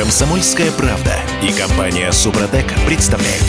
Комсомольская 0.00 0.70
правда 0.70 1.14
и 1.42 1.52
компания 1.52 2.10
Супротек 2.10 2.64
представляют. 2.86 3.44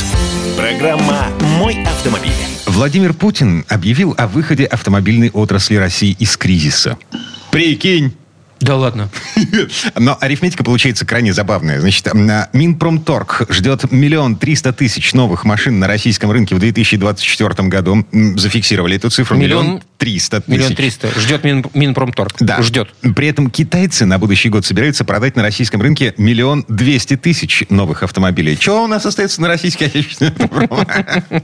Программа 0.57 1.29
«Мой 1.57 1.81
автомобиль». 1.85 2.33
Владимир 2.65 3.13
Путин 3.13 3.63
объявил 3.69 4.13
о 4.17 4.27
выходе 4.27 4.65
автомобильной 4.65 5.29
отрасли 5.31 5.75
России 5.77 6.13
из 6.19 6.35
кризиса. 6.35 6.97
Прикинь! 7.51 8.13
Да 8.61 8.75
ладно. 8.75 9.09
Но 9.97 10.17
арифметика 10.19 10.63
получается 10.63 11.05
крайне 11.05 11.33
забавная. 11.33 11.79
Значит, 11.79 12.07
Минпромторг 12.53 13.47
ждет 13.49 13.91
миллион 13.91 14.35
триста 14.35 14.71
тысяч 14.73 15.13
новых 15.13 15.45
машин 15.45 15.79
на 15.79 15.87
российском 15.87 16.31
рынке 16.31 16.55
в 16.55 16.59
2024 16.59 17.67
году. 17.67 18.05
Зафиксировали 18.11 18.95
эту 18.95 19.09
цифру. 19.09 19.37
Миллион- 19.37 19.81
триста 19.97 20.41
тысяч. 20.41 20.57
Миллион 20.57 20.75
триста. 20.75 21.09
Ждет 21.19 21.43
Мин, 21.43 21.63
Минпромторг. 21.75 22.35
Да. 22.39 22.61
Ждет. 22.63 22.89
При 23.15 23.27
этом 23.27 23.51
китайцы 23.51 24.05
на 24.05 24.17
будущий 24.17 24.49
год 24.49 24.65
собираются 24.65 25.05
продать 25.05 25.35
на 25.35 25.43
российском 25.43 25.79
рынке 25.81 26.15
миллион 26.17 26.65
двести 26.67 27.15
тысяч 27.17 27.63
новых 27.69 28.01
автомобилей. 28.01 28.57
Чего 28.57 28.83
у 28.83 28.87
нас 28.87 29.05
остается 29.05 29.41
на 29.41 29.47
российский 29.47 29.85
отечественный 29.85 30.31
автопром? 30.31 30.87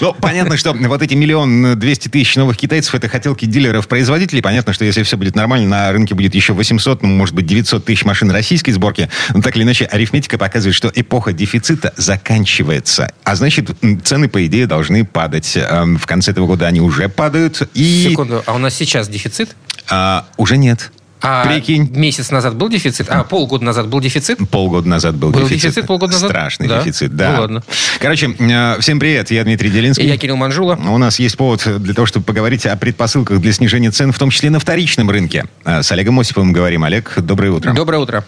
Ну, 0.00 0.14
понятно, 0.14 0.56
что 0.56 0.72
вот 0.72 1.02
эти 1.02 1.14
миллион 1.14 1.78
двести 1.78 2.08
тысяч 2.08 2.36
новых 2.36 2.56
китайцев 2.56 2.94
это 2.94 3.08
хотелки 3.08 3.44
дилеров-производителей. 3.44 4.40
Понятно, 4.42 4.72
что 4.72 4.84
если 4.84 5.02
все 5.02 5.16
будет 5.16 5.34
нормально, 5.34 5.68
на 5.68 5.92
рынке 5.92 6.14
будет 6.14 6.34
еще 6.40 6.54
800, 6.54 7.02
ну, 7.02 7.08
может 7.08 7.34
быть, 7.34 7.46
900 7.46 7.84
тысяч 7.84 8.04
машин 8.04 8.30
российской 8.30 8.72
сборки. 8.72 9.08
Но 9.34 9.42
так 9.42 9.56
или 9.56 9.62
иначе, 9.62 9.84
арифметика 9.84 10.38
показывает, 10.38 10.74
что 10.74 10.90
эпоха 10.94 11.32
дефицита 11.32 11.92
заканчивается. 11.96 13.12
А 13.24 13.36
значит, 13.36 13.70
цены, 14.04 14.28
по 14.28 14.44
идее, 14.46 14.66
должны 14.66 15.04
падать. 15.04 15.52
Эм, 15.56 15.98
В 15.98 16.06
конце 16.06 16.30
этого 16.32 16.46
года 16.46 16.66
они 16.66 16.80
уже 16.80 17.08
падают. 17.08 17.68
И 17.74 18.08
Секунду. 18.10 18.42
А 18.46 18.54
у 18.54 18.58
нас 18.58 18.74
сейчас 18.74 19.08
дефицит? 19.08 19.54
а, 19.88 20.26
уже 20.36 20.56
нет. 20.56 20.90
А 21.22 21.44
Прикинь. 21.46 21.90
месяц 21.94 22.30
назад 22.30 22.54
был 22.56 22.68
дефицит? 22.68 23.08
А 23.10 23.24
полгода 23.24 23.64
назад 23.64 23.88
был 23.88 24.00
дефицит? 24.00 24.38
Полгода 24.50 24.88
назад 24.88 25.16
был, 25.16 25.30
Был 25.30 25.40
дефицит. 25.42 25.62
дефицит 25.70 25.86
полгода 25.86 26.12
назад? 26.14 26.30
Страшный 26.30 26.66
Да? 26.68 26.80
дефицит, 26.80 27.14
да. 27.14 27.32
Ну, 27.34 27.40
ладно. 27.42 27.62
Короче, 27.98 28.34
э, 28.38 28.76
всем 28.80 28.98
привет, 28.98 29.30
я 29.30 29.44
Дмитрий 29.44 29.70
Делинский. 29.70 30.04
И 30.04 30.08
я 30.08 30.16
Кирилл 30.16 30.36
Манжула. 30.36 30.76
У 30.76 30.98
нас 30.98 31.18
есть 31.18 31.36
повод 31.36 31.62
для 31.82 31.94
того, 31.94 32.06
чтобы 32.06 32.24
поговорить 32.24 32.64
о 32.66 32.74
предпосылках 32.76 33.40
для 33.40 33.52
снижения 33.52 33.90
цен, 33.90 34.12
в 34.12 34.18
том 34.18 34.30
числе 34.30 34.50
на 34.50 34.58
вторичном 34.60 35.10
рынке. 35.10 35.44
Э, 35.64 35.82
С 35.82 35.92
Олегом 35.92 36.18
Осиповым 36.20 36.52
говорим. 36.52 36.84
Олег, 36.84 37.14
доброе 37.18 37.50
утро. 37.52 37.72
Доброе 37.72 37.98
утро. 37.98 38.24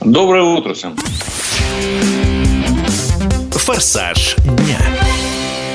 Доброе 0.00 0.42
утро 0.42 0.74
всем. 0.74 0.94
«Форсаж 3.52 4.36
дня». 4.36 4.78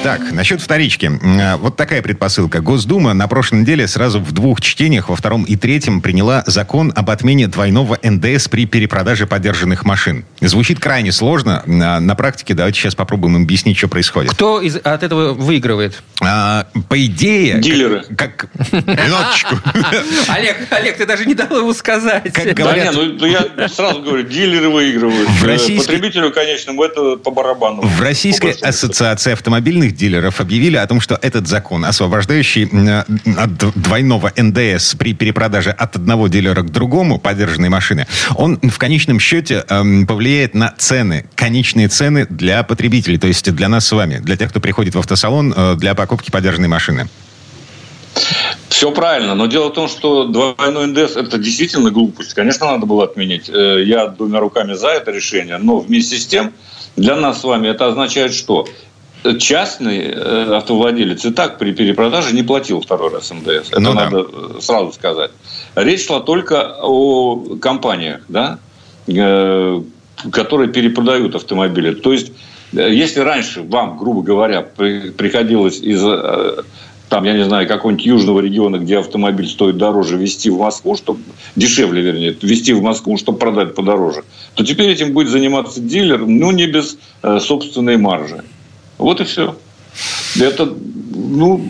Так, 0.04 0.32
насчет 0.32 0.62
вторички. 0.62 1.12
Э, 1.22 1.58
Вот 1.58 1.76
такая 1.76 2.02
предпосылка. 2.02 2.60
Госдума 2.60 3.14
на 3.14 3.28
прошлой 3.28 3.60
неделе 3.62 3.88
сразу 3.88 4.20
в 4.20 4.32
двух 4.32 4.60
чтениях, 4.60 5.10
во 5.10 5.16
втором 5.16 5.44
и 5.44 5.56
третьем, 5.56 6.02
приняла 6.02 6.44
закон 6.48 6.92
об 6.96 7.12
отмене 7.12 7.48
двойного 7.48 8.00
НДС 8.02 8.48
при 8.48 8.66
перепродаже 8.66 9.28
подержанных 9.28 9.86
машин. 9.86 10.26
Звучит 10.40 10.80
крайне 10.80 11.12
сложно. 11.12 11.62
На, 11.68 12.00
на 12.00 12.16
практике 12.16 12.56
давайте 12.56 12.80
сейчас 12.80 12.96
попробуем 12.96 13.36
объяснить, 13.44 13.78
что 13.78 13.88
происходит. 13.90 14.32
Кто 14.32 14.60
из, 14.60 14.78
от 14.78 15.04
этого 15.04 15.34
выигрывает? 15.34 16.02
А, 16.20 16.66
по 16.90 17.06
идее... 17.06 17.60
Дилеры. 17.60 18.04
Как... 18.18 18.48
Минуточку. 18.72 19.56
Олег, 20.30 20.58
Олег, 20.72 20.98
ты 20.98 21.06
даже 21.06 21.26
не 21.26 21.36
дал 21.36 21.56
его 21.56 21.74
сказать. 21.76 22.34
Как 22.34 22.46
Да 22.48 22.54
говорят, 22.54 22.96
не, 22.96 23.00
ну 23.02 23.14
ну, 23.20 23.26
я 23.28 23.70
сразу 23.70 24.02
говорю, 24.02 24.24
дилеры 24.24 24.70
выигрывают. 24.70 25.30
В 25.30 25.44
российской- 25.46 25.86
Потребителю 25.92 26.32
конечному 26.32 26.84
это 26.84 27.18
по 27.18 27.30
барабану. 27.30 27.84
В 27.84 28.02
Российской 28.02 28.52
ассоциации 28.62 29.34
автомобильных 29.34 29.91
дилеров 29.92 30.42
объявили 30.42 30.78
о 30.78 30.88
том, 30.88 31.02
что 31.02 31.18
этот 31.22 31.48
закон, 31.48 31.86
освобождающий 31.86 32.70
от 33.38 33.58
двойного 33.76 34.32
НДС 34.36 34.96
при 34.96 35.14
перепродаже 35.14 35.72
от 35.72 35.96
одного 35.96 36.28
дилера 36.28 36.62
к 36.62 36.72
другому 36.72 37.20
подержанной 37.20 37.70
машины, 37.70 38.08
он 38.36 38.60
в 38.62 38.78
конечном 38.78 39.20
счете 39.20 39.66
эм, 39.70 40.08
повлияет 40.08 40.54
на 40.54 40.74
цены, 40.78 41.26
конечные 41.36 41.88
цены 41.88 42.26
для 42.30 42.64
потребителей, 42.64 43.18
то 43.18 43.28
есть 43.28 43.52
для 43.54 43.70
нас 43.70 43.88
с 43.88 43.92
вами, 43.92 44.18
для 44.18 44.38
тех, 44.38 44.50
кто 44.50 44.60
приходит 44.60 44.96
в 44.96 45.00
автосалон 45.00 45.54
э, 45.56 45.76
для 45.76 45.96
покупки 45.96 46.32
подержанной 46.32 46.68
машины. 46.68 47.08
Все 48.70 48.92
правильно, 48.92 49.36
но 49.36 49.46
дело 49.46 49.70
в 49.70 49.74
том, 49.74 49.88
что 49.88 50.26
двойной 50.26 50.88
НДС– 50.88 51.16
это 51.16 51.38
действительно 51.38 51.92
глупость. 51.92 52.34
Конечно, 52.34 52.68
надо 52.68 52.86
было 52.86 53.04
отменить. 53.04 53.50
Э, 53.50 53.84
Я 53.84 54.08
двумя 54.08 54.40
руками 54.40 54.74
за 54.74 54.90
это 54.90 55.12
решение, 55.12 55.58
но 55.58 55.80
вместе 55.80 56.18
с 56.18 56.26
тем 56.26 56.54
для 56.96 57.16
нас 57.16 57.42
с 57.42 57.44
вами 57.44 57.68
это 57.68 57.88
означает 57.88 58.34
что? 58.34 58.68
Частный 59.40 60.00
э, 60.00 60.56
автовладелец 60.56 61.24
и 61.26 61.32
так 61.32 61.60
при 61.60 61.74
перепродаже 61.74 62.34
не 62.34 62.44
платил 62.44 62.82
второй 62.82 63.12
раз 63.12 63.32
НДС. 63.32 63.70
Это 63.70 63.80
Ну 63.80 63.94
да. 63.94 64.06
надо 64.06 64.28
э, 64.32 64.62
сразу 64.62 64.92
сказать. 64.94 65.32
Речь 65.76 66.06
шла 66.08 66.22
только 66.22 66.78
о 66.82 67.58
компаниях, 67.62 68.22
да, 68.28 68.60
э, 69.08 69.82
которые 70.32 70.70
перепродают 70.70 71.36
автомобили. 71.36 71.94
То 71.94 72.14
есть, 72.14 72.32
если 72.72 73.20
раньше 73.20 73.62
вам, 73.62 73.98
грубо 73.98 74.24
говоря, 74.24 74.62
при- 74.62 75.12
приходилось 75.12 75.80
из 75.80 76.04
там, 77.12 77.26
я 77.26 77.34
не 77.34 77.44
знаю, 77.44 77.68
какого-нибудь 77.68 78.06
южного 78.06 78.40
региона, 78.40 78.78
где 78.78 78.98
автомобиль 78.98 79.46
стоит 79.46 79.76
дороже, 79.76 80.16
везти 80.16 80.50
в 80.50 80.60
Москву, 80.60 80.96
чтобы 80.96 81.20
дешевле, 81.58 82.02
вернее, 82.02 82.38
везти 82.42 82.72
в 82.72 82.82
Москву, 82.82 83.18
чтобы 83.18 83.38
продать 83.38 83.76
подороже, 83.76 84.24
то 84.56 84.64
теперь 84.64 84.90
этим 84.90 85.12
будет 85.12 85.28
заниматься 85.28 85.82
дилер, 85.82 86.26
ну, 86.26 86.52
не 86.52 86.68
без 86.68 86.98
э, 87.22 87.40
собственной 87.42 87.98
маржи. 87.98 88.46
Вот 89.02 89.20
и 89.20 89.24
все. 89.24 89.56
Это, 90.40 90.72
ну, 91.10 91.66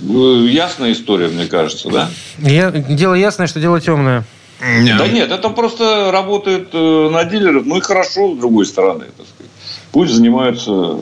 э, 0.00 0.46
ясная 0.48 0.92
история, 0.92 1.28
мне 1.28 1.46
кажется, 1.46 1.90
да? 1.90 2.10
Я, 2.38 2.70
дело 2.70 3.12
ясное, 3.12 3.46
что 3.46 3.60
дело 3.60 3.78
темное. 3.78 4.24
Да 4.58 5.06
нет, 5.06 5.30
это 5.30 5.50
просто 5.50 6.10
работает 6.10 6.70
э, 6.72 7.08
на 7.10 7.24
дилеров, 7.24 7.66
ну 7.66 7.76
и 7.76 7.80
хорошо, 7.80 8.34
с 8.34 8.38
другой 8.38 8.64
стороны, 8.64 9.04
так 9.16 9.26
сказать. 9.26 9.52
Пусть 9.92 10.12
занимаются 10.12 10.98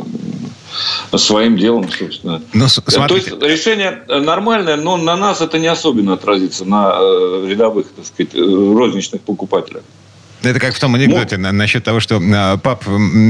э, 1.12 1.16
своим 1.18 1.56
делом, 1.56 1.88
собственно. 1.88 2.42
Ну, 2.52 2.66
То 3.06 3.14
есть 3.14 3.28
решение 3.40 4.02
нормальное, 4.08 4.76
но 4.76 4.96
на 4.96 5.16
нас 5.16 5.40
это 5.40 5.60
не 5.60 5.68
особенно 5.68 6.14
отразится, 6.14 6.64
на 6.64 6.98
рядовых, 7.46 7.86
так 7.92 8.06
сказать, 8.06 8.34
розничных 8.34 9.20
покупателях. 9.20 9.84
Это 10.42 10.58
как 10.58 10.74
в 10.74 10.80
том 10.80 10.94
анекдоте 10.94 11.36
на- 11.36 11.52
насчет 11.52 11.84
того, 11.84 12.00
что 12.00 12.20
а, 12.22 12.56
пап, 12.56 12.84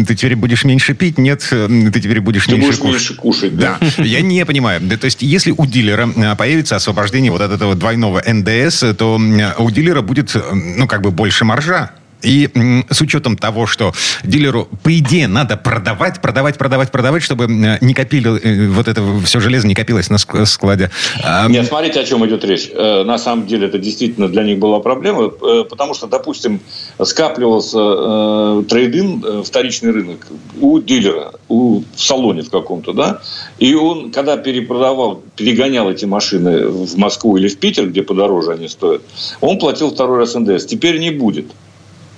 ты 0.07 0.15
теперь 0.15 0.37
будешь 0.37 0.65
меньше 0.65 0.95
пить, 0.95 1.19
нет, 1.19 1.41
ты 1.51 2.01
теперь 2.01 2.21
будешь 2.21 2.47
Ты 2.47 2.53
меньше 2.53 2.67
будешь 2.67 2.79
кушать. 2.79 2.93
меньше 3.01 3.15
кушать, 3.15 3.57
Да, 3.57 3.79
да? 3.97 4.03
я 4.05 4.21
не 4.21 4.45
понимаю. 4.47 4.81
Да, 4.83 4.97
то 4.97 5.07
есть, 5.07 5.23
если 5.23 5.53
у 5.57 5.67
дилера 5.67 6.09
а, 6.17 6.37
появится 6.37 6.77
освобождение 6.77 7.31
вот 7.33 7.41
от 7.41 7.51
этого 7.53 7.75
двойного 7.75 8.23
НДС, 8.27 8.85
то 8.97 9.21
у 9.59 9.71
дилера 9.71 10.03
будет, 10.03 10.35
ну, 10.53 10.87
как 10.87 11.03
бы 11.03 11.11
больше 11.11 11.45
маржа. 11.45 11.91
И 12.23 12.49
с 12.91 13.01
учетом 13.01 13.37
того, 13.37 13.67
что 13.67 13.93
дилеру, 14.25 14.69
по 14.83 14.97
идее, 14.99 15.29
надо 15.29 15.57
продавать, 15.57 16.21
продавать, 16.21 16.59
продавать, 16.59 16.91
продавать, 16.91 17.23
чтобы 17.23 17.47
не 17.81 17.95
копили, 17.95 18.39
э, 18.41 18.69
вот 18.69 18.89
это 18.89 19.03
все 19.25 19.41
железо 19.41 19.67
не 19.67 19.75
копилось 19.75 20.11
на 20.11 20.17
ск- 20.17 20.45
складе. 20.47 20.91
А, 21.25 21.49
Нет, 21.49 21.67
смотрите, 21.67 22.01
о 22.01 22.05
чем 22.05 22.27
идет 22.27 22.45
речь. 22.45 22.71
Э, 22.73 23.05
На 23.05 23.19
самом 23.19 23.47
деле 23.47 23.67
это 23.67 23.79
действительно 23.79 24.29
для 24.29 24.43
них 24.43 24.59
была 24.59 24.81
проблема, 24.81 25.31
э, 25.43 25.65
потому 25.69 25.95
что, 25.95 26.07
допустим, 26.07 26.61
скапливался 27.03 28.63
трейдин, 28.69 29.25
э, 29.25 29.43
вторичный 29.45 29.91
рынок 29.93 30.27
у 30.61 30.79
дилера, 30.81 31.33
у, 31.49 31.83
в 31.95 32.01
салоне 32.01 32.43
в 32.43 32.51
каком-то, 32.51 32.93
да, 32.93 33.21
и 33.59 33.75
он, 33.75 34.11
когда 34.11 34.37
перепродавал, 34.37 35.23
перегонял 35.37 35.91
эти 35.91 36.05
машины 36.05 36.67
в 36.69 36.97
Москву 36.97 37.37
или 37.37 37.49
в 37.49 37.59
Питер, 37.59 37.89
где 37.89 38.03
подороже 38.03 38.53
они 38.53 38.69
стоят, 38.69 39.03
он 39.41 39.59
платил 39.59 39.91
второй 39.91 40.19
раз 40.19 40.35
НДС. 40.35 40.67
Теперь 40.67 40.99
не 40.99 41.11
будет 41.11 41.47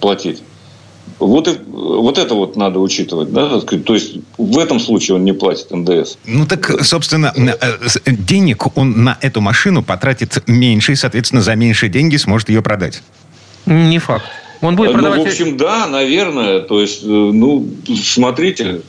платить. 0.03 0.43
Вот, 1.19 1.49
и, 1.49 1.59
вот 1.67 2.19
это 2.19 2.35
вот 2.35 2.57
надо 2.57 2.81
учитывать. 2.81 3.33
Да? 3.33 3.61
То 3.61 3.95
есть 3.95 4.17
в 4.37 4.59
этом 4.59 4.81
случае 4.81 5.17
он 5.17 5.25
не 5.25 5.33
платит 5.33 5.71
НДС. 5.71 6.17
Ну 6.27 6.47
так, 6.47 6.85
собственно, 6.85 7.33
э, 7.37 7.79
денег 8.07 8.77
он 8.77 9.05
на 9.05 9.19
эту 9.21 9.41
машину 9.41 9.83
потратит 9.83 10.43
меньше, 10.47 10.93
и, 10.93 10.97
соответственно, 10.97 11.41
за 11.41 11.55
меньшие 11.55 11.91
деньги 11.91 12.17
сможет 12.17 12.49
ее 12.51 12.63
продать. 12.63 13.03
Не 13.67 13.99
факт. 13.99 14.25
Он 14.61 14.77
будет 14.77 14.93
Ну, 14.93 14.95
продавать... 14.95 15.21
в 15.21 15.27
общем, 15.27 15.57
да, 15.57 15.87
наверное. 15.87 16.61
То 16.61 16.81
есть, 16.81 17.03
э, 17.03 17.07
ну, 17.07 17.69
смотрите. 18.03 18.83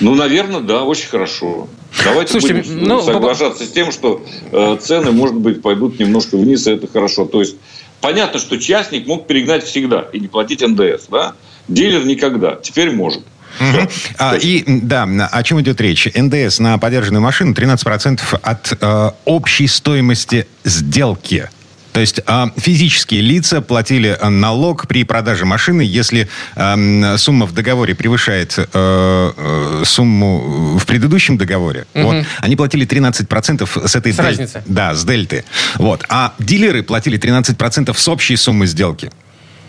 Ну, 0.00 0.14
наверное, 0.14 0.60
да, 0.60 0.84
очень 0.84 1.08
хорошо. 1.08 1.68
Давайте 2.04 2.32
Слушайте, 2.32 2.70
будем 2.70 2.88
ну, 2.88 3.02
соглашаться 3.02 3.64
с 3.64 3.70
тем, 3.70 3.92
что 3.92 4.22
э, 4.52 4.76
цены, 4.80 5.10
может 5.12 5.36
быть, 5.36 5.62
пойдут 5.62 5.98
немножко 5.98 6.36
вниз, 6.36 6.66
и 6.66 6.72
это 6.72 6.86
хорошо. 6.86 7.24
То 7.24 7.40
есть, 7.40 7.56
понятно, 8.00 8.38
что 8.38 8.58
частник 8.58 9.06
мог 9.06 9.26
перегнать 9.26 9.64
всегда 9.64 10.06
и 10.12 10.20
не 10.20 10.28
платить 10.28 10.60
НДС, 10.60 11.06
да? 11.08 11.34
Дилер 11.68 12.04
никогда. 12.04 12.56
Теперь 12.56 12.90
может. 12.90 13.22
Мгм. 13.58 13.88
А, 14.18 14.36
и, 14.36 14.62
да, 14.66 15.04
о 15.04 15.42
чем 15.42 15.60
идет 15.60 15.80
речь? 15.80 16.08
НДС 16.14 16.60
на 16.60 16.78
подержанную 16.78 17.22
машину 17.22 17.52
13% 17.52 18.20
от 18.40 18.78
э, 18.80 19.10
общей 19.24 19.66
стоимости 19.66 20.46
сделки. 20.64 21.50
То 21.92 22.00
есть 22.00 22.20
э, 22.24 22.46
физические 22.56 23.20
лица 23.20 23.60
платили 23.60 24.16
э, 24.20 24.28
налог 24.28 24.86
при 24.86 25.04
продаже 25.04 25.44
машины, 25.44 25.82
если 25.82 26.28
эм, 26.56 27.18
сумма 27.18 27.46
в 27.46 27.52
договоре 27.52 27.94
превышает 27.94 28.54
э, 28.58 28.64
э, 28.72 29.82
сумму 29.84 30.78
в 30.78 30.86
предыдущем 30.86 31.36
договоре. 31.36 31.86
Вот, 31.94 32.24
они 32.38 32.56
платили 32.56 32.86
13% 32.86 33.88
с 33.88 33.96
этой 33.96 34.12
С 34.12 34.16
дель- 34.16 34.24
разницы. 34.24 34.62
Да, 34.66 34.94
с 34.94 35.04
дельты. 35.04 35.44
Вот. 35.76 36.04
А 36.08 36.34
дилеры 36.38 36.82
платили 36.82 37.18
13% 37.18 37.96
с 37.96 38.08
общей 38.08 38.36
суммы 38.36 38.66
сделки. 38.66 39.10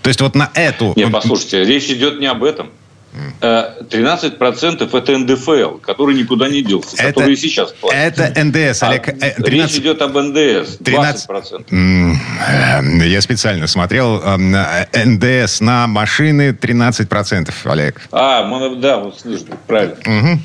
То 0.02 0.08
есть 0.10 0.22
вот 0.22 0.36
на 0.36 0.50
эту... 0.54 0.94
Нет, 0.96 1.12
послушайте, 1.12 1.64
речь 1.64 1.90
идет 1.90 2.20
не 2.20 2.26
об 2.28 2.44
этом. 2.44 2.70
13% 3.42 4.96
это 4.96 5.18
НДФЛ, 5.18 5.78
который 5.80 6.16
никуда 6.16 6.48
не 6.48 6.64
делся, 6.64 6.96
Это- 6.98 7.14
который 7.14 7.34
и 7.34 7.38
сейчас 7.38 7.72
платит. 7.74 8.20
Это 8.20 8.44
НДС, 8.44 8.84
А 8.84 8.90
Олег. 8.90 9.08
э, 9.10 9.14
Речь 9.38 9.46
13 9.46 9.80
идет 9.80 10.02
об 10.02 10.18
НДС, 10.18 10.78
13 10.84 11.28
20%. 11.28 11.66
М, 11.72 12.20
э, 12.48 13.08
Я 13.08 13.22
специально 13.22 13.68
смотрел. 13.68 14.22
эм, 14.22 14.56
э, 14.56 14.86
НДС 15.06 15.62
на 15.62 15.88
машины 15.88 16.54
13%, 16.54 17.54
Олег. 17.66 18.02
А, 18.12 18.44
да, 18.76 18.98
вот 18.98 19.20
слышно, 19.20 19.58
правильно. 19.68 19.96
Мгм. 20.06 20.44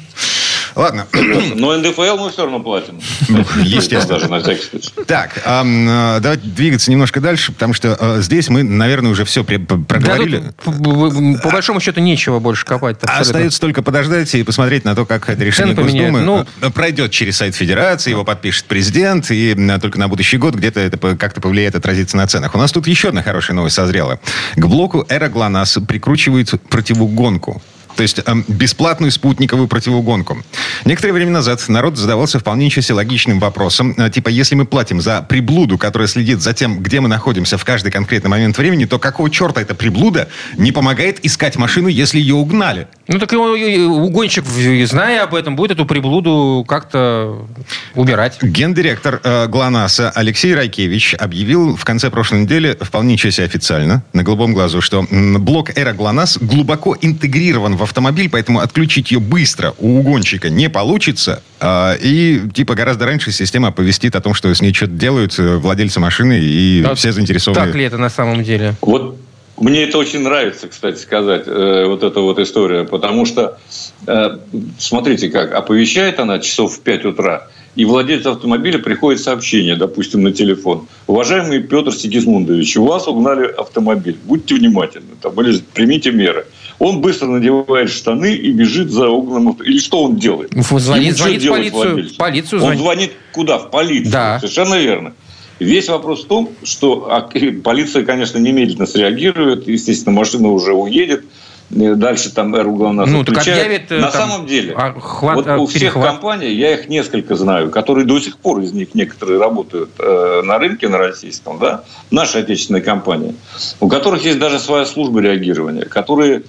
Ладно. 0.76 1.06
Но 1.54 1.74
НДФЛ 1.76 2.18
мы 2.18 2.30
все 2.30 2.42
равно 2.42 2.60
платим. 2.60 3.00
Ну, 3.28 3.44
естественно. 3.62 4.18
Даже 4.18 4.30
на 4.30 4.40
всякий 4.40 4.62
случай. 4.62 4.90
Так, 5.06 5.38
э, 5.42 6.18
давайте 6.20 6.46
двигаться 6.46 6.90
немножко 6.90 7.20
дальше, 7.20 7.52
потому 7.52 7.72
что 7.72 7.96
э, 7.98 8.20
здесь 8.20 8.50
мы, 8.50 8.62
наверное, 8.62 9.10
уже 9.10 9.24
все 9.24 9.42
проговорили. 9.42 10.52
по, 10.62 10.70
по 10.70 11.50
большому 11.50 11.80
счету 11.80 12.00
нечего 12.00 12.38
больше 12.40 12.66
копать. 12.66 12.98
Остается 13.02 13.58
только 13.58 13.82
подождать 13.82 14.34
и 14.34 14.42
посмотреть 14.42 14.84
на 14.84 14.94
то, 14.94 15.06
как 15.06 15.30
это 15.30 15.42
решение. 15.42 15.74
Госдумы 15.74 16.20
Ну- 16.20 16.46
э, 16.60 16.70
пройдет 16.70 17.10
через 17.10 17.38
сайт 17.38 17.54
Федерации, 17.54 18.10
его 18.10 18.24
подпишет 18.24 18.66
президент, 18.66 19.30
и 19.30 19.54
только 19.80 19.98
на 19.98 20.08
будущий 20.08 20.36
год 20.36 20.54
где-то 20.54 20.80
это 20.80 21.16
как-то 21.16 21.40
повлияет, 21.40 21.74
отразится 21.74 22.18
на 22.18 22.26
ценах. 22.26 22.54
У 22.54 22.58
нас 22.58 22.70
тут 22.70 22.86
еще 22.86 23.08
одна 23.08 23.22
хорошая 23.22 23.56
новость 23.56 23.76
созрела. 23.76 24.20
К 24.54 24.66
блоку 24.66 25.06
Эра 25.08 25.28
ГЛОНАСС 25.28 25.78
прикручивают 25.88 26.50
противогонку. 26.68 27.62
То 27.96 28.02
есть 28.02 28.20
эм, 28.26 28.44
бесплатную 28.48 29.10
спутниковую 29.10 29.68
противогонку. 29.68 30.38
Некоторое 30.84 31.12
время 31.12 31.32
назад 31.32 31.62
народ 31.68 31.96
задавался 31.96 32.38
вполне 32.38 32.66
себе 32.82 32.94
логичным 32.94 33.40
вопросом. 33.40 33.94
э, 33.96 34.10
Типа, 34.10 34.28
если 34.28 34.54
мы 34.54 34.66
платим 34.66 35.00
за 35.00 35.22
приблуду, 35.22 35.78
которая 35.78 36.08
следит 36.08 36.40
за 36.42 36.52
тем, 36.52 36.80
где 36.82 37.00
мы 37.00 37.08
находимся 37.08 37.56
в 37.58 37.64
каждый 37.64 37.90
конкретный 37.90 38.28
момент 38.30 38.58
времени, 38.58 38.84
то 38.84 38.98
какого 38.98 39.30
черта 39.30 39.62
эта 39.62 39.74
приблуда 39.74 40.28
не 40.56 40.72
помогает 40.72 41.24
искать 41.24 41.56
машину, 41.56 41.88
если 41.88 42.18
ее 42.20 42.34
угнали? 42.34 42.86
Ну 43.08 43.18
так 43.18 43.32
и- 43.32 43.36
угонщик, 43.36 44.44
зная 44.44 45.22
об 45.22 45.34
этом, 45.34 45.56
будет 45.56 45.70
эту 45.72 45.86
приблуду 45.86 46.64
как-то 46.68 47.46
убирать. 47.94 48.42
Гендиректор 48.42 49.20
э, 49.22 49.46
ГЛОНАССа 49.46 50.10
Алексей 50.10 50.54
Райкевич 50.54 51.14
объявил 51.14 51.76
в 51.76 51.84
конце 51.84 52.10
прошлой 52.10 52.42
недели 52.42 52.76
вполне 52.80 53.16
себе 53.16 53.46
официально, 53.46 54.02
на 54.12 54.22
голубом 54.22 54.52
глазу, 54.52 54.80
что 54.80 55.06
блок 55.10 55.70
Эра 55.78 55.92
ГЛОНАСС 55.92 56.38
глубоко 56.40 56.96
интегрирован 57.00 57.76
в 57.76 57.85
автомобиль, 57.86 58.28
поэтому 58.30 58.60
отключить 58.60 59.10
ее 59.10 59.20
быстро 59.20 59.74
у 59.78 59.98
угонщика 59.98 60.50
не 60.50 60.68
получится. 60.68 61.42
А, 61.60 61.94
и 61.94 62.40
типа 62.52 62.74
гораздо 62.74 63.06
раньше 63.06 63.32
система 63.32 63.68
оповестит 63.68 64.14
о 64.14 64.20
том, 64.20 64.34
что 64.34 64.54
с 64.54 64.60
ней 64.60 64.74
что-то 64.74 64.92
делают 64.92 65.38
э, 65.38 65.56
владельцы 65.56 66.00
машины 66.00 66.38
и 66.40 66.82
Да, 66.82 66.94
все 66.94 67.12
заинтересованные. 67.12 67.66
Так 67.66 67.74
ли 67.74 67.84
это 67.84 67.98
на 67.98 68.10
самом 68.10 68.44
деле? 68.44 68.74
Вот 68.82 69.18
мне 69.58 69.84
это 69.84 69.96
очень 69.96 70.20
нравится, 70.20 70.68
кстати 70.68 70.98
сказать, 70.98 71.44
э, 71.46 71.84
вот 71.86 72.02
эта 72.02 72.20
вот 72.20 72.38
история, 72.38 72.84
потому 72.84 73.24
что, 73.24 73.58
э, 74.06 74.38
смотрите 74.78 75.30
как, 75.30 75.54
оповещает 75.54 76.20
она 76.20 76.40
часов 76.40 76.76
в 76.76 76.80
5 76.80 77.06
утра, 77.06 77.48
и 77.74 77.84
владельцу 77.86 78.32
автомобиля 78.32 78.78
приходит 78.78 79.22
сообщение, 79.22 79.76
допустим, 79.76 80.22
на 80.22 80.32
телефон. 80.32 80.88
Уважаемый 81.06 81.60
Петр 81.60 81.92
Сигизмундович, 81.92 82.76
у 82.76 82.84
вас 82.86 83.08
угнали 83.08 83.46
автомобиль, 83.46 84.18
будьте 84.24 84.56
внимательны, 84.56 85.14
там, 85.20 85.40
или 85.40 85.58
примите 85.72 86.10
меры. 86.10 86.46
Он 86.78 87.00
быстро 87.00 87.26
надевает 87.28 87.90
штаны 87.90 88.34
и 88.34 88.50
бежит 88.52 88.90
за 88.90 89.06
авто- 89.06 89.62
Или 89.64 89.78
что 89.78 90.02
он 90.04 90.16
делает? 90.16 90.52
Звонит, 90.52 91.06
Ему 91.06 91.14
звонит 91.16 91.42
в 91.42 91.48
полицию. 91.48 91.72
владельцу? 91.72 92.16
Полицию 92.16 92.58
Он 92.58 92.64
звонит. 92.64 92.80
звонит 92.82 93.12
куда? 93.32 93.58
В 93.58 93.70
полицию. 93.70 94.12
Да. 94.12 94.38
Совершенно 94.40 94.74
верно. 94.74 95.12
Весь 95.58 95.88
вопрос 95.88 96.24
в 96.24 96.28
том, 96.28 96.50
что 96.64 97.08
а, 97.10 97.20
полиция, 97.64 98.04
конечно, 98.04 98.38
немедленно 98.38 98.86
среагирует. 98.86 99.66
Естественно, 99.66 100.14
машина 100.14 100.48
уже 100.48 100.72
уедет. 100.74 101.24
Э, 101.70 101.94
Дальше 101.94 102.30
там 102.32 102.54
РУ 102.54 102.76
главное 102.76 103.06
Ну, 103.06 103.22
объявит, 103.22 103.90
э, 103.90 103.98
На 103.98 104.10
там, 104.10 104.28
самом 104.28 104.46
деле, 104.46 104.72
охват, 104.74 105.34
вот 105.34 105.48
у 105.48 105.66
всех 105.66 105.80
перехват. 105.80 106.06
компаний, 106.12 106.52
я 106.52 106.74
их 106.74 106.88
несколько 106.88 107.34
знаю, 107.34 107.70
которые 107.70 108.04
до 108.06 108.20
сих 108.20 108.38
пор 108.38 108.60
из 108.60 108.72
них 108.72 108.94
некоторые 108.94 109.40
работают 109.40 109.90
э, 109.98 110.42
на 110.44 110.58
рынке, 110.58 110.88
на 110.88 110.98
российском, 110.98 111.58
да, 111.58 111.82
наши 112.12 112.38
отечественные 112.38 112.82
компании, 112.82 113.34
у 113.80 113.88
которых 113.88 114.24
есть 114.24 114.38
даже 114.38 114.60
своя 114.60 114.86
служба 114.86 115.20
реагирования, 115.20 115.86
которые 115.86 116.42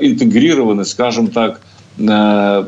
интегрированы, 0.00 0.84
скажем 0.84 1.28
так, 1.28 1.60
э, 1.98 2.64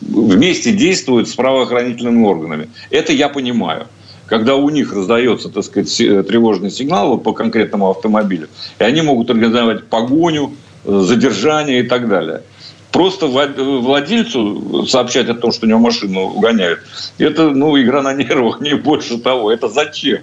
вместе 0.00 0.72
действуют 0.72 1.28
с 1.28 1.34
правоохранительными 1.34 2.24
органами. 2.24 2.68
Это 2.90 3.12
я 3.12 3.28
понимаю. 3.28 3.86
Когда 4.26 4.56
у 4.56 4.68
них 4.70 4.92
раздается, 4.92 5.48
так 5.48 5.64
сказать, 5.64 5.96
тревожный 5.96 6.70
сигнал 6.70 7.16
по 7.18 7.32
конкретному 7.32 7.90
автомобилю, 7.90 8.48
и 8.78 8.84
они 8.84 9.02
могут 9.02 9.30
организовать 9.30 9.84
погоню, 9.86 10.52
э, 10.84 11.00
задержание 11.04 11.80
и 11.80 11.82
так 11.84 12.08
далее. 12.08 12.42
Просто 12.90 13.26
вла- 13.26 13.80
владельцу 13.80 14.86
сообщать 14.86 15.28
о 15.28 15.34
том, 15.34 15.52
что 15.52 15.66
у 15.66 15.68
него 15.68 15.78
машину 15.78 16.22
угоняют, 16.22 16.80
это 17.18 17.50
ну, 17.50 17.80
игра 17.80 18.02
на 18.02 18.14
нервах, 18.14 18.60
не 18.62 18.74
больше 18.74 19.18
того. 19.18 19.52
Это 19.52 19.68
зачем? 19.68 20.20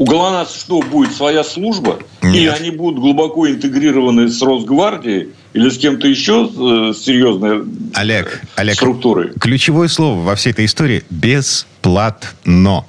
У 0.00 0.06
ГЛОНАСС 0.06 0.62
что, 0.62 0.80
будет 0.80 1.12
своя 1.14 1.44
служба? 1.44 1.98
И 2.22 2.26
Нет. 2.26 2.58
они 2.58 2.70
будут 2.70 3.00
глубоко 3.00 3.46
интегрированы 3.50 4.30
с 4.30 4.40
Росгвардией 4.40 5.28
или 5.52 5.68
с 5.68 5.76
кем-то 5.76 6.08
еще 6.08 6.48
э, 6.48 6.94
с 6.94 7.04
серьезной 7.04 7.66
Олег, 7.92 8.40
Олег, 8.56 8.76
структурой? 8.76 9.32
ключевое 9.38 9.88
слово 9.88 10.22
во 10.22 10.36
всей 10.36 10.52
этой 10.52 10.64
истории– 10.64 11.04
бесплатно. 11.10 12.86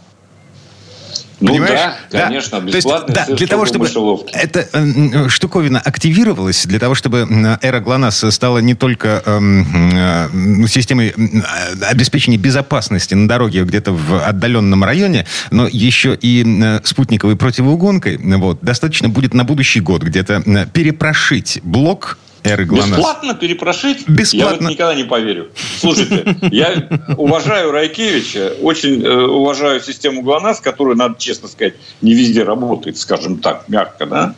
Ну 1.41 1.53
Понимаешь? 1.53 1.79
да, 2.11 2.25
конечно, 2.25 2.61
То 2.61 2.75
есть, 2.75 2.88
да, 2.88 3.25
для 3.25 3.47
того, 3.47 3.65
чтобы 3.65 3.89
эта 4.31 4.67
э, 4.71 5.27
штуковина 5.27 5.79
активировалась, 5.79 6.67
для 6.67 6.77
того, 6.77 6.93
чтобы 6.93 7.27
эра 7.61 7.79
ГЛОНАСС 7.79 8.25
стала 8.29 8.59
не 8.59 8.75
только 8.75 9.23
э, 9.25 9.39
ну, 9.39 10.67
системой 10.67 11.15
э, 11.17 11.83
обеспечения 11.89 12.38
безопасности 12.38 13.15
на 13.15 13.27
дороге 13.27 13.63
где-то 13.63 13.91
в 13.91 14.23
отдаленном 14.23 14.83
районе, 14.83 15.25
но 15.49 15.67
еще 15.67 16.15
и 16.15 16.45
э, 16.45 16.79
спутниковой 16.83 17.35
противоугонкой, 17.35 18.17
вот, 18.17 18.59
достаточно 18.61 19.09
будет 19.09 19.33
на 19.33 19.43
будущий 19.43 19.79
год 19.79 20.03
где-то 20.03 20.43
э, 20.45 20.65
перепрошить 20.71 21.59
блок 21.63 22.19
эры 22.43 22.65
ГЛОНАСС. 22.65 22.89
Бесплатно 22.89 23.33
перепрошить? 23.33 24.07
Бесплатно. 24.07 24.35
Я 24.38 24.47
в 24.47 24.53
это 24.55 24.63
никогда 24.65 24.95
не 24.95 25.03
поверю. 25.03 25.49
Слушайте, 25.79 26.35
я 26.51 26.88
уважаю 27.17 27.71
Райкевича, 27.71 28.53
очень 28.61 29.03
э, 29.03 29.25
уважаю 29.25 29.81
систему 29.81 30.21
ГЛОНАСС, 30.21 30.59
которая, 30.59 30.95
надо 30.95 31.15
честно 31.19 31.47
сказать, 31.47 31.75
не 32.01 32.13
везде 32.13 32.43
работает, 32.43 32.97
скажем 32.97 33.38
так, 33.38 33.65
мягко, 33.67 34.05
да? 34.05 34.35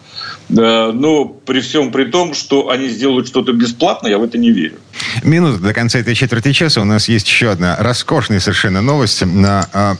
Э, 0.50 0.92
Но 0.94 1.26
при 1.26 1.62
всем 1.62 1.92
при 1.92 2.06
том, 2.06 2.34
что 2.34 2.70
они 2.70 2.90
сделают 2.90 3.28
что-то 3.28 3.54
бесплатно, 3.54 4.08
я 4.08 4.18
в 4.18 4.24
это 4.24 4.38
не 4.38 4.52
верю. 4.52 4.80
Минута 5.24 5.60
до 5.60 5.74
конца 5.74 6.00
этой 6.00 6.16
четверти 6.16 6.52
часа. 6.52 6.82
У 6.82 6.86
нас 6.86 7.08
есть 7.08 7.28
еще 7.28 7.50
одна 7.52 7.78
роскошная 7.80 8.40
совершенно 8.40 8.82
новость. 8.82 9.26
На, 9.26 9.68
а, 9.74 9.96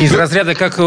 Из 0.00 0.12
разряда, 0.12 0.54
как 0.54 0.78
э, 0.78 0.82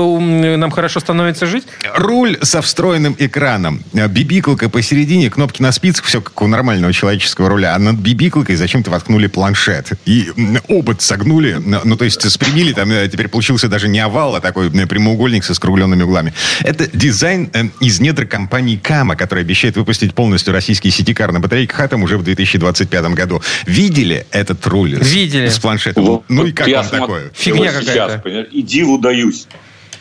нам 0.58 0.70
хорошо 0.70 1.00
становится 1.00 1.46
жить? 1.46 1.66
Руль 1.96 2.38
со 2.42 2.62
встроенным 2.62 3.16
экраном. 3.18 3.82
А, 3.94 4.08
Бибиклка 4.08 4.70
посередине, 4.70 5.30
кнопки 5.30 5.62
на 5.62 5.72
спицах, 5.72 6.06
все 6.06 6.22
как 6.22 6.42
у 6.42 6.48
нормального 6.48 6.92
человеческого 6.92 7.48
руля. 7.50 7.74
А 7.76 7.80
над 7.80 7.96
бибиклкой 7.96 8.56
зачем-то 8.58 8.92
воткнули 8.92 9.28
планшет. 9.28 9.94
И 10.06 10.30
обод 10.68 11.02
согнули. 11.02 11.58
Ну, 11.58 11.96
то 11.96 12.04
есть 12.06 12.30
спрямили, 12.30 12.74
там 12.74 12.92
э, 12.92 13.08
теперь 13.08 13.30
получился 13.30 13.70
даже 13.70 13.88
не 13.88 14.00
овал, 14.00 14.36
а 14.36 14.42
такой 14.42 14.70
э, 14.70 14.86
прямоугольник 14.86 15.44
со 15.46 15.54
скругленными 15.54 16.04
углами. 16.04 16.34
Это 16.62 16.88
дизайн 16.92 17.50
э, 17.54 17.64
из 17.80 18.02
недр 18.02 18.26
компании 18.26 18.76
Кама, 18.76 19.16
которая 19.16 19.46
обещает 19.46 19.78
выпустить 19.78 20.14
полностью 20.14 20.54
российские 20.54 20.92
сетикар 20.92 21.32
на 21.32 21.40
батарейках 21.40 21.80
Атом 21.80 22.04
уже 22.04 22.18
в 22.18 22.24
2025 22.24 23.06
году. 23.14 23.42
Видели 23.66 24.28
этот 24.32 24.66
руль? 24.68 25.02
с- 25.02 25.14
Видели. 25.14 25.48
С 25.48 25.60
планшетом? 25.60 26.04
Вот 26.06 26.24
Ну 26.28 26.46
и 26.46 26.52
как 26.52 26.68
я 26.68 26.82
вам 26.82 26.90
такое? 26.90 27.32
Фигня 27.34 27.72
какая-то. 27.72 28.48
Диву 28.68 28.98
даюсь. 28.98 29.48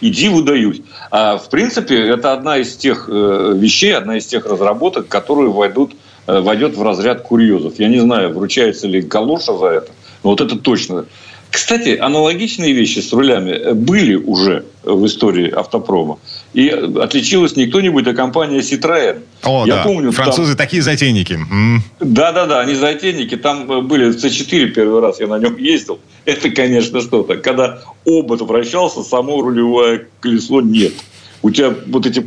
И 0.00 0.10
диву 0.10 0.42
даюсь. 0.42 0.82
А, 1.10 1.38
в 1.38 1.48
принципе, 1.48 1.96
это 1.96 2.32
одна 2.32 2.58
из 2.58 2.76
тех 2.76 3.08
э, 3.10 3.52
вещей, 3.56 3.94
одна 3.96 4.18
из 4.18 4.26
тех 4.26 4.44
разработок, 4.44 5.08
которые 5.08 5.50
войдут, 5.50 5.94
э, 6.26 6.40
войдет 6.40 6.76
в 6.76 6.82
разряд 6.82 7.22
курьезов. 7.22 7.78
Я 7.78 7.88
не 7.88 8.00
знаю, 8.00 8.34
вручается 8.34 8.86
ли 8.88 9.00
галоша 9.00 9.56
за 9.56 9.66
это, 9.66 9.90
но 10.22 10.30
вот 10.30 10.40
это 10.42 10.58
точно. 10.58 11.06
Кстати, 11.50 11.96
аналогичные 11.96 12.72
вещи 12.74 12.98
с 12.98 13.12
рулями 13.12 13.72
были 13.72 14.16
уже 14.16 14.66
в 14.82 15.06
истории 15.06 15.50
автопрома. 15.50 16.18
И 16.56 16.68
э, 16.68 17.00
отличилась 17.02 17.54
не 17.54 17.66
кто-нибудь, 17.66 18.06
а 18.08 18.14
компания 18.14 18.60
Citroën. 18.60 19.20
О, 19.42 19.66
Я 19.66 19.76
да. 19.76 19.82
помню, 19.82 20.10
там- 20.10 20.24
Французы 20.24 20.56
такие 20.56 20.82
затейники. 20.82 21.38
Да-да-да, 22.00 22.60
они 22.60 22.74
затейники. 22.74 23.36
Там 23.36 23.70
э, 23.70 23.80
были 23.82 24.10
в 24.10 24.16
C4 24.16 24.68
первый 24.68 25.00
раз, 25.02 25.20
я 25.20 25.26
на 25.26 25.38
нем 25.38 25.58
ездил. 25.58 26.00
Это, 26.24 26.48
конечно, 26.50 27.02
что-то. 27.02 27.36
Когда 27.36 27.80
обод 28.06 28.40
вращался, 28.40 29.02
само 29.02 29.42
рулевое 29.42 30.06
колесо 30.20 30.62
нет. 30.62 30.94
У 31.42 31.50
тебя 31.50 31.74
вот 31.88 32.06
эти 32.06 32.26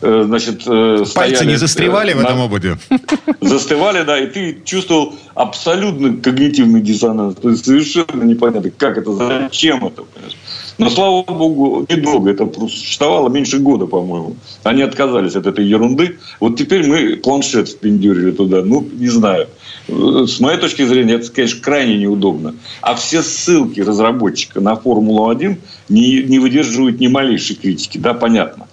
э, 0.00 0.22
значит, 0.26 0.62
э, 0.66 1.04
Пальцы 1.14 1.36
стояли, 1.36 1.50
не 1.50 1.56
застревали 1.56 2.12
э, 2.12 2.16
в 2.16 2.20
этом 2.20 2.38
на- 2.38 2.44
ободе? 2.44 2.78
Застывали, 3.42 4.02
да, 4.02 4.18
и 4.18 4.28
ты 4.28 4.62
чувствовал 4.64 5.14
абсолютно 5.34 6.16
когнитивный 6.16 6.80
диссонанс. 6.80 7.36
То 7.36 7.50
есть 7.50 7.66
совершенно 7.66 8.22
непонятно, 8.24 8.70
как 8.70 8.96
это, 8.96 9.12
зачем 9.12 9.84
это. 9.86 10.04
понимаешь? 10.04 10.36
Но, 10.82 10.90
слава 10.90 11.22
богу, 11.22 11.86
недолго. 11.88 12.30
Это 12.30 12.50
существовало 12.68 13.28
меньше 13.28 13.58
года, 13.58 13.86
по-моему. 13.86 14.36
Они 14.64 14.82
отказались 14.82 15.36
от 15.36 15.46
этой 15.46 15.64
ерунды. 15.64 16.18
Вот 16.40 16.56
теперь 16.56 16.86
мы 16.86 17.16
планшет 17.16 17.68
впендюрили 17.68 18.32
туда. 18.32 18.62
Ну, 18.64 18.86
не 18.92 19.08
знаю. 19.08 19.46
С 19.88 20.40
моей 20.40 20.58
точки 20.58 20.84
зрения, 20.84 21.14
это, 21.14 21.30
конечно, 21.30 21.60
крайне 21.60 21.98
неудобно. 21.98 22.54
А 22.80 22.94
все 22.94 23.22
ссылки 23.22 23.80
разработчика 23.80 24.60
на 24.60 24.74
Формулу-1 24.74 25.56
не, 25.88 26.22
не 26.24 26.38
выдерживают 26.40 26.98
ни 26.98 27.06
малейшей 27.06 27.56
критики. 27.56 27.98
Да, 27.98 28.14
понятно. 28.14 28.66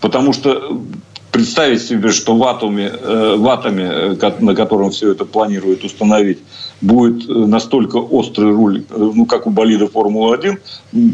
Потому 0.00 0.32
что 0.32 0.80
представить 1.36 1.82
себе, 1.82 2.12
что 2.12 2.34
в 2.34 2.42
атоме, 2.44 2.90
э, 2.90 3.34
в 3.36 3.46
атоме, 3.48 3.84
э, 3.84 4.32
на 4.40 4.54
котором 4.54 4.90
все 4.90 5.12
это 5.12 5.26
планируют 5.26 5.84
установить, 5.84 6.38
будет 6.80 7.28
э, 7.28 7.32
настолько 7.32 7.96
острый 7.96 8.52
руль, 8.52 8.84
ну, 8.88 9.26
как 9.26 9.46
у 9.46 9.50
болида 9.50 9.86
Формулы-1, 9.86 10.56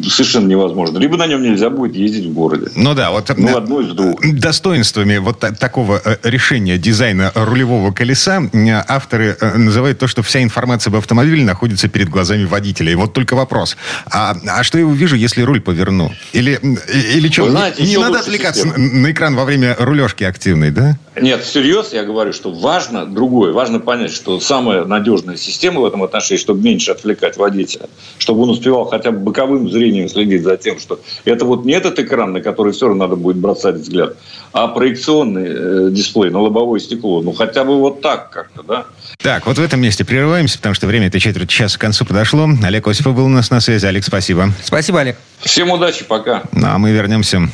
совершенно 0.08 0.46
невозможно. 0.46 0.98
Либо 0.98 1.16
на 1.16 1.26
нем 1.26 1.42
нельзя 1.42 1.70
будет 1.70 1.96
ездить 1.96 2.26
в 2.26 2.34
городе. 2.34 2.68
Ну 2.76 2.94
да, 2.94 3.10
вот 3.10 3.32
ну, 3.36 3.56
одно 3.56 3.80
из 3.80 3.94
двух. 3.94 4.20
достоинствами 4.20 5.16
вот 5.16 5.40
такого 5.58 6.00
решения 6.22 6.78
дизайна 6.78 7.32
рулевого 7.34 7.90
колеса 7.90 8.42
авторы 8.86 9.36
называют 9.56 9.98
то, 9.98 10.06
что 10.06 10.22
вся 10.22 10.40
информация 10.40 10.92
об 10.92 10.96
автомобиле 10.98 11.44
находится 11.44 11.88
перед 11.88 12.08
глазами 12.08 12.44
водителя. 12.44 12.92
И 12.92 12.94
вот 12.94 13.12
только 13.12 13.34
вопрос, 13.34 13.76
а, 14.06 14.36
а 14.46 14.62
что 14.62 14.78
я 14.78 14.86
увижу, 14.86 15.16
если 15.16 15.42
руль 15.42 15.60
поверну? 15.60 16.12
Или, 16.32 16.60
или 17.14 17.28
что, 17.28 17.50
знаете, 17.50 17.82
не, 17.82 17.90
не 17.90 17.96
надо 17.96 18.20
отвлекаться 18.20 18.62
система. 18.62 18.78
на 18.78 19.10
экран 19.10 19.34
во 19.34 19.44
время 19.44 19.74
рулежки? 19.78 20.11
Поддержки 20.12 20.24
активной, 20.24 20.70
да? 20.70 20.96
Нет, 21.20 21.42
всерьез 21.42 21.92
я 21.92 22.04
говорю, 22.04 22.32
что 22.32 22.52
важно 22.52 23.06
другое. 23.06 23.52
Важно 23.52 23.80
понять, 23.80 24.12
что 24.12 24.40
самая 24.40 24.84
надежная 24.84 25.36
система 25.36 25.80
в 25.80 25.84
этом 25.84 26.02
отношении, 26.02 26.40
чтобы 26.40 26.62
меньше 26.62 26.90
отвлекать 26.90 27.36
водителя, 27.36 27.86
чтобы 28.18 28.42
он 28.42 28.50
успевал 28.50 28.86
хотя 28.86 29.10
бы 29.10 29.18
боковым 29.18 29.70
зрением 29.70 30.08
следить 30.08 30.42
за 30.42 30.56
тем, 30.56 30.78
что 30.78 31.00
это 31.24 31.44
вот 31.44 31.64
не 31.64 31.72
этот 31.72 31.98
экран, 31.98 32.32
на 32.32 32.40
который 32.40 32.72
все 32.72 32.88
равно 32.88 33.04
надо 33.04 33.16
будет 33.16 33.36
бросать 33.36 33.76
взгляд, 33.76 34.16
а 34.52 34.68
проекционный 34.68 35.88
э, 35.88 35.90
дисплей 35.90 36.30
на 36.30 36.40
лобовое 36.40 36.80
стекло. 36.80 37.22
Ну, 37.22 37.32
хотя 37.32 37.64
бы 37.64 37.78
вот 37.78 38.00
так 38.00 38.30
как-то, 38.30 38.62
да? 38.62 38.86
Так, 39.18 39.46
вот 39.46 39.58
в 39.58 39.62
этом 39.62 39.80
месте 39.80 40.04
прерываемся, 40.04 40.58
потому 40.58 40.74
что 40.74 40.86
время 40.86 41.08
этой 41.08 41.20
четверти 41.20 41.52
часа 41.52 41.78
к 41.78 41.80
концу 41.80 42.04
подошло. 42.04 42.48
Олег 42.62 42.88
Осипов 42.88 43.14
был 43.14 43.26
у 43.26 43.28
нас 43.28 43.50
на 43.50 43.60
связи. 43.60 43.86
Олег, 43.86 44.04
спасибо. 44.04 44.52
Спасибо, 44.64 45.00
Олег. 45.00 45.16
Всем 45.40 45.70
удачи, 45.70 46.04
пока. 46.04 46.42
Ну, 46.52 46.66
а 46.66 46.78
мы 46.78 46.90
вернемся 46.90 47.48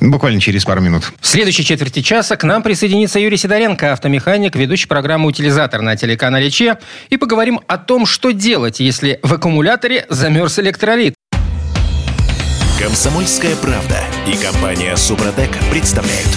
Буквально 0.00 0.40
через 0.40 0.64
пару 0.64 0.80
минут. 0.80 1.12
В 1.20 1.26
следующей 1.26 1.64
четверти 1.64 2.02
часа 2.02 2.36
к 2.36 2.44
нам 2.44 2.62
присоединится 2.62 3.18
Юрий 3.18 3.36
Сидоренко, 3.36 3.92
автомеханик, 3.92 4.56
ведущий 4.56 4.88
программы 4.88 5.28
«Утилизатор» 5.28 5.80
на 5.80 5.96
телеканале 5.96 6.50
ЧЕ. 6.50 6.78
И 7.10 7.16
поговорим 7.16 7.60
о 7.66 7.78
том, 7.78 8.06
что 8.06 8.32
делать, 8.32 8.80
если 8.80 9.20
в 9.22 9.32
аккумуляторе 9.32 10.06
замерз 10.08 10.58
электролит. 10.58 11.14
Комсомольская 12.80 13.54
правда 13.56 14.00
и 14.26 14.36
компания 14.36 14.96
«Супротек» 14.96 15.50
представляют. 15.70 16.28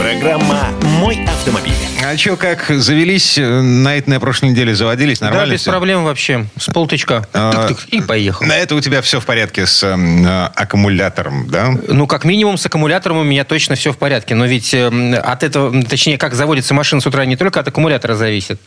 Программа 0.00 0.70
«Мой 0.98 1.22
автомобиль». 1.26 1.74
А 2.02 2.16
что, 2.16 2.38
как 2.38 2.64
завелись? 2.70 3.36
На 3.36 3.96
это 3.98 4.08
на 4.08 4.18
прошлой 4.18 4.48
неделе 4.48 4.74
заводились? 4.74 5.20
Нормально 5.20 5.48
Да, 5.48 5.52
без 5.52 5.60
все? 5.60 5.70
проблем 5.70 6.04
вообще. 6.04 6.46
С 6.58 6.72
полтычка. 6.72 7.28
А, 7.34 7.68
и 7.88 8.00
поехал. 8.00 8.46
На 8.46 8.56
это 8.56 8.74
у 8.74 8.80
тебя 8.80 9.02
все 9.02 9.20
в 9.20 9.26
порядке 9.26 9.66
с 9.66 9.82
э, 9.82 10.50
аккумулятором, 10.54 11.48
да? 11.48 11.74
Ну, 11.88 12.06
как 12.06 12.24
минимум, 12.24 12.56
с 12.56 12.64
аккумулятором 12.64 13.18
у 13.18 13.24
меня 13.24 13.44
точно 13.44 13.74
все 13.74 13.92
в 13.92 13.98
порядке. 13.98 14.34
Но 14.34 14.46
ведь 14.46 14.72
э, 14.72 14.86
от 15.16 15.42
этого, 15.42 15.82
точнее, 15.84 16.16
как 16.16 16.34
заводится 16.34 16.72
машина 16.72 17.02
с 17.02 17.06
утра, 17.06 17.26
не 17.26 17.36
только 17.36 17.60
от 17.60 17.68
аккумулятора 17.68 18.14
зависит. 18.14 18.58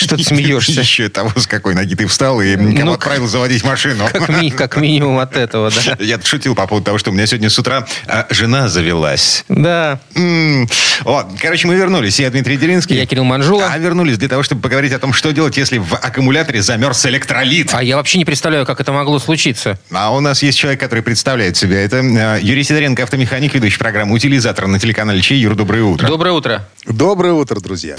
Что 0.00 0.16
ты 0.16 0.24
смеешься? 0.24 0.80
Еще 0.80 1.08
того, 1.08 1.32
с 1.36 1.46
какой 1.46 1.74
ноги 1.74 1.94
ты 1.94 2.06
встал 2.06 2.40
и 2.40 2.56
ну, 2.56 2.92
отправил 2.92 3.26
заводить 3.26 3.64
машину. 3.64 4.06
Как, 4.10 4.28
ми, 4.28 4.50
как 4.56 4.76
минимум 4.76 5.18
от 5.18 5.36
этого, 5.36 5.70
да. 5.70 5.96
Я 6.04 6.18
шутил 6.22 6.54
по 6.54 6.66
поводу 6.66 6.86
того, 6.86 6.98
что 6.98 7.10
у 7.10 7.12
меня 7.12 7.26
сегодня 7.26 7.50
с 7.50 7.58
утра 7.58 7.86
а, 8.06 8.26
жена 8.30 8.68
завелась. 8.68 9.44
Да. 9.48 10.00
М-м. 10.14 10.68
О, 11.04 11.24
короче, 11.40 11.66
мы 11.66 11.74
вернулись. 11.74 12.18
Я 12.18 12.30
Дмитрий 12.30 12.56
Делинский. 12.56 12.96
Я 12.96 13.06
Кирилл 13.06 13.24
Манжула. 13.24 13.68
А 13.70 13.78
вернулись 13.78 14.18
для 14.18 14.28
того, 14.28 14.42
чтобы 14.42 14.62
поговорить 14.62 14.92
о 14.92 14.98
том, 14.98 15.12
что 15.12 15.32
делать, 15.32 15.56
если 15.56 15.78
в 15.78 15.94
аккумуляторе 15.94 16.62
замерз 16.62 17.04
электролит. 17.06 17.70
А 17.74 17.82
я 17.82 17.96
вообще 17.96 18.18
не 18.18 18.24
представляю, 18.24 18.64
как 18.66 18.80
это 18.80 18.92
могло 18.92 19.18
случиться. 19.18 19.78
А 19.90 20.14
у 20.14 20.20
нас 20.20 20.42
есть 20.42 20.58
человек, 20.58 20.80
который 20.80 21.02
представляет 21.02 21.56
себя. 21.56 21.80
Это 21.80 21.98
э, 21.98 22.38
Юрий 22.42 22.62
Сидоренко, 22.62 23.02
автомеханик, 23.02 23.54
ведущий 23.54 23.78
программу 23.78 24.14
«Утилизатор» 24.14 24.66
на 24.66 24.78
телеканале 24.78 25.20
Чей. 25.20 25.38
Юр, 25.40 25.54
доброе 25.54 25.82
утро. 25.82 26.06
Доброе 26.06 26.32
утро. 26.32 26.68
Доброе 26.86 27.32
утро, 27.32 27.60
друзья. 27.60 27.96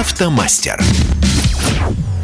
Автомастер. 0.00 0.82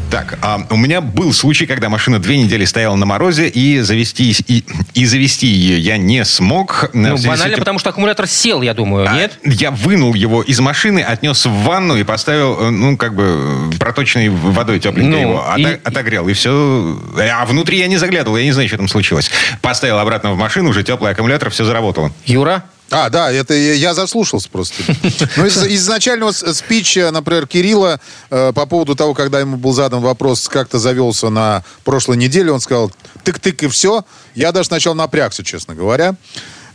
Так, 0.09 0.39
а 0.41 0.65
у 0.71 0.77
меня 0.77 0.99
был 0.99 1.31
случай, 1.31 1.67
когда 1.67 1.89
машина 1.89 2.17
две 2.17 2.39
недели 2.39 2.65
стояла 2.65 2.95
на 2.95 3.05
морозе, 3.05 3.47
и 3.47 3.81
завести, 3.81 4.35
и, 4.47 4.65
и 4.95 5.05
завести 5.05 5.45
ее 5.45 5.77
я 5.77 5.97
не 5.97 6.25
смог. 6.25 6.89
Ну, 6.93 7.17
банально, 7.17 7.43
этим... 7.43 7.59
потому 7.59 7.77
что 7.77 7.91
аккумулятор 7.91 8.25
сел, 8.25 8.63
я 8.63 8.73
думаю, 8.73 9.07
а, 9.07 9.13
нет? 9.13 9.37
Я 9.43 9.69
вынул 9.69 10.15
его 10.15 10.41
из 10.41 10.59
машины, 10.59 11.01
отнес 11.01 11.45
в 11.45 11.51
ванну 11.51 11.95
и 11.95 12.03
поставил, 12.03 12.57
э, 12.59 12.69
ну, 12.71 12.97
как 12.97 13.13
бы, 13.13 13.69
проточной 13.79 14.29
водой 14.29 14.79
тепленькой 14.79 15.25
ну, 15.25 15.29
его, 15.33 15.45
и... 15.55 15.63
отогрел, 15.83 16.27
и 16.27 16.33
все. 16.33 16.99
А 17.31 17.45
внутри 17.45 17.77
я 17.77 17.85
не 17.85 17.97
заглядывал, 17.97 18.37
я 18.37 18.43
не 18.45 18.53
знаю, 18.53 18.67
что 18.69 18.77
там 18.77 18.87
случилось. 18.87 19.29
Поставил 19.61 19.99
обратно 19.99 20.31
в 20.31 20.37
машину, 20.39 20.71
уже 20.71 20.81
теплый 20.81 21.11
аккумулятор, 21.11 21.51
все 21.51 21.63
заработало. 21.63 22.11
Юра? 22.25 22.63
А, 22.89 23.09
да, 23.09 23.31
это 23.31 23.53
я 23.53 23.93
заслушался 23.93 24.49
просто. 24.49 24.75
Ну, 25.35 25.45
из 25.45 25.57
изначального 25.57 26.31
спича, 26.31 27.11
например, 27.11 27.47
Кирилла 27.47 27.99
э, 28.29 28.53
по 28.53 28.65
поводу 28.65 28.95
того, 28.95 29.13
когда 29.13 29.39
ему 29.39 29.57
был 29.57 29.73
задан 29.73 30.01
вопрос, 30.01 30.47
как 30.47 30.67
то 30.69 30.79
завелся 30.79 31.29
на 31.29 31.63
прошлой 31.83 32.17
неделе, 32.17 32.51
он 32.51 32.59
сказал, 32.59 32.91
тык-тык 33.23 33.65
и 33.65 33.67
все. 33.67 34.05
Я 34.35 34.51
даже 34.51 34.67
сначала 34.67 34.93
напрягся, 34.93 35.43
честно 35.43 35.75
говоря. 35.75 36.15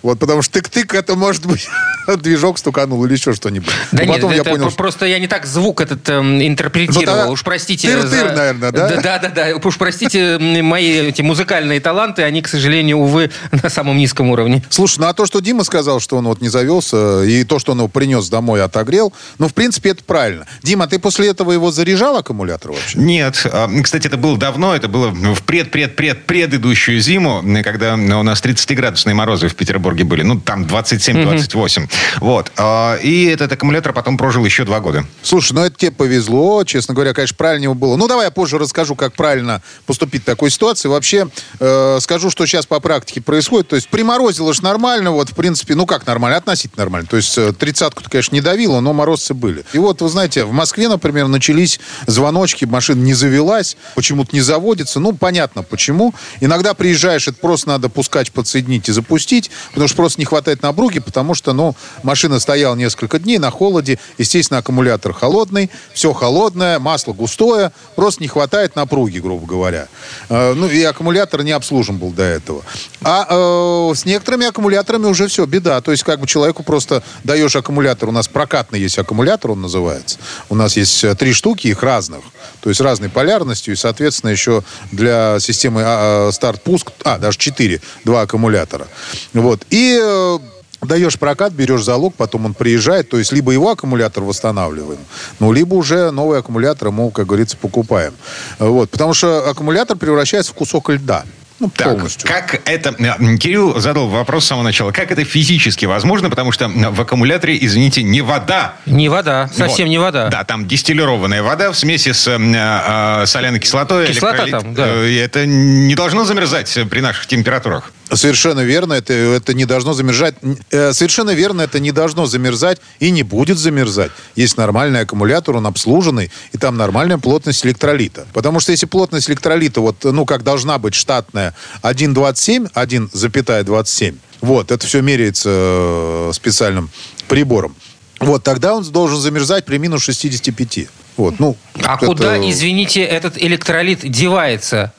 Вот, 0.02 0.18
потому 0.18 0.42
что 0.42 0.58
тык-тык 0.58 0.96
это 0.96 1.14
может 1.14 1.46
быть 1.46 1.68
движок 2.18 2.58
стуканул 2.58 3.04
или 3.04 3.12
еще 3.12 3.32
что-нибудь. 3.32 3.70
Да 3.92 3.98
Но 3.98 4.04
нет, 4.04 4.14
потом 4.14 4.32
я 4.32 4.44
понял, 4.44 4.70
просто 4.72 5.06
я 5.06 5.18
не 5.18 5.28
так 5.28 5.46
звук 5.46 5.80
этот 5.80 6.08
эм, 6.08 6.44
интерпретировал. 6.44 7.26
Ну, 7.26 7.32
уж 7.32 7.44
простите. 7.44 7.88
Тыр-тыр, 7.88 8.30
за... 8.30 8.36
наверное, 8.36 8.72
да? 8.72 8.88
Да, 9.00 9.18
да, 9.18 9.28
да. 9.28 9.56
Уж 9.56 9.78
простите, 9.78 10.38
мои 10.38 11.08
эти 11.08 11.22
музыкальные 11.22 11.80
таланты, 11.80 12.22
они, 12.22 12.42
к 12.42 12.48
сожалению, 12.48 12.98
увы, 12.98 13.30
на 13.62 13.68
самом 13.68 13.96
низком 13.96 14.30
уровне. 14.30 14.64
Слушай, 14.70 15.00
ну 15.00 15.06
а 15.06 15.14
то, 15.14 15.26
что 15.26 15.40
Дима 15.40 15.64
сказал, 15.64 16.00
что 16.00 16.16
он 16.16 16.26
вот 16.26 16.40
не 16.40 16.48
завелся, 16.48 17.22
и 17.22 17.44
то, 17.44 17.58
что 17.58 17.72
он 17.72 17.78
его 17.78 17.88
принес 17.88 18.28
домой, 18.28 18.62
отогрел, 18.62 19.12
ну, 19.38 19.48
в 19.48 19.54
принципе, 19.54 19.90
это 19.90 20.02
правильно. 20.04 20.46
Дима, 20.62 20.88
ты 20.88 20.98
после 20.98 21.28
этого 21.28 21.52
его 21.52 21.70
заряжал 21.70 22.16
аккумулятор 22.16 22.72
вообще? 22.72 22.98
Нет. 22.98 23.46
А, 23.52 23.68
кстати, 23.82 24.08
это 24.08 24.16
было 24.16 24.36
давно, 24.36 24.74
это 24.74 24.88
было 24.88 25.10
в 25.10 25.42
пред-пред-пред 25.42 26.26
предыдущую 26.26 27.00
зиму, 27.00 27.44
когда 27.62 27.94
у 27.94 28.22
нас 28.22 28.42
30-градусные 28.42 29.14
морозы 29.14 29.48
в 29.48 29.54
Петербурге 29.54 29.91
были. 30.00 30.22
Ну, 30.22 30.40
там 30.40 30.64
27-28. 30.64 31.88
Вот. 32.20 32.52
А, 32.56 32.96
и 32.96 33.24
этот 33.26 33.52
аккумулятор 33.52 33.92
потом 33.92 34.16
прожил 34.16 34.44
еще 34.44 34.64
два 34.64 34.80
года. 34.80 35.04
Слушай, 35.22 35.52
ну 35.52 35.64
это 35.64 35.76
тебе 35.76 35.92
повезло. 35.92 36.64
Честно 36.64 36.94
говоря, 36.94 37.12
конечно, 37.12 37.36
правильнее 37.36 37.74
было. 37.74 37.96
Ну, 37.96 38.08
давай 38.08 38.26
я 38.26 38.30
позже 38.30 38.58
расскажу, 38.58 38.94
как 38.94 39.14
правильно 39.14 39.62
поступить 39.86 40.22
в 40.22 40.24
такой 40.24 40.50
ситуации. 40.50 40.88
Вообще, 40.88 41.28
э, 41.60 41.98
скажу, 42.00 42.30
что 42.30 42.46
сейчас 42.46 42.66
по 42.66 42.80
практике 42.80 43.20
происходит. 43.20 43.68
То 43.68 43.76
есть 43.76 43.88
приморозило 43.88 44.52
же 44.54 44.62
нормально, 44.62 45.10
вот, 45.10 45.30
в 45.30 45.34
принципе, 45.34 45.74
ну 45.74 45.86
как 45.86 46.06
нормально, 46.06 46.38
относительно 46.38 46.82
нормально. 46.84 47.06
То 47.08 47.16
есть 47.16 47.36
э, 47.36 47.52
тридцатку-то, 47.52 48.08
конечно, 48.08 48.34
не 48.34 48.40
давило, 48.40 48.80
но 48.80 48.92
морозцы 48.92 49.34
были. 49.34 49.64
И 49.72 49.78
вот, 49.78 50.00
вы 50.02 50.08
знаете, 50.08 50.44
в 50.44 50.52
Москве, 50.52 50.88
например, 50.88 51.28
начались 51.28 51.80
звоночки, 52.06 52.64
машина 52.64 53.02
не 53.02 53.14
завелась, 53.14 53.76
почему-то 53.94 54.30
не 54.34 54.40
заводится. 54.40 55.00
Ну, 55.00 55.12
понятно, 55.12 55.62
почему. 55.62 56.14
Иногда 56.40 56.74
приезжаешь, 56.74 57.28
это 57.28 57.38
просто 57.38 57.68
надо 57.68 57.88
пускать, 57.88 58.32
подсоединить 58.32 58.88
и 58.88 58.92
запустить, 58.92 59.50
потому 59.82 59.88
что 59.88 59.96
просто 59.96 60.20
не 60.20 60.24
хватает 60.24 60.62
напруги, 60.62 61.00
потому 61.00 61.34
что, 61.34 61.52
ну, 61.52 61.74
машина 62.04 62.38
стояла 62.38 62.76
несколько 62.76 63.18
дней 63.18 63.38
на 63.38 63.50
холоде, 63.50 63.98
естественно, 64.16 64.58
аккумулятор 64.58 65.12
холодный, 65.12 65.70
все 65.92 66.12
холодное, 66.12 66.78
масло 66.78 67.12
густое, 67.12 67.72
просто 67.96 68.22
не 68.22 68.28
хватает 68.28 68.76
напруги, 68.76 69.18
грубо 69.18 69.44
говоря. 69.44 69.88
Э, 70.28 70.54
ну, 70.54 70.68
и 70.68 70.80
аккумулятор 70.84 71.42
не 71.42 71.50
обслужен 71.50 71.98
был 71.98 72.10
до 72.10 72.22
этого. 72.22 72.62
А 73.02 73.26
э, 73.28 73.94
с 73.96 74.04
некоторыми 74.04 74.46
аккумуляторами 74.46 75.06
уже 75.06 75.26
все, 75.26 75.46
беда. 75.46 75.80
То 75.80 75.90
есть, 75.90 76.04
как 76.04 76.20
бы 76.20 76.28
человеку 76.28 76.62
просто 76.62 77.02
даешь 77.24 77.56
аккумулятор, 77.56 78.08
у 78.08 78.12
нас 78.12 78.28
прокатный 78.28 78.78
есть 78.78 78.98
аккумулятор, 79.00 79.50
он 79.50 79.62
называется. 79.62 80.18
У 80.48 80.54
нас 80.54 80.76
есть 80.76 81.02
э, 81.02 81.16
три 81.16 81.32
штуки, 81.32 81.66
их 81.66 81.82
разных, 81.82 82.20
то 82.60 82.68
есть 82.68 82.80
разной 82.80 83.08
полярностью, 83.08 83.74
и, 83.74 83.76
соответственно, 83.76 84.30
еще 84.30 84.62
для 84.92 85.40
системы 85.40 85.82
а, 85.84 86.28
а, 86.28 86.32
старт-пуск, 86.32 86.92
а, 87.02 87.18
даже 87.18 87.36
четыре, 87.36 87.80
два 88.04 88.20
аккумулятора. 88.20 88.86
Вот. 89.32 89.66
И 89.72 89.98
э, 90.00 90.38
даешь 90.82 91.18
прокат, 91.18 91.52
берешь 91.52 91.82
залог, 91.82 92.14
потом 92.14 92.46
он 92.46 92.54
приезжает, 92.54 93.08
то 93.08 93.18
есть 93.18 93.32
либо 93.32 93.52
его 93.52 93.70
аккумулятор 93.70 94.22
восстанавливаем, 94.22 95.00
ну, 95.40 95.52
либо 95.52 95.74
уже 95.74 96.10
новый 96.10 96.38
аккумулятор 96.38 96.88
ему, 96.88 97.10
как 97.10 97.26
говорится, 97.26 97.56
покупаем. 97.56 98.12
Вот, 98.58 98.90
потому 98.90 99.14
что 99.14 99.48
аккумулятор 99.48 99.96
превращается 99.96 100.52
в 100.52 100.54
кусок 100.54 100.90
льда. 100.90 101.24
Ну, 101.60 101.70
Так, 101.70 101.90
полностью. 101.90 102.28
как 102.28 102.60
это... 102.64 102.92
э, 102.98 103.36
Кирилл 103.36 103.78
задал 103.78 104.08
вопрос 104.08 104.44
с 104.44 104.48
самого 104.48 104.64
начала. 104.64 104.90
Как 104.90 105.12
это 105.12 105.22
физически 105.24 105.84
возможно? 105.84 106.28
Потому 106.28 106.50
что 106.50 106.66
в 106.68 107.00
аккумуляторе, 107.00 107.56
извините, 107.64 108.02
не 108.02 108.20
вода. 108.20 108.74
Не 108.84 109.08
вода, 109.08 109.48
совсем 109.54 109.86
Вот. 109.86 109.90
не 109.90 109.98
вода. 109.98 110.26
Да, 110.28 110.42
там 110.42 110.66
дистиллированная 110.66 111.40
вода 111.40 111.70
в 111.70 111.78
смеси 111.78 112.10
с 112.10 112.26
э, 112.26 112.36
э, 112.36 113.26
соляной 113.26 113.60
кислотой. 113.60 114.08
Кислота 114.08 114.38
электролит. 114.44 114.64
там, 114.64 114.74
да. 114.74 114.86
Э, 114.88 115.08
и 115.08 115.14
Это 115.14 115.46
не 115.46 115.94
должно 115.94 116.24
замерзать 116.24 116.76
при 116.90 116.98
наших 116.98 117.28
температурах. 117.28 117.92
Совершенно 118.14 118.60
верно, 118.60 118.92
это, 118.94 119.12
это 119.12 119.54
не 119.54 119.64
должно 119.64 119.92
замерзать. 119.94 120.34
Э, 120.70 120.92
Совершенно 120.92 121.30
верно, 121.30 121.62
это 121.62 121.80
не 121.80 121.92
должно 121.92 122.26
замерзать 122.26 122.78
и 123.00 123.10
не 123.10 123.22
будет 123.22 123.58
замерзать. 123.58 124.10
Есть 124.36 124.56
нормальный 124.56 125.00
аккумулятор, 125.00 125.56
он 125.56 125.66
обслуженный, 125.66 126.30
и 126.52 126.58
там 126.58 126.76
нормальная 126.76 127.18
плотность 127.18 127.64
электролита. 127.64 128.26
Потому 128.32 128.60
что 128.60 128.72
если 128.72 128.86
плотность 128.86 129.30
электролита, 129.30 129.80
вот, 129.80 130.04
ну, 130.04 130.26
как 130.26 130.42
должна 130.42 130.78
быть 130.78 130.94
штатная, 130.94 131.54
1,27, 131.82 132.70
1,27, 132.74 134.16
вот, 134.40 134.70
это 134.70 134.86
все 134.86 135.00
меряется 135.00 135.48
э, 135.52 136.30
специальным 136.34 136.90
прибором, 137.28 137.74
вот, 138.20 138.42
тогда 138.44 138.74
он 138.74 138.84
должен 138.84 139.18
замерзать 139.20 139.64
при 139.64 139.78
минус 139.78 140.02
65. 140.02 140.88
Вот, 141.16 141.38
ну, 141.38 141.56
А 141.82 141.96
это- 141.96 142.06
куда, 142.06 142.38
извините, 142.50 143.02
этот 143.02 143.36
электролит 143.36 144.00
девается? 144.08 144.92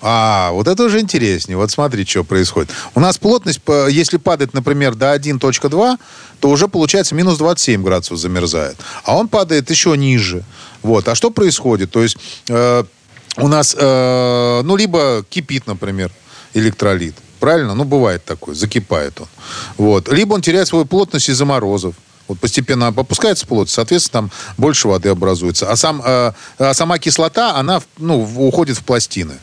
А, 0.00 0.50
вот 0.52 0.68
это 0.68 0.84
уже 0.84 1.00
интереснее. 1.00 1.56
Вот 1.56 1.70
смотри, 1.70 2.04
что 2.04 2.22
происходит. 2.22 2.70
У 2.94 3.00
нас 3.00 3.18
плотность, 3.18 3.60
по- 3.60 3.88
если 3.88 4.16
падает, 4.16 4.54
например, 4.54 4.94
до 4.94 5.12
1.2, 5.12 5.98
то 6.40 6.50
уже 6.50 6.68
получается 6.68 7.14
минус 7.14 7.38
27 7.38 7.82
градусов 7.82 8.18
замерзает. 8.18 8.76
А 9.04 9.16
он 9.16 9.28
падает 9.28 9.70
еще 9.70 9.96
ниже. 9.96 10.44
Вот. 10.82 11.08
А 11.08 11.14
что 11.14 11.30
происходит? 11.30 11.90
То 11.90 12.02
есть 12.02 12.16
э, 12.48 12.84
у 13.36 13.48
нас, 13.48 13.74
э, 13.76 14.60
ну, 14.62 14.76
либо 14.76 15.24
кипит, 15.28 15.66
например, 15.66 16.12
электролит. 16.54 17.16
Правильно? 17.40 17.74
Ну, 17.74 17.84
бывает 17.84 18.24
такое. 18.24 18.54
Закипает 18.54 19.20
он. 19.20 19.26
Вот. 19.78 20.12
Либо 20.12 20.34
он 20.34 20.42
теряет 20.42 20.68
свою 20.68 20.84
плотность 20.84 21.28
из-за 21.28 21.44
морозов. 21.44 21.96
Вот 22.28 22.38
постепенно 22.38 22.88
опускается 22.88 23.46
плотность, 23.46 23.74
соответственно, 23.74 24.28
там 24.28 24.30
больше 24.58 24.86
воды 24.86 25.08
образуется. 25.08 25.70
А, 25.70 25.76
сам, 25.76 26.02
э, 26.04 26.32
а 26.58 26.74
сама 26.74 26.98
кислота, 26.98 27.56
она 27.56 27.80
ну, 27.96 28.22
уходит 28.46 28.76
в 28.76 28.84
пластины 28.84 29.38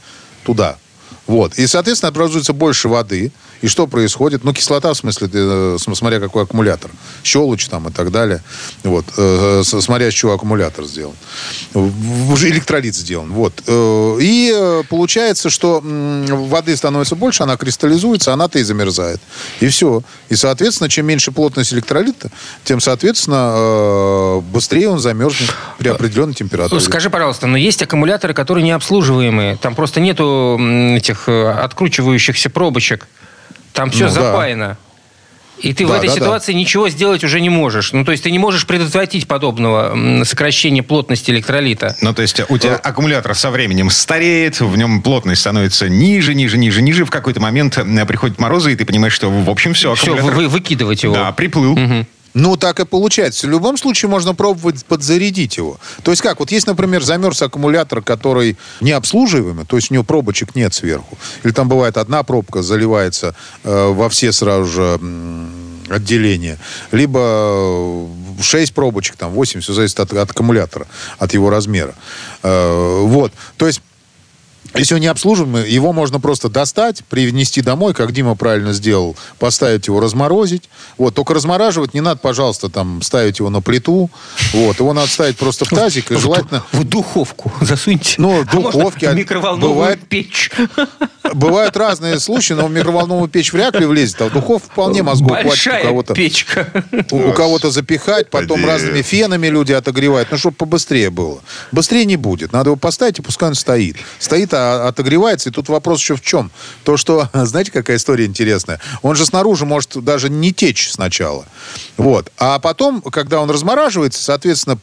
туда. 0.46 0.78
Вот. 1.28 1.58
И, 1.58 1.66
соответственно, 1.68 2.10
образуется 2.10 2.54
больше 2.54 2.88
воды. 2.88 3.32
И 3.62 3.68
что 3.68 3.88
происходит? 3.88 4.44
Ну, 4.44 4.54
кислота, 4.54 4.94
в 4.94 4.98
смысле, 4.98 5.28
э, 5.34 5.78
см- 5.80 5.96
смотря 5.98 6.20
какой 6.20 6.44
аккумулятор. 6.44 6.92
Щелочь 7.24 7.66
там 7.68 7.88
и 7.88 7.92
так 7.92 8.12
далее. 8.12 8.44
Вот. 8.84 9.06
Э, 9.18 9.62
с- 9.64 9.82
Смотря 9.82 10.12
с 10.12 10.14
чего 10.14 10.34
аккумулятор 10.34 10.86
сделан. 10.86 11.16
Уже 11.74 12.50
электролит 12.50 12.96
сделан. 12.96 13.32
Вот. 13.32 13.54
Э, 13.66 14.18
И 14.22 14.52
э, 14.56 14.84
получается, 14.90 15.50
что 15.50 15.82
воды 15.84 16.76
становится 16.76 17.16
больше, 17.16 17.44
она 17.44 17.58
кристаллизуется, 17.58 18.34
она-то 18.34 18.60
и 18.60 18.64
замерзает. 18.64 19.20
И 19.62 19.68
все. 19.68 20.02
И, 20.30 20.36
соответственно, 20.36 20.90
чем 20.90 21.06
меньше 21.08 21.32
плотность 21.32 21.74
электролита, 21.74 22.30
тем, 22.64 22.80
соответственно, 22.80 23.54
э, 23.56 24.42
быстрее 24.54 24.90
он 24.90 25.00
замерзнет 25.00 25.54
при 25.80 25.90
определенной 25.90 26.34
температуре. 26.34 26.82
Скажи, 26.82 27.10
пожалуйста, 27.10 27.48
но 27.48 27.58
есть 27.58 27.82
аккумуляторы, 27.82 28.34
которые 28.34 28.64
необслуживаемые. 28.66 29.58
Там 29.58 29.76
просто 29.76 30.00
нету 30.00 30.58
м, 30.60 31.00
этих 31.16 31.30
э, 31.30 31.50
откручивающихся 31.52 32.50
пробочек. 32.50 33.08
Там 33.74 33.90
все 33.90 34.08
Ну, 34.08 34.14
да. 34.14 34.22
запаяно. 34.22 34.78
И 35.60 35.74
ты 35.74 35.86
в 35.86 35.90
Да, 35.90 35.98
этой 35.98 36.08
да, 36.10 36.14
да. 36.16 36.20
ситуации 36.20 36.52
ничего 36.52 36.90
сделать 36.90 37.24
уже 37.24 37.40
не 37.40 37.50
можешь. 37.50 37.94
Ну, 37.94 38.04
то 38.04 38.12
есть 38.12 38.24
ты 38.24 38.32
не 38.32 38.40
можешь 38.40 38.68
предотвратить 38.68 39.26
подобного 39.26 40.24
сокращения 40.26 40.84
плотности 40.84 41.32
электролита. 41.32 41.96
Ну, 42.02 42.14
то 42.14 42.22
есть 42.22 42.42
у 42.50 42.58
тебя 42.58 42.76
аккумулятор 42.76 43.34
со 43.36 43.52
временем 43.52 43.90
стареет, 43.90 44.60
в 44.60 44.76
нем 44.78 45.02
плотность 45.02 45.42
становится 45.42 45.88
ниже, 45.88 46.36
ниже, 46.36 46.58
ниже, 46.58 46.82
ниже. 46.82 47.06
В 47.06 47.10
какой-то 47.10 47.40
момент 47.40 47.78
э, 47.78 48.06
приходят 48.06 48.38
морозы, 48.38 48.74
и 48.74 48.76
ты 48.76 48.84
понимаешь, 48.84 49.14
что, 49.14 49.30
в 49.32 49.50
общем, 49.50 49.74
все, 49.74 49.96
Все, 49.96 50.14
аккумулятор... 50.14 50.36
вы, 50.36 50.48
выкидывать 50.50 51.04
его. 51.04 51.14
Да, 51.16 51.32
приплыл. 51.32 51.80
Ну, 52.36 52.58
так 52.58 52.82
и 52.82 52.86
получается. 52.86 53.48
В 53.48 53.50
любом 53.50 53.78
случае 53.78 54.10
можно 54.10 54.36
пробовать 54.36 54.86
подзарядить 54.86 55.56
его. 55.56 55.80
То 56.04 56.12
есть 56.12 56.22
как? 56.22 56.42
Вот 56.42 56.52
есть, 56.52 56.68
например, 56.68 57.02
замерз 57.02 57.42
аккумулятор, 57.42 58.02
который 58.02 58.58
не 58.82 58.92
обслуживаемый, 58.92 59.66
то 59.66 59.78
есть 59.78 59.90
у 59.90 59.94
него 59.94 60.04
пробочек 60.04 60.54
нет 60.54 60.74
сверху. 60.74 61.18
Или 61.44 61.54
там 61.54 61.70
бывает 61.70 61.96
одна 61.96 62.24
пробка 62.24 62.62
заливается 62.62 63.36
э, 63.64 63.88
во 63.88 64.10
все 64.10 64.34
сразу 64.34 64.66
же 64.66 65.00
отделения. 65.90 66.58
Либо 66.92 67.20
э, 67.22 68.08
6 68.42 68.74
пробочек, 68.74 69.16
там 69.16 69.32
8, 69.32 69.62
все 69.62 69.74
зависит 69.74 70.02
от, 70.02 70.12
от 70.12 70.32
аккумулятора, 70.32 70.88
от 71.18 71.34
его 71.34 71.50
размера. 71.50 71.96
Э, 72.44 73.00
вот. 73.02 73.32
То 73.56 73.66
есть 73.66 73.82
если 74.76 74.96
он 74.96 75.02
не 75.02 75.08
обслуживаемый, 75.08 75.70
его 75.70 75.94
можно 75.94 76.20
просто 76.20 76.50
достать, 76.50 77.04
привнести 77.06 77.62
домой, 77.62 77.94
как 77.94 78.12
Дима 78.12 78.36
правильно 78.36 78.74
сделал, 78.74 79.16
поставить 79.40 79.88
его, 79.88 80.00
разморозить. 80.00 80.70
Вот, 80.98 81.14
только 81.16 81.34
размораживать 81.34 81.94
не 81.94 82.02
надо, 82.02 82.20
пожалуйста, 82.20 82.70
там, 82.70 83.02
ставить 83.02 83.40
его 83.40 83.50
на 83.50 83.62
плиту. 83.62 84.10
Вот, 84.54 84.80
его 84.80 84.94
надо 84.94 85.08
ставить 85.08 85.38
просто 85.38 85.66
в 85.66 85.70
тазик, 85.70 86.12
и 86.12 86.16
желательно... 86.16 86.64
В 86.72 86.84
духовку 86.84 87.52
засуньте. 87.62 88.16
Ну, 88.18 88.44
в 88.44 88.48
А 88.50 88.56
можно 88.56 88.72
духовке, 88.72 89.10
а 89.10 89.12
в 89.12 89.16
микроволновую 89.16 89.74
бывает- 89.76 90.08
печь. 90.08 90.52
Бывают 91.34 91.76
разные 91.76 92.20
случаи, 92.20 92.54
но 92.54 92.68
в 92.68 92.72
микроволновую 92.72 93.28
печь 93.28 93.52
вряд 93.52 93.76
ли 93.80 93.86
влезет, 93.86 94.22
а 94.22 94.26
в 94.30 94.34
духовку 94.34 94.70
вполне 94.70 95.02
мозгов 95.04 95.40
хватит 95.42 95.68
у 95.68 95.88
кого-то. 95.88 96.14
печка. 96.14 96.68
У, 97.12 97.30
у 97.30 97.34
кого-то 97.34 97.72
запихать, 97.72 98.30
потом 98.30 98.62
Господи. 98.62 98.66
разными 98.68 99.02
фенами 99.02 99.48
люди 99.48 99.72
отогревают. 99.74 100.30
Ну, 100.32 100.38
чтобы 100.38 100.56
побыстрее 100.56 101.10
было. 101.10 101.40
Быстрее 101.72 102.06
не 102.06 102.16
будет. 102.16 102.54
Надо 102.54 102.70
его 102.70 102.78
поставить, 102.78 103.20
и 103.20 103.22
пускай 103.22 103.50
он 103.50 103.56
стоит. 103.56 103.98
Стоит, 104.20 104.54
а 104.54 104.65
отогревается. 104.88 105.50
И 105.50 105.52
тут 105.52 105.70
вопрос 105.70 106.00
еще 106.00 106.16
в 106.16 106.22
чем? 106.22 106.52
То, 106.84 106.98
что, 106.98 107.30
знаете, 107.34 107.72
какая 107.72 107.98
история 107.98 108.26
интересная? 108.26 108.80
Он 109.02 109.16
же 109.16 109.26
снаружи 109.26 109.66
может 109.66 110.04
даже 110.04 110.30
не 110.30 110.54
течь 110.54 110.92
сначала. 110.92 111.46
Вот. 111.98 112.32
А 112.38 112.60
потом, 112.60 113.02
когда 113.02 113.42
он 113.42 113.50
размораживается, 113.50 114.22
соответственно, 114.22 114.78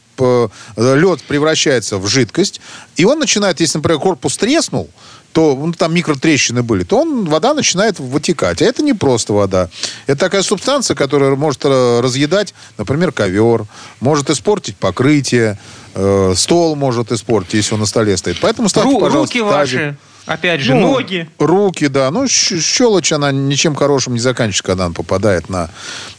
лед 0.77 1.23
превращается 1.23 1.97
в 1.97 2.07
жидкость, 2.07 2.61
и 2.95 3.05
он 3.05 3.19
начинает, 3.19 3.59
если, 3.59 3.79
например, 3.79 3.99
корпус 3.99 4.37
треснул, 4.37 4.89
то 5.33 5.55
ну, 5.55 5.73
там 5.73 5.93
микротрещины 5.93 6.61
были, 6.61 6.83
то 6.83 7.01
он, 7.01 7.25
вода 7.25 7.53
начинает 7.53 7.99
вытекать. 7.99 8.61
А 8.61 8.65
это 8.65 8.83
не 8.83 8.93
просто 8.93 9.33
вода. 9.33 9.69
Это 10.05 10.19
такая 10.19 10.43
субстанция, 10.43 10.95
которая 10.95 11.35
может 11.35 11.61
э, 11.65 11.99
разъедать, 12.01 12.53
например, 12.77 13.11
ковер, 13.11 13.65
может 13.99 14.29
испортить 14.29 14.77
покрытие, 14.77 15.57
э, 15.93 16.33
стол 16.35 16.75
может 16.75 17.11
испортить, 17.11 17.53
если 17.53 17.73
он 17.75 17.81
на 17.81 17.85
столе 17.85 18.15
стоит. 18.17 18.37
Поэтому 18.41 18.69
ставьте, 18.69 18.89
Ру- 18.91 18.99
пожалуйста, 18.99 19.37
Руки 19.39 19.51
тазик. 19.51 19.79
ваши. 19.79 19.97
Опять 20.25 20.61
же, 20.61 20.73
Ну, 20.73 20.93
ноги. 20.93 21.29
Руки, 21.37 21.87
да. 21.89 22.09
Ну, 22.09 22.27
щелочь, 22.29 23.11
она 23.11 23.33
ничем 23.33 23.75
хорошим 23.75 24.13
не 24.13 24.19
заканчивается, 24.19 24.63
когда 24.63 24.85
она 24.85 24.93
попадает 24.93 25.49
на, 25.49 25.69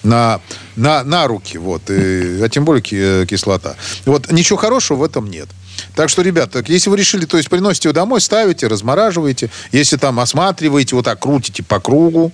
на, 0.02 0.40
на, 0.76 1.02
на 1.04 1.26
руки. 1.26 1.56
Вот, 1.56 1.88
и, 1.88 2.38
а 2.42 2.48
тем 2.50 2.66
более 2.66 2.82
э, 2.90 3.24
кислота. 3.26 3.76
Вот, 4.04 4.30
ничего 4.30 4.58
хорошего 4.58 4.98
в 4.98 5.04
этом 5.04 5.30
нет. 5.30 5.48
Так 5.96 6.10
что, 6.10 6.20
ребята, 6.20 6.62
если 6.68 6.90
вы 6.90 6.98
решили, 6.98 7.24
то 7.24 7.38
есть 7.38 7.48
приносите 7.48 7.88
его 7.88 7.94
домой, 7.94 8.20
ставите, 8.20 8.66
размораживаете. 8.66 9.48
Если 9.72 9.96
там 9.96 10.20
осматриваете, 10.20 10.96
вот 10.96 11.06
так 11.06 11.18
крутите 11.20 11.62
по 11.62 11.80
кругу, 11.80 12.30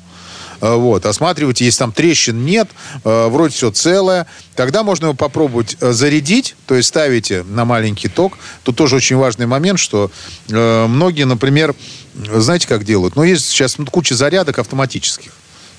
вот, 0.60 1.06
осматриваете, 1.06 1.64
если 1.64 1.78
там 1.78 1.92
трещин 1.92 2.44
нет, 2.44 2.68
э, 3.04 3.28
вроде 3.28 3.54
все 3.54 3.70
целое, 3.70 4.26
тогда 4.54 4.82
можно 4.82 5.06
его 5.06 5.14
попробовать 5.14 5.76
э, 5.80 5.92
зарядить, 5.92 6.56
то 6.66 6.74
есть 6.74 6.88
ставите 6.88 7.42
на 7.44 7.64
маленький 7.64 8.08
ток. 8.08 8.38
Тут 8.62 8.76
тоже 8.76 8.96
очень 8.96 9.16
важный 9.16 9.46
момент, 9.46 9.78
что 9.78 10.10
э, 10.48 10.86
многие, 10.86 11.24
например, 11.24 11.74
знаете, 12.14 12.66
как 12.66 12.84
делают? 12.84 13.16
Ну, 13.16 13.22
есть 13.22 13.46
сейчас 13.48 13.78
ну, 13.78 13.86
куча 13.86 14.14
зарядок 14.14 14.58
автоматических. 14.58 15.32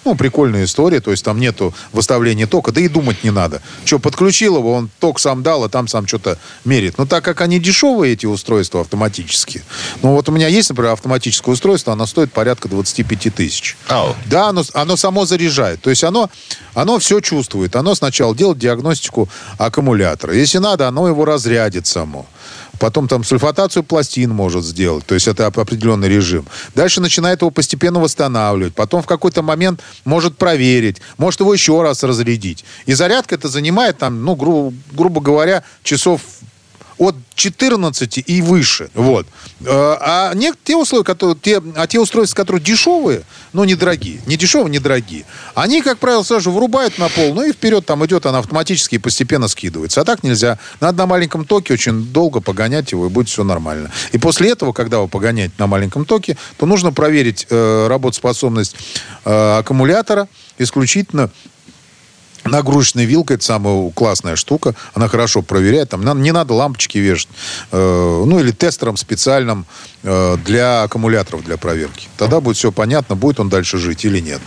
Ну, 0.04 0.16
прикольная 0.16 0.66
история, 0.66 1.00
то 1.00 1.12
есть 1.12 1.24
там 1.24 1.40
нету 1.40 1.74
выставления 1.92 2.48
тока, 2.48 2.72
да 2.72 2.82
и 2.82 2.88
думать 2.88 3.24
не 3.24 3.32
надо. 3.32 3.62
Что, 3.86 4.00
подключил 4.00 4.58
его, 4.58 4.74
он 4.74 4.90
ток 5.00 5.20
сам 5.20 5.44
дал, 5.44 5.64
а 5.64 5.70
там 5.70 5.88
сам 5.88 6.08
что-то 6.08 6.38
мерит. 6.66 6.98
Но 6.98 7.06
так 7.06 7.24
как 7.24 7.42
они 7.42 7.60
дешевые, 7.60 8.14
эти 8.14 8.26
устройства 8.26 8.82
автоматические, 8.82 9.64
ну 10.02 10.14
вот 10.16 10.28
у 10.30 10.32
меня 10.32 10.48
есть, 10.48 10.70
например, 10.70 10.94
автоматическое 10.94 11.54
устройство, 11.54 11.94
оно 11.94 12.06
стоит 12.06 12.32
порядка 12.34 12.68
25 12.68 13.34
тысяч. 13.34 13.78
Ау. 13.88 14.16
Да, 14.26 14.50
оно, 14.50 14.64
оно 14.74 14.96
само 14.96 15.26
заряжает. 15.26 15.82
То 15.82 15.90
есть 15.90 16.04
оно, 16.04 16.30
оно 16.74 17.00
все 17.00 17.20
чувствует. 17.20 17.76
Оно 17.76 17.96
сначала 17.96 18.36
делает 18.36 18.58
диагностику 18.58 19.30
аккумулятора. 19.58 20.34
Если 20.34 20.58
надо, 20.58 20.88
оно 20.88 21.08
его 21.08 21.26
разрядит 21.26 21.88
само. 21.88 22.26
Потом 22.82 23.08
там 23.08 23.24
сульфатацию 23.24 23.84
пластин 23.84 24.32
может 24.32 24.66
сделать. 24.66 25.06
То 25.06 25.14
есть 25.14 25.28
это 25.28 25.46
оп- 25.48 25.60
определенный 25.60 26.10
режим. 26.10 26.48
Дальше 26.74 27.00
начинает 27.00 27.42
его 27.42 27.52
постепенно 27.52 28.00
восстанавливать. 28.00 28.74
Потом 28.74 29.04
в 29.04 29.06
какой-то 29.06 29.44
момент 29.44 29.82
может 30.04 30.36
проверить. 30.36 30.98
Может 31.20 31.42
его 31.42 31.54
еще 31.54 31.84
раз 31.84 32.02
разрядить. 32.04 32.66
И 32.88 32.94
зарядка 32.94 33.36
это 33.36 33.50
занимает 33.50 34.00
там, 34.00 34.26
ну, 34.26 34.36
гру- 34.36 34.74
грубо 34.94 35.22
говоря, 35.22 35.64
часов 35.84 36.22
от 37.02 37.16
14 37.34 38.24
и 38.28 38.42
выше. 38.44 38.92
Вот. 38.94 39.26
Э, 39.62 39.98
а 40.00 40.34
не, 40.36 40.54
те 40.64 40.76
условия, 40.76 41.04
которые, 41.04 41.36
те, 41.36 41.60
а 41.76 41.88
те 41.88 42.00
устройства, 42.00 42.36
которые 42.36 42.62
дешевые, 42.62 43.24
но 43.54 43.66
недорогие, 43.66 44.22
не 44.28 44.38
дешевые, 44.38 44.70
недорогие, 44.70 45.26
они, 45.56 45.82
как 45.82 45.98
правило, 45.98 46.22
сразу 46.22 46.44
же 46.44 46.50
врубают 46.52 47.00
на 47.00 47.10
пол, 47.10 47.34
ну 47.34 47.42
и 47.42 47.54
вперед 47.54 47.88
там 47.88 48.06
идет, 48.06 48.28
она 48.28 48.38
автоматически 48.38 48.96
и 48.96 48.98
постепенно 49.00 49.48
скидывается. 49.48 50.02
А 50.02 50.04
так 50.04 50.22
нельзя. 50.22 50.60
Надо 50.80 51.00
на 51.00 51.08
маленьком 51.08 51.44
токе 51.46 51.74
очень 51.74 52.04
долго 52.04 52.40
погонять 52.40 52.92
его, 52.92 53.08
и 53.08 53.10
будет 53.10 53.30
все 53.30 53.44
нормально. 53.44 53.90
И 54.12 54.20
после 54.20 54.52
этого, 54.52 54.72
когда 54.72 55.00
вы 55.00 55.08
погоняете 55.08 55.56
на 55.58 55.66
маленьком 55.66 56.06
токе, 56.06 56.38
то 56.58 56.68
нужно 56.68 56.94
проверить 56.94 57.48
э, 57.50 57.88
работоспособность 57.88 58.76
э, 59.26 59.58
аккумулятора 59.58 60.28
исключительно 60.60 61.32
Нагрузочная 62.44 63.06
вилка, 63.06 63.36
это 63.36 63.44
самая 63.44 63.92
классная 63.92 64.36
штука. 64.36 64.74
Она 64.94 65.08
хорошо 65.08 65.44
проверяет. 65.44 65.90
Там 65.90 66.24
не 66.24 66.32
надо 66.32 66.54
лампочки 66.54 66.98
вешать. 66.98 67.30
Э, 67.72 68.24
ну, 68.26 68.40
или 68.40 68.52
тестером 68.52 68.98
специальным 68.98 69.66
э, 70.02 70.38
для 70.44 70.84
аккумуляторов, 70.84 71.44
для 71.44 71.58
проверки. 71.58 72.08
Тогда 72.18 72.42
будет 72.42 72.58
все 72.58 72.72
понятно, 72.72 73.16
будет 73.16 73.40
он 73.40 73.50
дальше 73.50 73.78
жить 73.78 74.06
или 74.06 74.20
нет. 74.20 74.42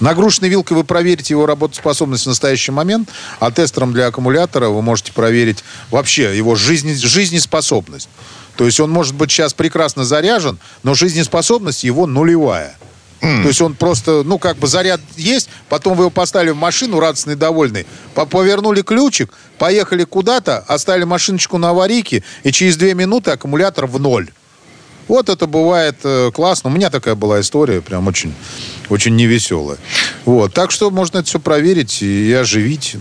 Нагрузочной 0.00 0.50
вилкой 0.50 0.76
вы 0.76 0.84
проверите 0.84 1.32
его 1.32 1.46
работоспособность 1.46 2.24
в 2.24 2.28
настоящий 2.28 2.72
момент, 2.72 3.08
а 3.40 3.50
тестером 3.50 3.94
для 3.94 4.08
аккумулятора 4.08 4.68
вы 4.68 4.82
можете 4.82 5.12
проверить 5.12 5.64
вообще 5.90 6.36
его 6.36 6.54
жизни, 6.54 6.92
жизнеспособность. 6.92 8.10
То 8.56 8.66
есть 8.66 8.78
он 8.80 8.90
может 8.90 9.14
быть 9.14 9.30
сейчас 9.30 9.54
прекрасно 9.54 10.04
заряжен, 10.04 10.58
но 10.82 10.94
жизнеспособность 10.94 11.84
его 11.84 12.06
нулевая. 12.06 12.76
Mm. 13.20 13.42
То 13.42 13.48
есть 13.48 13.60
он 13.60 13.74
просто, 13.74 14.22
ну, 14.24 14.38
как 14.38 14.56
бы 14.58 14.66
заряд 14.66 15.00
есть, 15.16 15.48
потом 15.68 15.96
вы 15.96 16.04
его 16.04 16.10
поставили 16.10 16.50
в 16.50 16.56
машину, 16.56 17.00
радостный, 17.00 17.34
довольный, 17.34 17.86
повернули 18.14 18.82
ключик, 18.82 19.32
поехали 19.58 20.04
куда-то, 20.04 20.58
оставили 20.68 21.04
машиночку 21.04 21.58
на 21.58 21.70
аварийке, 21.70 22.22
и 22.44 22.52
через 22.52 22.76
две 22.76 22.94
минуты 22.94 23.32
аккумулятор 23.32 23.86
в 23.86 23.98
ноль. 23.98 24.28
Вот 25.08 25.30
это 25.30 25.46
бывает 25.46 25.96
э, 26.04 26.30
классно. 26.32 26.68
У 26.68 26.72
меня 26.72 26.90
такая 26.90 27.14
была 27.14 27.40
история, 27.40 27.80
прям 27.80 28.06
очень, 28.06 28.34
очень 28.90 29.16
невеселая. 29.16 29.78
Вот. 30.26 30.52
Так 30.52 30.70
что 30.70 30.90
можно 30.90 31.18
это 31.18 31.28
все 31.28 31.40
проверить 31.40 32.02
и 32.02 32.30
оживить 32.34 32.94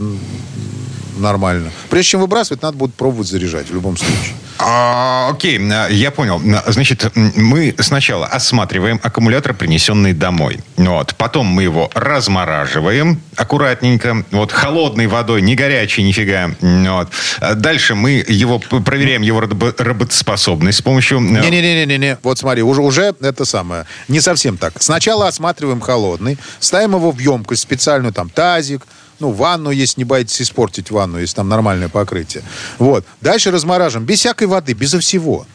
нормально. 1.18 1.70
Прежде 1.90 2.12
чем 2.12 2.22
выбрасывать, 2.22 2.62
надо 2.62 2.78
будет 2.78 2.94
пробовать 2.96 3.28
заряжать 3.28 3.70
в 3.70 3.74
любом 3.74 3.98
случае. 3.98 4.36
А, 4.60 5.30
окей, 5.30 5.60
я 5.90 6.12
понял. 6.12 6.42
Значит, 6.68 7.12
мы 7.16 7.76
сначала 7.80 8.26
осматриваем 8.26 9.00
аккумулятор, 9.04 9.54
принесенный 9.54 10.14
домой. 10.14 10.60
Вот. 10.76 11.16
Потом 11.16 11.48
мы 11.48 11.64
его 11.64 11.90
размораживаем 11.94 13.22
аккуратненько. 13.36 14.24
Вот 14.32 14.52
холодной 14.52 15.08
водой, 15.08 15.42
не 15.42 15.56
горячей 15.56 16.04
нифига. 16.04 16.52
Вот. 16.62 17.10
Дальше 17.56 17.96
мы 17.96 18.24
его 18.28 18.60
проверяем, 18.60 19.22
его 19.22 19.42
работоспособность 19.42 20.80
с 20.80 20.82
помощью... 20.82 21.20
Не-не-не-не-не. 21.20 22.18
Вот 22.24 22.38
смотри, 22.40 22.64
уже, 22.64 22.82
уже 22.82 23.14
это 23.22 23.46
самое. 23.46 23.86
Не 24.08 24.22
совсем 24.22 24.58
так. 24.58 24.74
Сначала 24.80 25.28
осматриваем 25.28 25.82
холодный, 25.82 26.38
ставим 26.60 26.96
его 26.96 27.12
в 27.12 27.20
емкость 27.20 27.62
специальную, 27.62 28.14
там, 28.14 28.30
тазик, 28.30 28.82
ну, 29.20 29.32
ванну, 29.32 29.72
если 29.72 30.02
не 30.02 30.06
боитесь 30.06 30.42
испортить 30.42 30.92
ванну, 30.92 31.20
если 31.20 31.36
там 31.36 31.50
нормальное 31.50 31.90
покрытие. 31.90 32.44
Вот. 32.78 33.06
Дальше 33.22 33.52
размораживаем. 33.52 34.06
Без 34.06 34.20
всякой 34.20 34.48
воды, 34.48 34.74
безо 34.74 35.00
всего. 35.00 35.46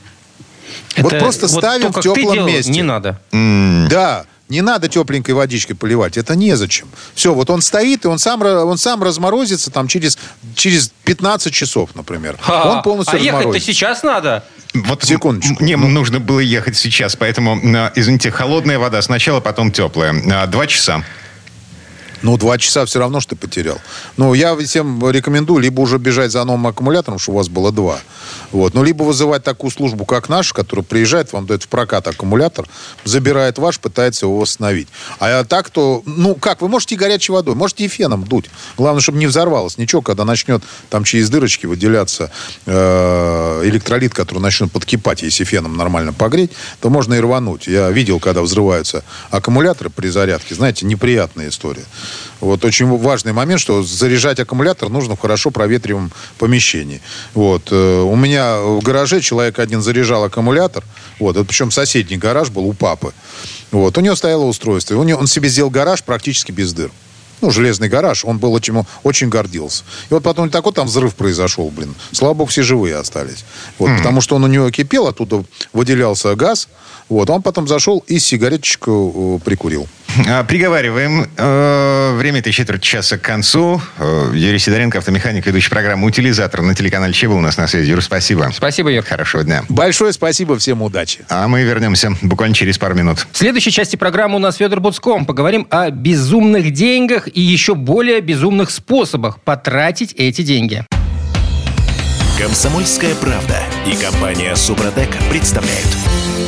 Это 0.95 1.03
вот 1.03 1.19
просто 1.19 1.47
вот 1.47 1.59
ставим 1.59 1.93
то, 1.93 2.01
в 2.01 2.03
теплом 2.03 2.35
делал, 2.35 2.49
месте. 2.49 2.71
Не 2.71 2.83
надо. 2.83 3.21
Mm. 3.33 3.89
Да. 3.89 4.25
Не 4.49 4.61
надо 4.61 4.87
тепленькой 4.89 5.35
водичкой 5.35 5.75
поливать. 5.77 6.19
Это 6.19 6.37
незачем. 6.37 6.87
Все, 7.15 7.33
вот 7.33 7.49
он 7.49 7.63
стоит, 7.63 8.05
и 8.05 8.09
он 8.09 8.19
сам, 8.19 8.43
он 8.43 8.77
сам 8.77 9.03
разморозится 9.03 9.71
там 9.71 9.89
через, 9.89 10.19
через 10.55 10.93
15 11.05 11.55
часов, 11.55 11.95
например. 11.95 12.37
А, 12.47 12.71
он 12.71 12.83
полностью 12.83 13.19
а 13.19 13.23
ехать-то 13.23 13.59
сейчас 13.61 14.03
надо? 14.03 14.45
Вот 14.75 15.03
Секундочку. 15.05 15.57
Мне 15.63 15.79
ну. 15.79 15.89
нужно 15.89 16.21
было 16.21 16.41
ехать 16.41 16.77
сейчас, 16.77 17.17
поэтому, 17.17 17.59
а, 17.65 17.93
извините, 17.95 18.31
холодная 18.31 18.79
вода 18.79 19.01
сначала, 19.01 19.41
потом 19.41 19.73
теплая. 19.73 20.15
А, 20.31 20.47
два 20.47 20.67
часа. 20.67 21.03
Ну, 22.23 22.37
два 22.37 22.57
часа 22.59 22.85
все 22.85 22.99
равно, 22.99 23.21
что 23.21 23.31
ты 23.31 23.37
потерял. 23.37 23.79
Ну, 24.17 24.35
я 24.35 24.57
всем 24.57 25.11
рекомендую 25.11 25.61
либо 25.61 25.81
уже 25.81 25.99
бежать 25.99 26.31
за 26.31 26.45
новым 26.45 26.69
аккумулятором, 26.69 27.19
что 27.19 27.33
у 27.33 27.35
вас 27.35 27.49
было 27.49 27.73
два. 27.73 27.99
Вот. 28.53 28.75
Ну, 28.75 28.85
либо 28.85 29.03
вызывать 29.03 29.43
такую 29.43 29.71
службу, 29.71 30.05
как 30.05 30.29
наша, 30.29 30.55
которая 30.55 30.85
приезжает, 30.85 31.33
вам 31.33 31.47
дает 31.47 31.65
в 31.65 31.69
прокат 31.69 32.07
аккумулятор, 32.07 32.67
забирает 33.05 33.59
ваш, 33.59 33.81
пытается 33.81 34.27
его 34.27 34.39
восстановить. 34.39 34.89
А 35.19 35.45
так 35.45 35.71
то, 35.71 36.03
ну, 36.07 36.35
как, 36.35 36.61
вы 36.63 36.69
можете 36.69 36.95
и 36.95 36.99
горячей 36.99 37.33
водой, 37.33 37.55
можете 37.55 37.85
и 37.85 37.89
феном 37.89 38.25
дуть. 38.25 38.51
Главное, 38.77 39.01
чтобы 39.01 39.19
не 39.19 39.27
взорвалось 39.27 39.79
ничего, 39.79 40.03
когда 40.03 40.25
начнет 40.25 40.63
там 40.91 41.05
через 41.05 41.29
дырочки 41.29 41.67
выделяться 41.67 42.31
э, 42.67 43.63
электролит, 43.65 44.15
который 44.15 44.39
начнет 44.39 44.71
подкипать, 44.71 45.23
если 45.23 45.45
феном 45.45 45.77
нормально 45.77 46.13
погреть, 46.13 46.53
то 46.81 46.91
можно 46.91 47.15
и 47.15 47.21
рвануть. 47.21 47.67
Я 47.67 47.91
видел, 47.91 48.21
когда 48.21 48.43
взрываются 48.43 49.03
аккумуляторы 49.31 49.91
при 49.91 50.09
зарядке, 50.09 50.55
знаете, 50.55 50.87
неприятная 50.87 51.49
история. 51.49 51.85
Вот 52.41 52.65
очень 52.65 52.87
важный 52.87 53.33
момент, 53.33 53.61
что 53.61 53.83
заряжать 53.83 54.41
аккумулятор 54.41 54.89
нужно 54.89 55.17
в 55.17 55.21
хорошо 55.21 55.51
проветриваемом 55.51 56.13
помещении. 56.39 57.01
Вот. 57.35 57.69
Э, 57.71 58.01
у 58.01 58.17
меня 58.17 58.61
в 58.61 58.83
гараже 58.83 59.21
человек 59.21 59.59
один 59.59 59.83
заряжал 59.83 60.25
аккумулятор. 60.25 60.85
Вот. 61.19 61.37
Причем 61.47 61.71
соседний 61.71 62.17
гараж 62.17 62.51
был 62.51 62.67
у 62.67 62.73
папы. 62.73 63.13
Вот. 63.71 63.97
У 63.99 64.01
него 64.01 64.17
стояло 64.17 64.45
устройство. 64.45 64.97
У 64.97 65.03
него, 65.05 65.21
он 65.21 65.27
себе 65.27 65.49
сделал 65.49 65.71
гараж 65.71 66.03
практически 66.03 66.53
без 66.53 66.73
дыр 66.73 66.91
ну, 67.43 67.51
железный 67.51 67.89
гараж, 67.89 68.25
он 68.25 68.39
был 68.39 68.53
очень, 68.53 68.75
очень 69.03 69.29
гордился. 69.29 69.85
И 70.11 70.15
вот 70.15 70.23
потом 70.23 70.49
такой 70.51 70.73
там 70.73 70.87
взрыв 70.87 71.15
произошел, 71.15 71.69
блин. 71.71 71.95
Слава 72.13 72.35
богу, 72.35 72.51
все 72.51 72.63
живые 72.63 72.97
остались. 72.97 73.45
Вот, 73.79 73.91
mm. 73.91 73.99
Потому 73.99 74.21
что 74.21 74.37
он 74.37 74.45
у 74.45 74.47
него 74.47 74.71
кипел, 74.71 75.09
оттуда 75.09 75.45
выделялся 75.73 76.35
газ. 76.35 76.69
Вот, 77.09 77.29
он 77.29 77.43
потом 77.43 77.69
зашел 77.69 78.03
и 78.07 78.19
сигареточку 78.19 79.39
э, 79.43 79.45
прикурил. 79.45 79.87
А, 80.29 80.45
приговариваем. 80.45 81.27
Э, 81.37 82.17
время-то 82.17 82.53
четверть 82.53 82.83
часа 82.83 83.19
к 83.19 83.23
концу. 83.23 83.81
Э, 83.99 84.31
Юрий 84.35 84.59
Сидоренко, 84.59 84.99
автомеханик, 84.99 85.47
ведущий 85.47 85.71
программу 85.71 86.07
«Утилизатор» 86.07 86.61
на 86.63 86.75
телеканале 86.75 87.13
ЧЕ 87.13 87.29
был 87.29 87.37
у 87.37 87.41
нас 87.41 87.57
на 87.57 87.67
связи. 87.67 87.91
Юр, 87.91 88.03
спасибо. 88.03 88.51
Спасибо, 88.55 88.91
Юр. 88.91 89.05
Хорошего 89.05 89.43
дня. 89.43 89.65
Большое 89.69 90.13
спасибо, 90.13 90.59
всем 90.59 90.83
удачи. 90.83 91.21
А 91.29 91.49
мы 91.49 91.63
вернемся 91.63 92.15
буквально 92.23 92.55
через 92.55 92.79
пару 92.79 92.95
минут. 92.95 93.27
В 93.33 93.39
следующей 93.39 93.71
части 93.71 93.97
программы 93.97 94.37
у 94.37 94.39
нас 94.39 94.57
Федор 94.57 94.81
Буцком. 94.81 95.25
Поговорим 95.25 95.67
о 95.71 95.91
безумных 95.91 96.73
деньгах 96.73 97.29
и 97.33 97.41
еще 97.41 97.75
более 97.75 98.21
безумных 98.21 98.71
способах 98.71 99.41
потратить 99.41 100.13
эти 100.13 100.43
деньги. 100.43 100.85
Комсомольская 102.39 103.15
правда 103.15 103.59
и 103.87 103.95
компания 103.95 104.55
Супротек 104.57 105.11
представляют. 105.31 105.89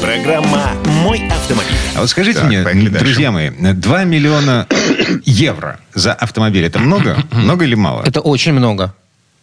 Программа 0.03 0.73
«Мой 1.03 1.23
автомобиль». 1.29 1.73
А 1.97 2.01
вот 2.01 2.11
скажите 2.11 2.41
так, 2.41 2.49
мне, 2.49 2.63
друзья 2.63 3.31
мои, 3.31 3.51
2 3.51 4.05
миллиона 4.05 4.67
евро 5.25 5.79
за 5.95 6.13
автомобиль, 6.13 6.65
это 6.65 6.79
много? 6.79 7.17
много 7.31 7.65
или 7.65 7.75
мало? 7.75 8.03
Это 8.05 8.21
очень 8.21 8.53
много. 8.53 8.95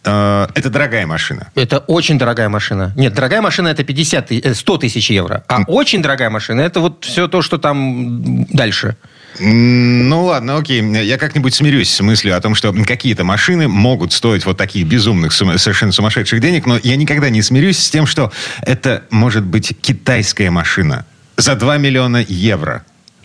А, 0.04 0.48
это 0.54 0.68
дорогая 0.68 1.06
машина. 1.06 1.50
Это 1.54 1.78
очень 1.78 2.18
дорогая 2.18 2.48
машина. 2.48 2.92
Нет, 2.96 3.14
дорогая 3.14 3.40
машина 3.40 3.68
это 3.68 3.84
50, 3.84 4.30
100 4.54 4.74
э, 4.74 4.78
тысяч 4.78 5.10
евро. 5.10 5.44
А 5.48 5.62
очень 5.66 6.02
дорогая 6.02 6.30
машина 6.30 6.60
это 6.60 6.80
вот 6.80 7.04
все 7.04 7.28
то, 7.28 7.42
что 7.42 7.58
там 7.58 8.44
дальше. 8.46 8.96
Ну 9.38 10.24
ладно, 10.24 10.56
окей. 10.56 10.82
Я 11.04 11.18
как-нибудь 11.18 11.54
смирюсь 11.54 11.90
с 11.90 12.00
мыслью 12.00 12.36
о 12.36 12.40
том, 12.40 12.54
что 12.54 12.72
какие-то 12.72 13.24
машины 13.24 13.68
могут 13.68 14.12
стоить 14.12 14.44
вот 14.44 14.56
таких 14.56 14.86
безумных, 14.86 15.32
совершенно 15.32 15.92
сумасшедших 15.92 16.40
денег, 16.40 16.66
но 16.66 16.78
я 16.82 16.96
никогда 16.96 17.30
не 17.30 17.42
смирюсь 17.42 17.78
с 17.78 17.90
тем, 17.90 18.06
что 18.06 18.32
это 18.62 19.04
может 19.10 19.44
быть 19.44 19.76
китайская 19.80 20.50
машина 20.50 21.06
за 21.36 21.54
2 21.54 21.78
миллиона 21.78 22.24
евро. 22.26 22.84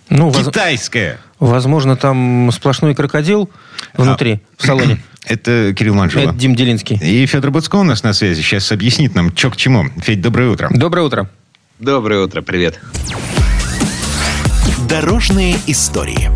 Ну, 0.10 0.32
Китайская. 0.32 1.20
Возможно, 1.40 1.96
там 1.98 2.50
сплошной 2.52 2.96
крокодил 2.96 3.50
внутри, 3.94 4.42
а, 4.58 4.62
в 4.62 4.66
салоне. 4.66 4.98
Это 5.26 5.74
Кирилл 5.78 5.96
Манжула. 5.96 6.30
Это 6.30 6.34
Дим 6.34 6.56
Делинский. 6.56 6.98
И 7.02 7.26
Федор 7.26 7.52
Буцко 7.52 7.76
у 7.76 7.84
нас 7.84 8.04
на 8.04 8.14
связи. 8.14 8.42
Сейчас 8.42 8.72
объяснит 8.72 9.14
нам, 9.14 9.36
что 9.36 9.52
к 9.52 9.58
чему. 9.58 9.86
Федь, 10.02 10.22
доброе 10.22 10.50
утро. 10.50 10.70
Доброе 10.72 11.02
утро. 11.02 11.30
Доброе 11.80 12.22
утро, 12.22 12.42
привет. 12.42 12.80
Дорожные 14.90 15.58
истории. 15.68 16.32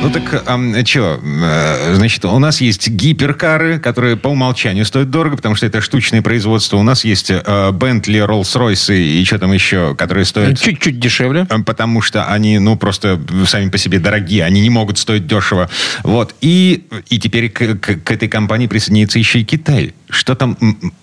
Ну 0.00 0.10
так, 0.10 0.44
а, 0.46 0.84
что, 0.86 1.20
э, 1.22 1.94
значит, 1.94 2.24
у 2.24 2.38
нас 2.38 2.62
есть 2.62 2.88
гиперкары, 2.88 3.78
которые 3.78 4.16
по 4.16 4.28
умолчанию 4.28 4.86
стоят 4.86 5.10
дорого, 5.10 5.36
потому 5.36 5.56
что 5.56 5.66
это 5.66 5.82
штучное 5.82 6.22
производство. 6.22 6.78
У 6.78 6.82
нас 6.82 7.04
есть 7.04 7.30
э, 7.30 7.70
Бентли, 7.72 8.20
Роллс-Ройсы 8.20 8.96
и 8.96 9.22
что 9.26 9.38
там 9.38 9.52
еще, 9.52 9.94
которые 9.94 10.24
стоят... 10.24 10.58
Чуть-чуть 10.58 10.98
дешевле. 10.98 11.46
Э, 11.50 11.58
потому 11.58 12.00
что 12.00 12.24
они, 12.24 12.58
ну, 12.58 12.76
просто 12.76 13.20
сами 13.46 13.68
по 13.68 13.76
себе 13.76 13.98
дорогие, 13.98 14.44
они 14.44 14.62
не 14.62 14.70
могут 14.70 14.96
стоить 14.96 15.26
дешево. 15.26 15.68
Вот. 16.02 16.34
И, 16.40 16.86
и 17.10 17.18
теперь 17.18 17.50
к, 17.50 17.74
к, 17.78 17.96
к 18.02 18.10
этой 18.10 18.28
компании 18.28 18.68
присоединится 18.68 19.18
еще 19.18 19.40
и 19.40 19.44
Китай. 19.44 19.92
Что 20.08 20.34
там 20.34 20.56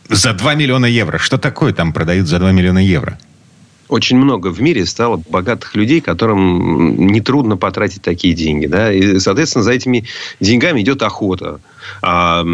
за 0.10 0.34
2 0.34 0.56
миллиона 0.56 0.88
евро? 0.88 1.20
Что 1.20 1.38
такое 1.38 1.72
там 1.72 1.93
продают 1.93 2.28
за 2.28 2.39
2 2.39 2.52
миллиона 2.52 2.80
евро? 2.80 3.20
Очень 3.89 4.17
много 4.17 4.47
в 4.47 4.62
мире 4.62 4.86
стало 4.86 5.21
богатых 5.30 5.76
людей, 5.76 6.02
которым 6.02 7.08
нетрудно 7.08 7.58
потратить 7.58 8.02
такие 8.02 8.34
деньги. 8.34 8.67
Да? 8.67 8.91
И, 8.91 9.19
соответственно, 9.19 9.63
за 9.63 9.71
этими 9.73 10.06
деньгами 10.39 10.82
идет 10.82 11.02
охота. 11.04 11.60
А, 12.02 12.46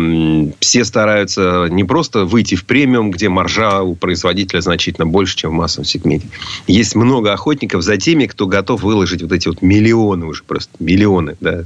все 0.59 0.85
стараются 0.85 1.67
не 1.69 1.83
просто 1.83 2.25
выйти 2.25 2.55
в 2.55 2.65
премиум, 2.65 3.11
где 3.11 3.29
маржа 3.29 3.81
у 3.81 3.95
производителя 3.95 4.61
значительно 4.61 5.05
больше, 5.05 5.35
чем 5.35 5.51
в 5.51 5.53
массовом 5.53 5.85
сегменте. 5.85 6.27
Есть 6.67 6.95
много 6.95 7.33
охотников 7.33 7.83
за 7.83 7.97
теми, 7.97 8.25
кто 8.25 8.47
готов 8.47 8.83
выложить 8.83 9.21
вот 9.21 9.31
эти 9.31 9.47
вот 9.47 9.61
миллионы 9.61 10.25
уже, 10.25 10.43
просто 10.43 10.71
миллионы, 10.79 11.35
да, 11.39 11.63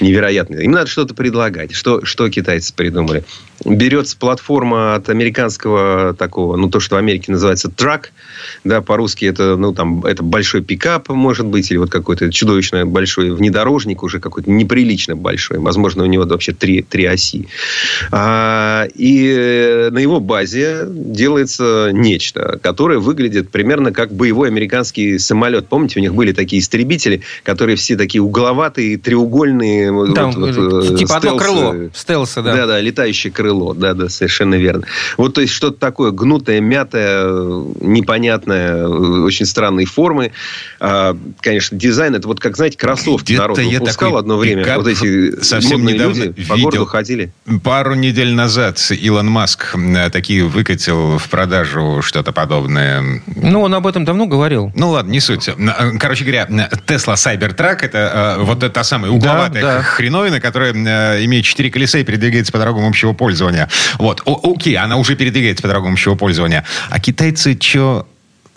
невероятные. 0.00 0.64
Им 0.64 0.72
надо 0.72 0.86
что-то 0.86 1.14
предлагать. 1.14 1.74
Что, 1.74 2.04
что 2.04 2.28
китайцы 2.28 2.74
придумали? 2.74 3.24
Берется 3.64 4.16
платформа 4.16 4.94
от 4.94 5.08
американского 5.08 6.14
такого, 6.14 6.56
ну, 6.56 6.68
то, 6.68 6.80
что 6.80 6.96
в 6.96 6.98
Америке 6.98 7.32
называется 7.32 7.70
трак, 7.70 8.12
да, 8.64 8.82
по-русски 8.82 9.24
это, 9.24 9.56
ну, 9.56 9.72
там, 9.72 10.04
это 10.04 10.22
большой 10.22 10.62
пикап, 10.62 11.08
может 11.08 11.46
быть, 11.46 11.70
или 11.70 11.78
вот 11.78 11.90
какой-то 11.90 12.32
чудовищно 12.32 12.84
большой 12.84 13.30
внедорожник, 13.30 14.02
уже 14.02 14.20
какой-то 14.20 14.50
неприлично 14.50 15.16
большой. 15.16 15.58
Возможно, 15.58 16.02
у 16.02 16.06
него 16.06 16.24
вообще 16.24 16.52
три, 16.52 16.83
три 16.88 17.04
оси. 17.04 17.48
А, 18.10 18.86
и 18.94 19.88
на 19.90 19.98
его 19.98 20.20
базе 20.20 20.86
делается 20.88 21.90
нечто, 21.92 22.58
которое 22.62 22.98
выглядит 22.98 23.50
примерно 23.50 23.92
как 23.92 24.12
боевой 24.12 24.48
американский 24.48 25.18
самолет. 25.18 25.66
Помните, 25.68 26.00
у 26.00 26.02
них 26.02 26.14
были 26.14 26.32
такие 26.32 26.60
истребители, 26.60 27.22
которые 27.42 27.76
все 27.76 27.96
такие 27.96 28.22
угловатые, 28.22 28.98
треугольные. 28.98 29.88
Там, 30.14 30.32
вот, 30.32 30.56
вот, 30.56 30.98
типа 30.98 31.08
стелсы. 31.08 31.14
одно 31.14 31.36
крыло. 31.36 31.74
Стелсы, 31.94 32.42
да. 32.42 32.54
Да-да, 32.54 32.80
летающее 32.80 33.32
крыло. 33.32 33.74
Да-да, 33.74 34.08
совершенно 34.08 34.54
верно. 34.54 34.86
Вот, 35.16 35.34
то 35.34 35.40
есть, 35.40 35.52
что-то 35.52 35.78
такое 35.78 36.10
гнутое, 36.10 36.60
мятое, 36.60 37.24
непонятное, 37.80 38.86
очень 38.88 39.46
странные 39.46 39.86
формы. 39.86 40.32
А, 40.80 41.16
конечно, 41.40 41.76
дизайн, 41.76 42.14
это 42.14 42.28
вот 42.28 42.40
как, 42.40 42.56
знаете, 42.56 42.78
кроссовки 42.78 43.32
народ 43.32 43.58
выпускал 43.58 44.16
одно 44.16 44.36
время. 44.36 44.64
Вот 44.76 44.88
эти 44.88 45.40
совсем 45.42 45.84
недавно 45.84 46.24
люди 46.24 46.34
видел. 46.36 46.73
По 46.74 46.84
городу 46.84 46.90
ходили. 46.90 47.32
Пару 47.62 47.94
недель 47.94 48.32
назад 48.32 48.80
Илон 48.90 49.28
Маск 49.28 49.74
э, 49.74 50.10
такие 50.10 50.44
выкатил 50.44 51.18
в 51.18 51.28
продажу 51.28 52.00
что-то 52.02 52.32
подобное. 52.32 53.22
Ну, 53.26 53.62
он 53.62 53.74
об 53.74 53.86
этом 53.86 54.04
давно 54.04 54.26
говорил. 54.26 54.72
Ну, 54.74 54.90
ладно, 54.90 55.10
не 55.10 55.20
суть. 55.20 55.48
Э, 55.48 55.52
короче 55.98 56.24
говоря, 56.24 56.46
Tesla 56.86 57.14
Cybertruck 57.14 57.78
это 57.82 58.36
э, 58.38 58.42
вот 58.42 58.72
та 58.72 58.84
самая 58.84 59.10
угловатая 59.10 59.62
да, 59.62 59.76
да. 59.78 59.82
хреновина, 59.82 60.40
которая 60.40 60.72
имеет 61.24 61.44
четыре 61.44 61.70
колеса 61.70 61.98
и 61.98 62.04
передвигается 62.04 62.52
по 62.52 62.58
дорогам 62.58 62.86
общего 62.86 63.12
пользования. 63.12 63.68
Вот. 63.98 64.22
О, 64.24 64.40
окей, 64.54 64.76
она 64.76 64.96
уже 64.96 65.16
передвигается 65.16 65.62
по 65.62 65.68
дорогам 65.68 65.92
общего 65.92 66.14
пользования. 66.14 66.64
А 66.90 67.00
китайцы 67.00 67.58
что 67.60 68.06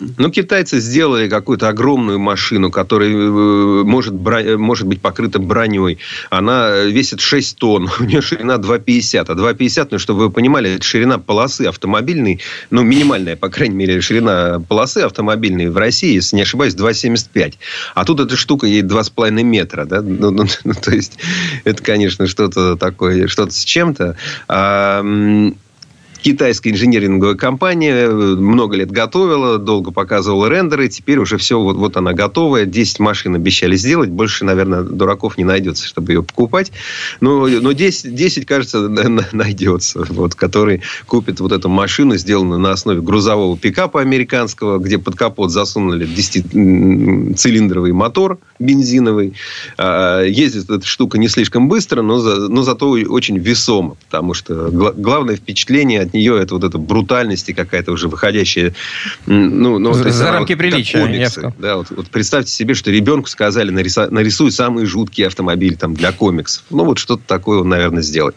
ну, 0.00 0.30
китайцы 0.30 0.80
сделали 0.80 1.28
какую-то 1.28 1.68
огромную 1.68 2.18
машину, 2.18 2.70
которая 2.70 3.10
э, 3.10 3.82
может, 3.84 4.14
бро... 4.14 4.58
может 4.58 4.86
быть 4.86 5.00
покрыта 5.00 5.38
броней. 5.38 5.98
Она 6.30 6.84
весит 6.84 7.20
6 7.20 7.56
тонн. 7.58 7.90
У 8.00 8.04
нее 8.04 8.20
ширина 8.20 8.56
2,50. 8.56 9.24
А 9.28 9.34
2,50, 9.34 9.88
ну, 9.90 9.98
чтобы 9.98 10.20
вы 10.20 10.30
понимали, 10.30 10.70
это 10.74 10.84
ширина 10.84 11.18
полосы 11.18 11.62
автомобильной. 11.62 12.40
Ну, 12.70 12.82
минимальная, 12.82 13.36
по 13.36 13.48
крайней 13.48 13.76
мере, 13.76 14.00
ширина 14.00 14.60
полосы 14.68 14.98
автомобильной 14.98 15.68
в 15.68 15.76
России, 15.76 16.14
если 16.14 16.36
не 16.36 16.42
ошибаюсь, 16.42 16.74
2,75. 16.74 17.54
А 17.94 18.04
тут 18.04 18.20
эта 18.20 18.36
штука 18.36 18.66
ей 18.66 18.82
2,5 18.82 19.30
метра. 19.42 19.84
Да? 19.84 20.00
Ну, 20.00 20.30
ну, 20.30 20.44
ну, 20.64 20.74
то 20.74 20.92
есть, 20.92 21.18
это, 21.64 21.82
конечно, 21.82 22.26
что-то 22.26 22.76
такое, 22.76 23.26
что-то 23.26 23.52
с 23.52 23.64
чем-то. 23.64 24.16
Китайская 26.22 26.70
инженеринговая 26.70 27.36
компания 27.36 27.92
э, 27.92 28.10
много 28.10 28.76
лет 28.76 28.90
готовила, 28.90 29.58
долго 29.58 29.92
показывала 29.92 30.48
рендеры, 30.48 30.88
теперь 30.88 31.18
уже 31.18 31.38
все, 31.38 31.60
вот, 31.60 31.76
вот 31.76 31.96
она 31.96 32.12
готовая. 32.12 32.64
10 32.64 32.98
машин 32.98 33.34
обещали 33.34 33.76
сделать, 33.76 34.10
больше, 34.10 34.44
наверное, 34.44 34.82
дураков 34.82 35.38
не 35.38 35.44
найдется, 35.44 35.86
чтобы 35.86 36.12
ее 36.12 36.22
покупать. 36.22 36.72
Но, 37.20 37.46
но 37.46 37.72
10, 37.72 38.14
10 38.14 38.46
кажется, 38.46 38.88
найдется, 39.32 40.04
вот, 40.08 40.34
который 40.34 40.82
купит 41.06 41.40
вот 41.40 41.52
эту 41.52 41.68
машину, 41.68 42.16
сделанную 42.16 42.58
на 42.58 42.72
основе 42.72 43.00
грузового 43.00 43.56
пикапа 43.56 44.00
американского, 44.00 44.78
где 44.78 44.98
под 44.98 45.14
капот 45.14 45.50
засунули 45.50 46.06
10-цилиндровый 46.06 47.92
мотор 47.92 48.38
бензиновый. 48.58 49.34
А, 49.76 50.22
ездит 50.22 50.68
эта 50.68 50.86
штука 50.86 51.18
не 51.18 51.28
слишком 51.28 51.68
быстро, 51.68 52.02
но, 52.02 52.18
за, 52.18 52.48
но 52.48 52.62
зато 52.62 52.90
очень 52.90 53.38
весомо, 53.38 53.96
потому 54.06 54.34
что 54.34 54.68
главное 54.70 55.36
впечатление 55.36 56.07
от 56.08 56.14
нее 56.14 56.40
это 56.40 56.54
вот 56.54 56.64
эта 56.64 56.78
брутальность 56.78 57.48
и 57.48 57.52
какая-то 57.52 57.92
уже 57.92 58.08
выходящая... 58.08 58.74
Ну, 59.26 59.78
ну, 59.78 59.92
за, 59.92 60.10
за 60.10 60.32
рамки 60.32 60.52
вот, 60.52 60.58
приличия. 60.58 61.00
Комиксы, 61.00 61.52
да, 61.58 61.76
вот, 61.76 61.86
вот 61.90 62.06
представьте 62.08 62.50
себе, 62.50 62.74
что 62.74 62.90
ребенку 62.90 63.28
сказали, 63.28 63.70
нариса, 63.70 64.08
нарисуй 64.10 64.50
самый 64.50 64.86
жуткий 64.86 65.26
автомобиль 65.26 65.76
там, 65.76 65.94
для 65.94 66.12
комиксов. 66.12 66.64
Ну, 66.70 66.84
вот 66.84 66.98
что-то 66.98 67.22
такое 67.26 67.60
он, 67.60 67.68
наверное, 67.68 68.02
сделает. 68.02 68.36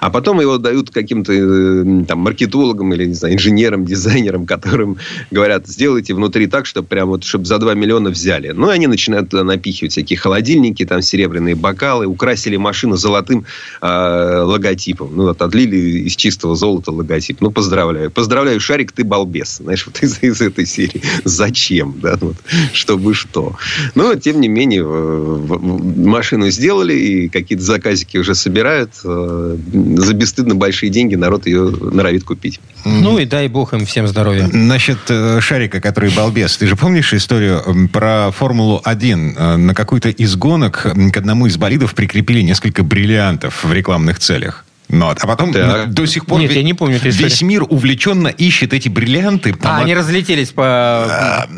А 0.00 0.10
потом 0.10 0.40
его 0.40 0.58
дают 0.58 0.90
каким-то 0.90 1.32
э, 1.32 2.04
там 2.06 2.18
маркетологам 2.18 2.92
или, 2.92 3.06
не 3.06 3.14
знаю, 3.14 3.34
инженерам, 3.34 3.84
дизайнерам, 3.84 4.46
которым 4.46 4.98
говорят, 5.30 5.68
сделайте 5.68 6.14
внутри 6.14 6.46
так, 6.46 6.66
чтобы 6.66 6.88
прям 6.88 7.08
вот, 7.08 7.24
чтобы 7.24 7.44
за 7.44 7.58
2 7.58 7.74
миллиона 7.74 8.10
взяли. 8.10 8.50
Ну, 8.50 8.70
и 8.70 8.74
они 8.74 8.86
начинают 8.86 9.30
туда 9.30 9.44
напихивать 9.44 9.92
всякие 9.92 10.18
холодильники, 10.18 10.84
там 10.84 11.02
серебряные 11.02 11.54
бокалы, 11.54 12.06
украсили 12.06 12.56
машину 12.56 12.96
золотым 12.96 13.46
э, 13.80 14.42
логотипом. 14.44 15.10
Ну, 15.14 15.24
вот 15.24 15.40
отлили 15.40 15.76
из 16.06 16.16
чистого 16.16 16.56
золота 16.56 16.90
логотип 16.90 17.11
логотип. 17.12 17.40
Ну, 17.40 17.50
поздравляю. 17.50 18.10
Поздравляю, 18.10 18.60
Шарик, 18.60 18.92
ты 18.92 19.04
балбес. 19.04 19.58
Знаешь, 19.58 19.86
вот 19.86 20.02
из, 20.02 20.22
из 20.22 20.40
этой 20.40 20.66
серии. 20.66 21.02
Зачем? 21.24 21.96
Да, 22.00 22.16
вот, 22.20 22.36
чтобы 22.72 23.14
что. 23.14 23.56
Но, 23.94 24.14
тем 24.14 24.40
не 24.40 24.48
менее, 24.48 24.84
машину 24.84 26.50
сделали, 26.50 26.94
и 26.94 27.28
какие-то 27.28 27.64
заказики 27.64 28.16
уже 28.16 28.34
собирают. 28.34 28.92
Э, 29.04 29.56
за 29.96 30.14
бесстыдно 30.14 30.54
большие 30.54 30.90
деньги 30.90 31.14
народ 31.14 31.46
ее 31.46 31.70
норовит 31.70 32.24
купить. 32.24 32.60
Ну, 32.84 33.18
и 33.18 33.24
дай 33.24 33.48
бог 33.48 33.74
им 33.74 33.86
всем 33.86 34.06
здоровья. 34.06 34.48
Насчет 34.52 34.98
э, 35.08 35.40
Шарика, 35.40 35.80
который 35.80 36.10
балбес. 36.10 36.56
Ты 36.56 36.66
же 36.66 36.76
помнишь 36.76 37.12
историю 37.14 37.88
про 37.92 38.30
Формулу-1? 38.32 39.34
Э, 39.36 39.56
на 39.56 39.74
какой-то 39.74 40.08
из 40.08 40.36
гонок 40.36 40.86
к 41.12 41.16
одному 41.16 41.46
из 41.46 41.56
болидов 41.56 41.94
прикрепили 41.94 42.40
несколько 42.42 42.82
бриллиантов 42.82 43.64
в 43.64 43.72
рекламных 43.72 44.18
целях. 44.18 44.64
Ну, 44.88 45.08
а 45.08 45.14
потом 45.14 45.52
так. 45.52 45.90
до 45.90 46.06
сих 46.06 46.26
пор 46.26 46.40
Нет, 46.40 46.50
весь, 46.50 46.58
я 46.58 46.62
не 46.62 46.74
помню 46.74 46.98
весь 47.02 47.42
мир 47.42 47.64
увлеченно 47.68 48.28
ищет 48.28 48.74
эти 48.74 48.88
бриллианты. 48.88 49.54
А, 49.62 49.78
они 49.78 49.94
разлетелись 49.94 50.50
по... 50.50 50.64
А, 50.64 51.48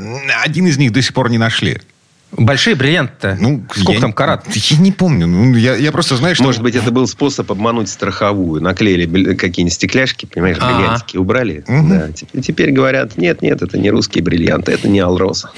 один 0.45 0.67
из 0.67 0.79
них 0.79 0.93
до 0.93 1.03
сих 1.03 1.13
пор 1.15 1.31
не 1.31 1.39
нашли. 1.39 1.81
Большие 2.37 2.75
бриллианты-то? 2.75 3.37
Ну, 3.41 3.65
Сколько 3.71 3.93
я, 3.93 4.01
там 4.01 4.13
карат? 4.13 4.45
Я 4.55 4.79
не 4.79 4.93
помню. 4.93 5.27
Ну, 5.27 5.55
я, 5.55 5.77
я 5.77 5.93
просто 5.93 6.17
знаю, 6.17 6.35
что... 6.35 6.45
Может 6.45 6.63
быть, 6.63 6.75
это 6.75 6.91
был 6.91 7.07
способ 7.07 7.51
обмануть 7.51 7.89
страховую. 7.89 8.63
Наклеили 8.63 9.35
какие-нибудь 9.35 9.75
стекляшки, 9.75 10.27
понимаешь, 10.27 10.59
А-а-а. 10.61 10.77
бриллиантики, 10.77 11.17
убрали. 11.17 11.65
Угу. 11.67 11.89
Да. 11.89 12.41
Теперь 12.41 12.73
говорят, 12.73 13.17
нет, 13.17 13.43
нет, 13.43 13.63
это 13.63 13.79
не 13.79 13.91
русские 13.91 14.25
бриллианты, 14.25 14.73
это 14.73 14.89
не 14.89 15.01
Алроса. 15.01 15.51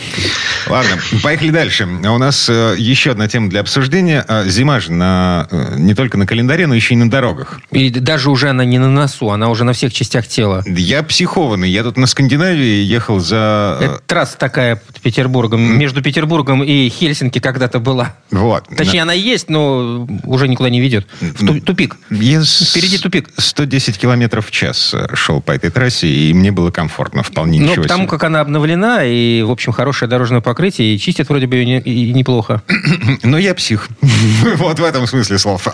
Ладно, 0.69 0.99
поехали 1.23 1.51
дальше. 1.51 1.87
У 1.87 2.19
нас 2.19 2.49
э, 2.49 2.75
еще 2.79 3.13
одна 3.13 3.29
тема 3.29 3.49
для 3.49 3.61
обсуждения. 3.61 4.25
А, 4.27 4.45
зима 4.45 4.81
же 4.81 4.93
на, 4.93 5.49
э, 5.51 5.77
не 5.79 5.95
только 5.95 6.19
на 6.19 6.27
календаре, 6.27 6.67
но 6.67 6.75
еще 6.75 6.95
и 6.95 6.97
на 6.97 7.11
дорогах. 7.11 7.61
И 7.71 7.91
даже 7.91 8.31
уже 8.31 8.51
она 8.51 8.65
не 8.65 8.79
на 8.79 8.91
носу, 8.91 9.31
она 9.31 9.49
уже 9.49 9.65
на 9.65 9.73
всех 9.73 9.93
частях 9.93 10.27
тела. 10.27 10.63
Я 10.67 11.03
психованный. 11.03 11.71
Я 11.71 11.83
тут 11.83 11.97
на 11.97 12.07
Скандинавии 12.07 12.83
ехал 12.83 13.21
за... 13.21 13.79
Э, 13.81 13.85
это 13.85 14.03
трасса 14.07 14.37
такая 14.37 14.77
под 14.77 15.01
Петербургом. 15.01 15.79
Между 15.79 16.03
Петербургом 16.03 16.66
и 16.67 16.89
Хельсинки 16.89 17.39
когда-то 17.39 17.79
была. 17.79 18.15
Вот. 18.31 18.65
Точнее, 18.77 19.03
она 19.03 19.13
есть, 19.13 19.49
но 19.49 20.07
уже 20.25 20.49
никуда 20.49 20.71
не 20.71 20.81
ведет. 20.81 21.07
В 21.21 21.61
тупик. 21.61 21.97
Я 22.11 22.43
Впереди 22.43 22.99
тупик. 22.99 23.31
110 23.37 23.99
километров 23.99 24.47
в 24.49 24.51
час 24.51 24.95
шел 25.15 25.41
по 25.41 25.53
этой 25.53 25.71
трассе, 25.71 26.09
и 26.09 26.35
мне 26.35 26.51
было 26.51 26.71
комфортно, 26.71 27.23
вполне 27.23 27.61
Ну, 27.61 27.75
потому 27.77 28.03
себе. 28.03 28.11
как 28.11 28.25
она 28.25 28.41
обновлена, 28.41 29.05
и, 29.05 29.43
в 29.43 29.51
общем, 29.51 29.73
хорошее 29.73 30.09
дорожное 30.09 30.41
покрытие, 30.41 30.95
и 30.95 30.99
чистят 30.99 31.29
вроде 31.29 31.47
бы 31.47 31.57
ее 31.57 31.65
не, 31.65 31.81
и 31.81 32.13
неплохо. 32.13 32.63
Но 33.23 33.39
я 33.39 33.55
псих. 33.55 33.89
Вот 34.57 34.79
в 34.81 34.85
этом 34.85 35.07
смысле 35.07 35.39
слов. 35.39 35.69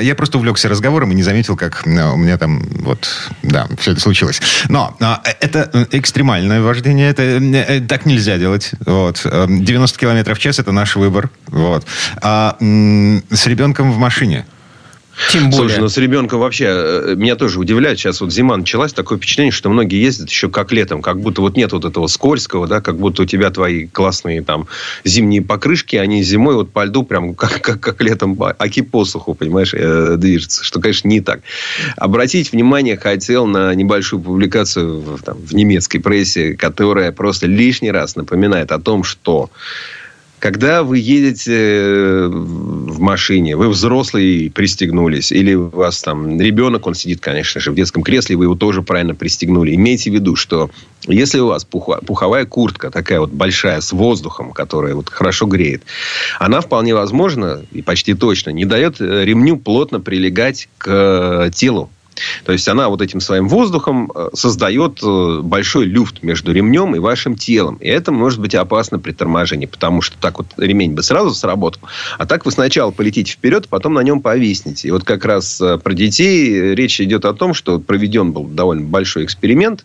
Я 0.00 0.14
просто 0.14 0.38
увлекся 0.38 0.68
разговором 0.68 1.12
и 1.12 1.14
не 1.14 1.22
заметил, 1.22 1.56
как 1.56 1.82
у 1.84 1.88
меня 1.88 2.38
там 2.38 2.62
вот, 2.80 3.08
да, 3.42 3.66
все 3.78 3.92
это 3.92 4.00
случилось. 4.00 4.40
Но 4.68 4.96
а, 5.00 5.22
это 5.40 5.86
экстремальное 5.92 6.60
вождение, 6.60 7.10
это 7.10 7.22
э, 7.22 7.80
так 7.80 8.06
нельзя 8.06 8.38
делать. 8.38 8.72
Вот. 8.86 9.24
90 9.24 9.98
километров 9.98 10.37
в 10.38 10.40
час– 10.40 10.58
это 10.60 10.72
наш 10.72 10.96
выбор. 10.96 11.30
Вот. 11.48 11.84
А 12.22 12.56
с 12.60 13.46
ребенком 13.46 13.92
в 13.92 13.98
машине– 13.98 14.46
Тем 15.30 15.50
более. 15.50 15.68
Слушай, 15.68 15.80
ну 15.80 15.88
с 15.88 15.96
ребенком 15.96 16.40
вообще, 16.40 16.66
э, 16.68 17.14
меня 17.16 17.34
тоже 17.34 17.58
удивляет, 17.58 17.98
сейчас 17.98 18.20
вот 18.20 18.32
зима 18.32 18.56
началась, 18.56 18.92
такое 18.92 19.18
впечатление, 19.18 19.52
что 19.52 19.68
многие 19.68 20.00
ездят 20.00 20.30
еще 20.30 20.48
как 20.48 20.70
летом, 20.72 21.02
как 21.02 21.20
будто 21.20 21.40
вот 21.40 21.56
нет 21.56 21.72
вот 21.72 21.84
этого 21.84 22.06
скользкого, 22.06 22.66
да, 22.66 22.80
как 22.80 22.96
будто 22.98 23.22
у 23.22 23.24
тебя 23.26 23.50
твои 23.50 23.86
классные 23.86 24.42
там 24.42 24.68
зимние 25.04 25.42
покрышки, 25.42 25.96
они 25.96 26.22
зимой 26.22 26.54
вот 26.54 26.70
по 26.72 26.84
льду 26.84 27.02
прям 27.02 27.34
как, 27.34 27.60
как, 27.60 27.80
как 27.80 28.00
летом 28.00 28.40
аки 28.58 28.80
посуху, 28.80 29.34
понимаешь, 29.34 29.74
э, 29.74 30.14
движется, 30.16 30.64
что, 30.64 30.80
конечно, 30.80 31.08
не 31.08 31.20
так. 31.20 31.40
Обратить 31.96 32.52
внимание 32.52 32.96
хотел 32.96 33.46
на 33.46 33.74
небольшую 33.74 34.22
публикацию 34.22 35.00
в, 35.00 35.22
там, 35.22 35.36
в 35.36 35.52
немецкой 35.54 35.98
прессе, 35.98 36.54
которая 36.54 37.10
просто 37.12 37.46
лишний 37.46 37.90
раз 37.90 38.14
напоминает 38.14 38.70
о 38.70 38.78
том, 38.78 39.02
что 39.02 39.50
когда 40.38 40.82
вы 40.82 40.98
едете 40.98 41.54
э, 41.54 42.28
в 42.28 43.00
машине, 43.00 43.56
вы 43.56 43.68
взрослый 43.68 44.50
пристегнулись, 44.54 45.32
или 45.32 45.54
у 45.54 45.68
вас 45.68 46.02
там 46.02 46.40
ребенок, 46.40 46.86
он 46.86 46.94
сидит, 46.94 47.20
конечно 47.20 47.60
же, 47.60 47.72
в 47.72 47.74
детском 47.74 48.02
кресле, 48.02 48.36
вы 48.36 48.44
его 48.44 48.54
тоже 48.54 48.82
правильно 48.82 49.14
пристегнули. 49.14 49.74
Имейте 49.74 50.10
в 50.10 50.14
виду, 50.14 50.36
что 50.36 50.70
если 51.06 51.38
у 51.40 51.48
вас 51.48 51.64
пуховая 51.64 52.44
куртка 52.44 52.90
такая 52.90 53.20
вот 53.20 53.30
большая, 53.30 53.80
с 53.80 53.92
воздухом, 53.92 54.52
которая 54.52 54.94
вот 54.94 55.08
хорошо 55.08 55.46
греет, 55.46 55.82
она 56.38 56.60
вполне 56.60 56.94
возможно 56.94 57.62
и 57.72 57.82
почти 57.82 58.14
точно 58.14 58.50
не 58.50 58.64
дает 58.64 59.00
э, 59.00 59.24
ремню 59.24 59.56
плотно 59.56 60.00
прилегать 60.00 60.68
к 60.78 60.86
э, 60.88 61.50
телу 61.54 61.90
то 62.44 62.52
есть 62.52 62.68
она 62.68 62.88
вот 62.88 63.02
этим 63.02 63.20
своим 63.20 63.48
воздухом 63.48 64.10
э, 64.14 64.30
создает 64.34 65.00
э, 65.02 65.40
большой 65.42 65.86
люфт 65.86 66.22
между 66.22 66.52
ремнем 66.52 66.94
и 66.94 66.98
вашим 66.98 67.36
телом. 67.36 67.76
И 67.76 67.88
это 67.88 68.12
может 68.12 68.40
быть 68.40 68.54
опасно 68.54 68.98
при 68.98 69.12
торможении, 69.12 69.66
потому 69.66 70.02
что 70.02 70.16
так 70.18 70.38
вот 70.38 70.46
ремень 70.56 70.92
бы 70.92 71.02
сразу 71.02 71.34
сработал. 71.34 71.82
А 72.18 72.26
так 72.26 72.44
вы 72.44 72.52
сначала 72.52 72.90
полетите 72.90 73.32
вперед, 73.32 73.64
а 73.66 73.68
потом 73.68 73.94
на 73.94 74.00
нем 74.00 74.20
повиснете. 74.20 74.88
И 74.88 74.90
вот 74.90 75.04
как 75.04 75.24
раз 75.24 75.60
э, 75.60 75.78
про 75.78 75.92
детей 75.92 76.74
речь 76.74 77.00
идет 77.00 77.24
о 77.24 77.34
том, 77.34 77.54
что 77.54 77.78
проведен 77.78 78.32
был 78.32 78.44
довольно 78.44 78.86
большой 78.86 79.24
эксперимент. 79.24 79.84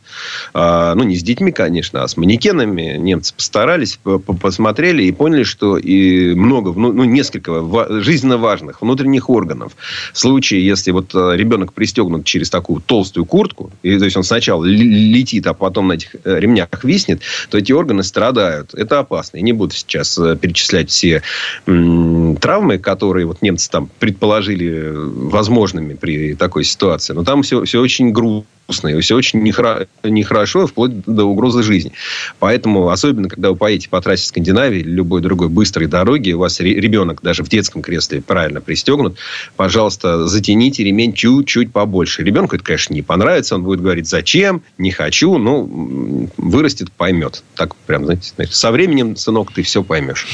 Ну, 0.54 1.04
не 1.04 1.15
с 1.15 1.24
детьми, 1.24 1.52
конечно, 1.52 2.04
а 2.04 2.08
с 2.08 2.17
манекенами. 2.17 2.98
Немцы 2.98 3.34
постарались, 3.34 4.00
посмотрели 4.41 5.04
и 5.04 5.12
поняли, 5.12 5.43
что 5.43 5.78
и 5.78 6.34
много, 6.34 6.74
ну, 6.74 6.91
ну 6.93 7.04
несколько 7.04 7.63
жизненно 8.02 8.38
важных 8.38 8.82
внутренних 8.82 9.30
органов. 9.30 9.74
В 10.13 10.17
случае, 10.17 10.65
если 10.65 10.91
вот 10.91 11.13
ребенок 11.13 11.74
пристегнут 11.74 12.22
через 12.25 12.49
такую 12.49 12.81
толстую 12.81 13.25
куртку, 13.25 13.71
и, 13.81 13.97
то 13.97 14.05
есть 14.05 14.17
он 14.17 14.23
сначала 14.23 14.63
летит, 14.63 15.45
а 15.47 15.53
потом 15.53 15.88
на 15.88 15.93
этих 15.93 16.15
э, 16.23 16.39
ремнях 16.39 16.67
виснет, 16.83 17.21
то 17.49 17.57
эти 17.57 17.71
органы 17.71 18.03
страдают. 18.03 18.73
Это 18.73 18.99
опасно. 18.99 19.38
Я 19.38 19.43
не 19.43 19.53
буду 19.53 19.73
сейчас 19.73 20.17
э, 20.17 20.36
перечислять 20.36 20.89
все 20.89 21.21
травмы, 21.65 22.77
которые 22.77 23.25
вот 23.25 23.41
немцы 23.41 23.69
там 23.69 23.89
предположили 23.99 24.91
возможными 24.93 25.93
при 25.93 26.36
такой 26.36 26.63
ситуации. 26.63 27.13
Но 27.13 27.23
там 27.23 27.43
все, 27.43 27.63
все 27.63 27.81
очень 27.81 28.12
грустно 28.12 28.47
и 28.69 28.99
все 29.02 29.15
очень 29.15 29.41
нехорошо, 29.41 29.88
нехорошо, 30.04 30.67
вплоть 30.67 31.02
до 31.06 31.26
угрозы 31.26 31.63
жизни. 31.63 31.91
Поэтому, 32.39 32.89
особенно, 32.89 33.30
когда 33.30 33.49
вы 33.49 33.56
поедете 33.56 33.89
по 33.89 34.02
трассе 34.02 34.28
Скандинавии 34.28 34.80
или 34.80 34.89
любой 34.89 35.21
другой 35.21 35.49
быстрой 35.49 35.88
дороги, 35.88 36.32
у 36.32 36.39
вас 36.39 36.60
ребенок 36.60 37.21
даже 37.21 37.43
в 37.43 37.49
детском 37.49 37.82
кресле 37.82 38.21
правильно 38.21 38.62
пристегнут, 38.62 39.17
пожалуйста, 39.56 40.28
затяните 40.28 40.84
ремень 40.84 41.13
чуть-чуть 41.13 41.71
побольше. 41.71 42.23
Ребенку 42.23 42.56
это, 42.56 42.63
конечно, 42.63 42.93
не 42.93 43.02
понравится, 43.02 43.56
он 43.56 43.63
будет 43.63 43.82
говорить, 43.82 44.08
зачем, 44.08 44.62
не 44.78 44.91
хочу, 44.91 45.38
ну, 45.38 46.30
вырастет, 46.38 46.91
поймет. 46.91 47.43
Так 47.56 47.76
прям, 47.76 48.06
знаете, 48.06 48.34
со 48.49 48.71
временем, 48.71 49.15
сынок, 49.15 49.52
ты 49.54 49.63
все 49.63 49.84
поймешь. 49.84 50.28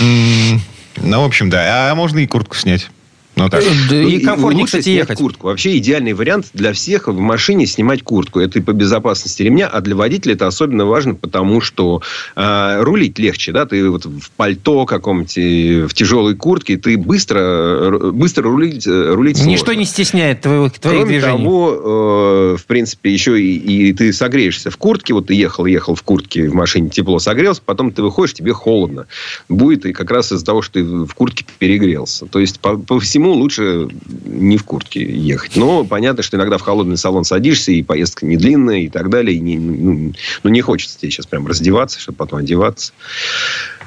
Ну, 0.00 1.20
в 1.20 1.24
общем, 1.24 1.50
да. 1.50 1.90
А 1.90 1.94
можно 1.94 2.18
и 2.18 2.26
куртку 2.26 2.56
снять. 2.56 2.90
Ну, 3.36 3.50
так. 3.50 3.62
Да, 3.90 4.02
и 4.02 4.18
комфортнее, 4.20 4.62
Лучше 4.62 4.78
кстати, 4.78 4.88
ехать. 4.96 5.18
куртку. 5.18 5.48
Вообще 5.48 5.76
идеальный 5.76 6.14
вариант 6.14 6.46
для 6.54 6.72
всех 6.72 7.08
в 7.08 7.18
машине 7.18 7.66
снимать 7.66 8.02
куртку. 8.02 8.40
Это 8.40 8.58
и 8.60 8.62
по 8.62 8.72
безопасности 8.72 9.42
ремня, 9.42 9.66
а 9.66 9.82
для 9.82 9.94
водителя 9.94 10.32
это 10.32 10.46
особенно 10.46 10.86
важно, 10.86 11.14
потому 11.14 11.60
что 11.60 12.00
э, 12.34 12.82
рулить 12.82 13.18
легче. 13.18 13.52
Да? 13.52 13.66
Ты 13.66 13.90
вот 13.90 14.06
в 14.06 14.30
пальто 14.30 14.86
каком-нибудь, 14.86 15.90
в 15.90 15.94
тяжелой 15.94 16.34
куртке, 16.34 16.78
ты 16.78 16.96
быстро, 16.96 18.10
быстро 18.10 18.44
рулить, 18.44 18.86
рулить 18.86 19.36
сложно. 19.36 19.50
Ничто 19.50 19.74
не 19.74 19.84
стесняет 19.84 20.40
твоих, 20.40 20.72
твоих 20.78 21.00
Кроме 21.00 21.18
движений. 21.18 21.44
того, 21.44 22.54
э, 22.54 22.56
в 22.56 22.64
принципе, 22.64 23.12
еще 23.12 23.38
и, 23.38 23.88
и 23.88 23.92
ты 23.92 24.14
согреешься 24.14 24.70
в 24.70 24.78
куртке. 24.78 25.12
Вот 25.12 25.26
ты 25.26 25.34
ехал, 25.34 25.66
ехал 25.66 25.94
в 25.94 26.02
куртке, 26.02 26.48
в 26.48 26.54
машине 26.54 26.88
тепло 26.88 27.18
согрелся, 27.18 27.60
потом 27.62 27.92
ты 27.92 28.02
выходишь, 28.02 28.32
тебе 28.32 28.54
холодно. 28.54 29.06
Будет 29.50 29.84
и 29.84 29.92
как 29.92 30.10
раз 30.10 30.32
из-за 30.32 30.44
того, 30.46 30.62
что 30.62 30.74
ты 30.74 30.84
в 30.84 31.12
куртке 31.14 31.44
перегрелся. 31.58 32.24
То 32.24 32.38
есть, 32.38 32.60
по, 32.60 32.78
по 32.78 32.98
всему 32.98 33.25
всему 33.26 33.34
лучше 33.34 33.88
не 34.24 34.56
в 34.56 34.64
куртке 34.64 35.02
ехать. 35.02 35.56
Но 35.56 35.84
понятно, 35.84 36.22
что 36.22 36.36
иногда 36.36 36.58
в 36.58 36.62
холодный 36.62 36.96
салон 36.96 37.24
садишься, 37.24 37.72
и 37.72 37.82
поездка 37.82 38.24
не 38.24 38.36
длинная, 38.36 38.80
и 38.80 38.88
так 38.88 39.10
далее. 39.10 39.36
И 39.36 39.40
не, 39.40 39.58
ну, 39.58 40.12
ну, 40.42 40.50
не 40.50 40.60
хочется 40.60 40.98
тебе 40.98 41.10
сейчас 41.10 41.26
прям 41.26 41.46
раздеваться, 41.46 41.98
чтобы 41.98 42.16
потом 42.16 42.40
одеваться. 42.40 42.92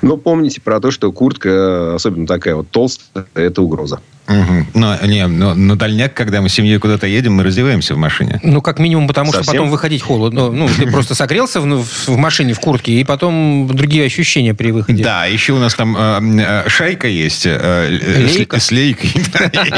Но 0.02 0.18
помните 0.18 0.62
про 0.62 0.80
то, 0.80 0.92
что 0.92 1.12
куртка, 1.12 1.96
особенно 1.96 2.28
такая 2.28 2.56
вот 2.56 2.70
толстая, 2.70 3.28
это 3.34 3.62
угроза. 3.62 4.02
Угу. 4.30 4.68
Но, 4.76 4.96
не, 5.06 5.26
но, 5.26 5.56
но 5.56 5.76
дальняк, 5.76 6.14
когда 6.14 6.42
мы 6.42 6.50
с 6.50 6.54
семьей 6.54 6.78
куда-то 6.78 7.08
едем, 7.08 7.34
мы 7.34 7.44
раздеваемся 7.44 7.96
в 7.96 7.98
машине. 7.98 8.40
Ну, 8.44 8.62
как 8.62 8.78
минимум, 8.78 9.08
потому 9.08 9.32
Совсем? 9.32 9.44
что 9.44 9.52
потом 9.54 9.70
выходить 9.72 10.04
холодно. 10.04 10.52
Ну, 10.52 10.70
ты 10.70 10.86
просто 10.88 11.16
согрелся 11.16 11.62
в, 11.62 11.66
в 11.66 12.18
машине, 12.18 12.54
в 12.54 12.60
куртке, 12.60 12.94
и 12.94 13.04
потом 13.04 13.68
другие 13.74 14.06
ощущения 14.06 14.54
при 14.54 14.72
выходе. 14.72 15.04
Да, 15.04 15.26
еще 15.26 15.54
у 15.54 15.60
нас 15.60 15.74
там 15.74 15.98
э, 15.98 16.70
шайка 16.70 17.08
есть. 17.08 17.48
Э, 17.48 17.88
э 17.90 18.20
Лейка. 18.20 18.60
С, 18.60 18.72
лейкой. 18.72 19.10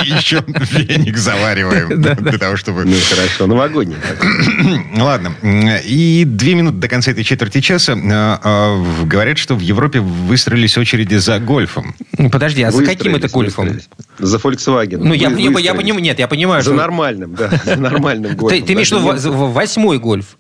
Еще 0.04 0.44
веник 0.48 1.18
завариваем. 1.18 2.02
Для 2.02 2.38
того, 2.38 2.58
чтобы... 2.58 2.84
Ну, 2.84 2.96
хорошо, 3.10 3.48
новогодний. 3.48 3.98
Ладно. 4.98 5.34
И 5.86 6.24
две 6.26 6.56
минуты 6.56 6.78
до 6.78 6.88
конца 6.90 7.12
этой 7.12 7.24
четверти 7.24 7.62
часа. 7.62 7.94
Э, 7.94 9.06
говорят, 9.06 9.38
что 9.38 9.56
в 9.56 9.62
Европе 9.62 10.02
выстроились 10.02 10.78
очереди 10.78 11.16
за 11.16 11.40
гольфом. 11.40 11.96
Подожди, 12.32 12.64
а 12.64 12.72
за 12.72 12.84
каким 12.84 13.16
это 13.16 13.30
гольфом? 13.30 13.80
За 14.20 14.41
Volkswagen. 14.44 14.98
Ну, 14.98 15.14
я, 15.14 15.30
я, 15.30 15.60
я 15.60 15.74
понимаю, 15.74 16.04
нет, 16.04 16.20
я 16.20 16.28
понимаю, 16.28 16.62
За 16.62 16.70
что... 16.70 16.78
нормальным, 16.78 17.36
да, 17.36 17.50
за 17.64 17.76
нормальным 17.78 18.36
гольфом. 18.36 18.60
Ты, 18.60 18.66
ты 18.66 18.74
имеешь 18.74 18.92
в 18.92 18.98
виду 18.98 19.48
восьмой 19.48 20.00
гольф? 20.00 20.38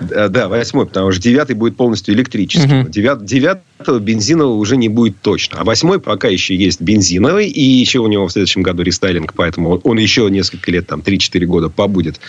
Да, 0.00 0.48
восьмой, 0.48 0.86
потому 0.86 1.12
что 1.12 1.20
девятый 1.20 1.56
будет 1.56 1.76
полностью 1.76 2.14
электрическим. 2.14 2.82
Угу. 2.82 2.88
Девят, 2.88 3.24
девятого 3.24 3.98
бензинового 3.98 4.56
уже 4.56 4.76
не 4.76 4.88
будет 4.88 5.20
точно. 5.20 5.60
А 5.60 5.64
восьмой 5.64 6.00
пока 6.00 6.28
еще 6.28 6.54
есть 6.54 6.80
бензиновый. 6.80 7.48
И 7.48 7.62
еще 7.62 7.98
у 7.98 8.06
него 8.06 8.26
в 8.26 8.32
следующем 8.32 8.62
году 8.62 8.82
рестайлинг, 8.82 9.34
поэтому 9.34 9.78
он 9.78 9.98
еще 9.98 10.28
несколько 10.30 10.70
лет, 10.70 10.86
там 10.86 11.00
3-4 11.00 11.44
года 11.46 11.68
побудет 11.68 12.20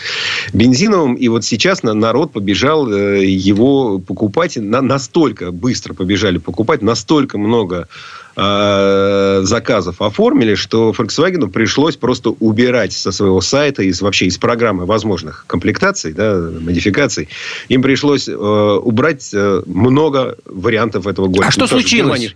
бензиновым. 0.53 1.15
И 1.15 1.27
вот 1.27 1.45
сейчас 1.45 1.83
народ 1.83 2.31
побежал 2.33 2.91
э, 2.91 3.25
его 3.25 3.99
покупать. 3.99 4.57
Настолько 4.57 5.51
быстро 5.51 5.93
побежали 5.93 6.37
покупать, 6.37 6.81
настолько 6.81 7.37
много 7.37 7.87
э, 8.35 9.41
заказов 9.43 10.01
оформили, 10.01 10.55
что 10.55 10.91
Volkswagen 10.91 11.49
пришлось 11.49 11.95
просто 11.95 12.29
убирать 12.29 12.93
со 12.93 13.11
своего 13.11 13.41
сайта, 13.41 13.83
из, 13.83 14.01
вообще 14.01 14.25
из 14.27 14.37
программы 14.37 14.85
возможных 14.85 15.45
комплектаций, 15.47 16.13
да, 16.13 16.35
модификаций, 16.59 17.29
им 17.69 17.81
пришлось 17.81 18.27
э, 18.27 18.33
убрать 18.33 19.29
э, 19.33 19.63
много 19.65 20.37
вариантов 20.45 21.07
этого 21.07 21.27
года. 21.27 21.47
А 21.47 21.51
что 21.51 21.67
случилось? 21.67 22.35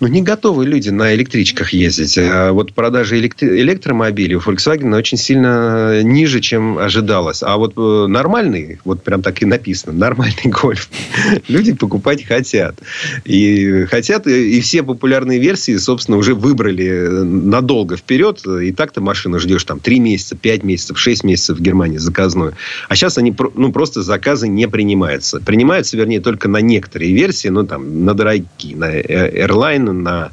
Ну, 0.00 0.06
не 0.06 0.22
готовы 0.22 0.64
люди 0.64 0.90
на 0.90 1.12
электричках 1.14 1.72
ездить. 1.72 2.16
А 2.18 2.52
вот 2.52 2.72
продажи 2.72 3.18
электри- 3.18 3.60
электромобилей 3.60 4.36
у 4.36 4.38
Volkswagen 4.38 4.96
очень 4.96 5.18
сильно 5.18 6.02
ниже, 6.02 6.40
чем 6.40 6.78
ожидалось. 6.78 7.42
А 7.42 7.56
вот 7.56 7.72
э, 7.76 8.06
нормальный, 8.06 8.78
вот 8.84 9.02
прям 9.02 9.22
так 9.22 9.42
и 9.42 9.44
написано, 9.44 9.92
нормальный 9.92 10.44
гольф, 10.44 10.88
люди 11.48 11.72
покупать 11.72 12.24
хотят. 12.24 12.78
И 13.24 13.86
хотят, 13.86 14.28
и 14.28 14.60
все 14.60 14.84
популярные 14.84 15.40
версии, 15.40 15.76
собственно, 15.78 16.16
уже 16.16 16.36
выбрали 16.36 17.08
надолго 17.24 17.96
вперед. 17.96 18.46
И 18.46 18.70
так-то 18.70 19.00
машину 19.00 19.40
ждешь 19.40 19.64
там 19.64 19.80
3 19.80 19.98
месяца, 19.98 20.36
5 20.36 20.62
месяцев, 20.62 20.96
6 20.96 21.24
месяцев 21.24 21.58
в 21.58 21.60
Германии 21.60 21.98
заказную. 21.98 22.54
А 22.88 22.94
сейчас 22.94 23.18
они, 23.18 23.34
ну, 23.54 23.72
просто 23.72 24.02
заказы 24.02 24.46
не 24.46 24.68
принимаются. 24.68 25.40
Принимаются, 25.40 25.96
вернее, 25.96 26.20
только 26.20 26.48
на 26.48 26.58
некоторые 26.58 27.12
версии, 27.12 27.48
ну, 27.48 27.66
там, 27.66 28.04
на 28.04 28.14
дорогие, 28.14 28.76
на 28.76 28.96
Airline, 28.96 29.87
на 29.92 30.30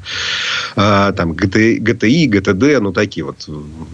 э, 0.76 1.12
там, 1.16 1.32
GTI, 1.32 1.80
GTD, 1.80 2.80
ну, 2.80 2.92
такие 2.92 3.24
вот, 3.24 3.48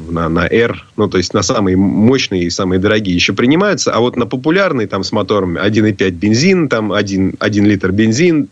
на, 0.09 0.29
на 0.29 0.47
R, 0.47 0.85
ну, 0.97 1.09
то 1.09 1.19
есть 1.19 1.35
на 1.35 1.43
самые 1.43 1.77
мощные 1.77 2.45
и 2.45 2.51
самые 2.51 2.79
дорогие 2.79 3.15
еще 3.15 3.33
принимаются, 3.33 3.93
а 3.93 4.01
вот 4.01 4.17
на 4.17 4.27
популярные, 4.27 4.87
там, 4.87 5.05
с 5.05 5.13
мотором 5.13 5.57
1,5 5.57 6.11
бензин, 6.11 6.69
там, 6.69 6.93
1, 6.93 7.37
1 7.39 7.65
литр 7.67 7.93
бензин, 7.93 8.49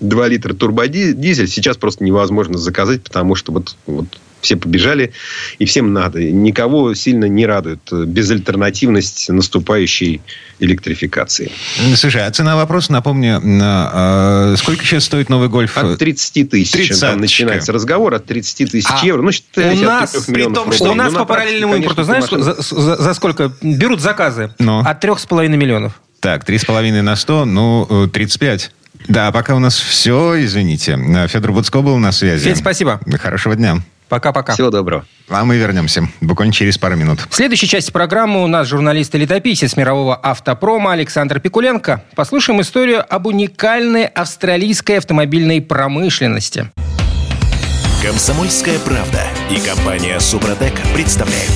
2 0.00 0.28
литра 0.28 0.54
турбодизель 0.54 1.48
сейчас 1.48 1.76
просто 1.76 2.04
невозможно 2.04 2.58
заказать, 2.58 3.02
потому 3.02 3.34
что 3.34 3.52
вот, 3.52 3.76
вот 3.86 4.06
все 4.40 4.56
побежали, 4.56 5.12
и 5.58 5.64
всем 5.64 5.92
надо. 5.92 6.22
Никого 6.22 6.94
сильно 6.94 7.26
не 7.26 7.46
радует 7.46 7.80
безальтернативность 7.90 9.28
наступающей 9.28 10.20
электрификации. 10.60 11.50
Слушай, 11.94 12.26
а 12.26 12.30
цена 12.30 12.56
вопроса, 12.56 12.92
напомню, 12.92 13.40
а, 13.44 14.54
сколько 14.56 14.84
сейчас 14.84 15.04
стоит 15.04 15.28
новый 15.28 15.48
гольф? 15.48 15.76
От 15.76 15.98
30 15.98 16.50
тысяч. 16.50 16.72
30 16.72 17.00
Там 17.00 17.20
начинается 17.20 17.72
разговор 17.72 18.14
от 18.14 18.26
30 18.26 18.70
тысяч 18.70 18.88
а 18.88 19.04
евро. 19.04 19.22
Ну, 19.22 19.32
считайте, 19.32 19.84
у 19.84 19.86
нас, 19.86 20.12
при 20.26 20.44
том, 20.52 20.72
что 20.72 20.90
у 20.90 20.94
нас 20.94 21.12
ну, 21.12 21.20
по 21.20 21.24
параллельному 21.24 21.76
импорту, 21.76 22.04
знаешь, 22.04 22.24
за, 22.30 22.54
за, 22.54 22.96
за 22.96 23.14
сколько 23.14 23.52
берут 23.62 24.00
заказы? 24.00 24.52
Но. 24.58 24.80
От 24.80 25.04
3,5 25.04 25.48
миллионов. 25.48 26.00
Так, 26.20 26.48
3,5 26.48 27.02
на 27.02 27.16
100, 27.16 27.44
ну, 27.44 28.08
35. 28.12 28.72
Да, 29.06 29.30
пока 29.30 29.54
у 29.54 29.58
нас 29.60 29.78
все, 29.78 30.44
извините. 30.44 30.98
Федор 31.28 31.52
Буцко 31.52 31.82
был 31.82 31.96
на 31.98 32.12
связи. 32.12 32.44
Федь, 32.44 32.58
спасибо. 32.58 33.00
Хорошего 33.20 33.54
дня. 33.54 33.78
Пока-пока. 34.08 34.54
Всего 34.54 34.70
доброго. 34.70 35.04
А 35.28 35.44
мы 35.44 35.56
вернемся 35.56 36.08
буквально 36.20 36.52
через 36.52 36.78
пару 36.78 36.96
минут. 36.96 37.20
В 37.28 37.34
следующей 37.34 37.68
части 37.68 37.90
программы 37.90 38.42
у 38.42 38.46
нас 38.46 38.66
журналист 38.66 39.14
и 39.14 39.18
летописец 39.18 39.76
мирового 39.76 40.16
автопрома 40.16 40.92
Александр 40.92 41.40
Пикуленко. 41.40 42.02
Послушаем 42.14 42.60
историю 42.60 43.04
об 43.08 43.26
уникальной 43.26 44.06
австралийской 44.06 44.98
автомобильной 44.98 45.60
промышленности. 45.60 46.70
Комсомольская 48.02 48.78
правда 48.78 49.20
и 49.50 49.58
компания 49.58 50.18
Супротек 50.20 50.72
представляют. 50.94 51.52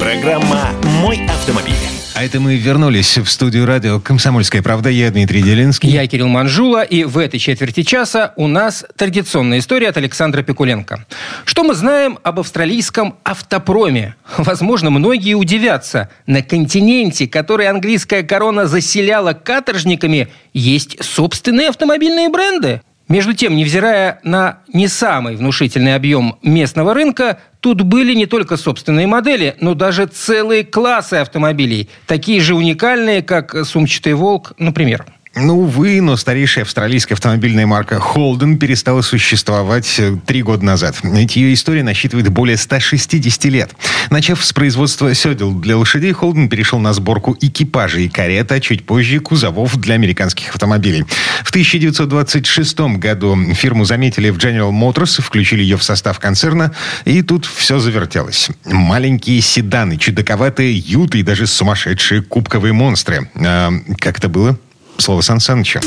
Программа 0.00 0.70
«Мой 1.02 1.24
автомобиль». 1.26 1.93
А 2.14 2.22
это 2.22 2.38
мы 2.38 2.54
вернулись 2.54 3.18
в 3.18 3.26
студию 3.28 3.66
радио 3.66 3.98
«Комсомольская 3.98 4.62
правда». 4.62 4.88
Я 4.88 5.10
Дмитрий 5.10 5.42
Делинский. 5.42 5.90
Я 5.90 6.06
Кирилл 6.06 6.28
Манжула. 6.28 6.84
И 6.84 7.02
в 7.02 7.18
этой 7.18 7.40
четверти 7.40 7.82
часа 7.82 8.32
у 8.36 8.46
нас 8.46 8.84
традиционная 8.96 9.58
история 9.58 9.88
от 9.88 9.96
Александра 9.96 10.44
Пикуленко. 10.44 11.04
Что 11.44 11.64
мы 11.64 11.74
знаем 11.74 12.20
об 12.22 12.38
австралийском 12.38 13.16
автопроме? 13.24 14.14
Возможно, 14.38 14.90
многие 14.90 15.34
удивятся. 15.34 16.08
На 16.28 16.42
континенте, 16.42 17.26
который 17.26 17.66
английская 17.66 18.22
корона 18.22 18.68
заселяла 18.68 19.32
каторжниками, 19.32 20.28
есть 20.52 21.02
собственные 21.02 21.70
автомобильные 21.70 22.28
бренды. 22.28 22.80
Между 23.08 23.34
тем, 23.34 23.54
невзирая 23.54 24.20
на 24.22 24.60
не 24.72 24.88
самый 24.88 25.36
внушительный 25.36 25.94
объем 25.94 26.38
местного 26.42 26.94
рынка, 26.94 27.38
тут 27.60 27.82
были 27.82 28.14
не 28.14 28.24
только 28.24 28.56
собственные 28.56 29.06
модели, 29.06 29.56
но 29.60 29.74
даже 29.74 30.06
целые 30.06 30.64
классы 30.64 31.14
автомобилей, 31.14 31.90
такие 32.06 32.40
же 32.40 32.54
уникальные, 32.54 33.22
как 33.22 33.66
сумчатый 33.66 34.14
«Волк», 34.14 34.54
например. 34.58 35.04
Ну, 35.36 35.62
увы, 35.62 36.00
но 36.00 36.16
старейшая 36.16 36.64
австралийская 36.64 37.16
автомобильная 37.16 37.66
марка 37.66 37.96
Holden 37.96 38.56
перестала 38.56 39.02
существовать 39.02 39.96
э, 39.98 40.16
три 40.24 40.42
года 40.42 40.64
назад. 40.64 40.96
Ведь 41.02 41.34
ее 41.34 41.52
история 41.54 41.82
насчитывает 41.82 42.28
более 42.28 42.56
160 42.56 43.44
лет. 43.46 43.72
Начав 44.10 44.44
с 44.44 44.52
производства 44.52 45.12
седел 45.12 45.52
для 45.52 45.76
лошадей, 45.76 46.12
Holden 46.12 46.48
перешел 46.48 46.78
на 46.78 46.92
сборку 46.92 47.36
экипажей 47.40 48.06
и 48.06 48.08
карет, 48.08 48.52
а 48.52 48.60
чуть 48.60 48.86
позже 48.86 49.18
кузовов 49.18 49.76
для 49.76 49.96
американских 49.96 50.50
автомобилей. 50.50 51.04
В 51.42 51.50
1926 51.50 52.80
году 52.98 53.36
фирму 53.54 53.84
заметили 53.84 54.30
в 54.30 54.38
General 54.38 54.70
Motors, 54.70 55.20
включили 55.20 55.62
ее 55.62 55.76
в 55.76 55.82
состав 55.82 56.20
концерна, 56.20 56.72
и 57.04 57.22
тут 57.22 57.44
все 57.44 57.80
завертелось. 57.80 58.50
Маленькие 58.64 59.40
седаны, 59.40 59.96
чудаковатые 59.96 60.76
юты 60.78 61.18
и 61.18 61.22
даже 61.24 61.48
сумасшедшие 61.48 62.22
кубковые 62.22 62.72
монстры. 62.72 63.28
А, 63.34 63.72
как 63.98 64.18
это 64.18 64.28
было? 64.28 64.56
Слово 65.04 65.20
Сан 65.20 65.38
Санычу. 65.38 65.80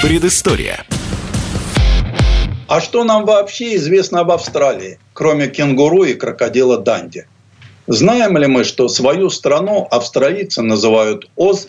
Предыстория. 0.00 0.82
А 2.66 2.80
что 2.80 3.04
нам 3.04 3.26
вообще 3.26 3.76
известно 3.76 4.20
об 4.20 4.30
Австралии, 4.30 4.98
кроме 5.12 5.48
кенгуру 5.48 6.04
и 6.04 6.14
крокодила 6.14 6.78
Данди? 6.78 7.26
Знаем 7.86 8.38
ли 8.38 8.46
мы, 8.46 8.64
что 8.64 8.88
свою 8.88 9.28
страну 9.28 9.86
австралийцы 9.90 10.62
называют 10.62 11.28
Оз, 11.36 11.66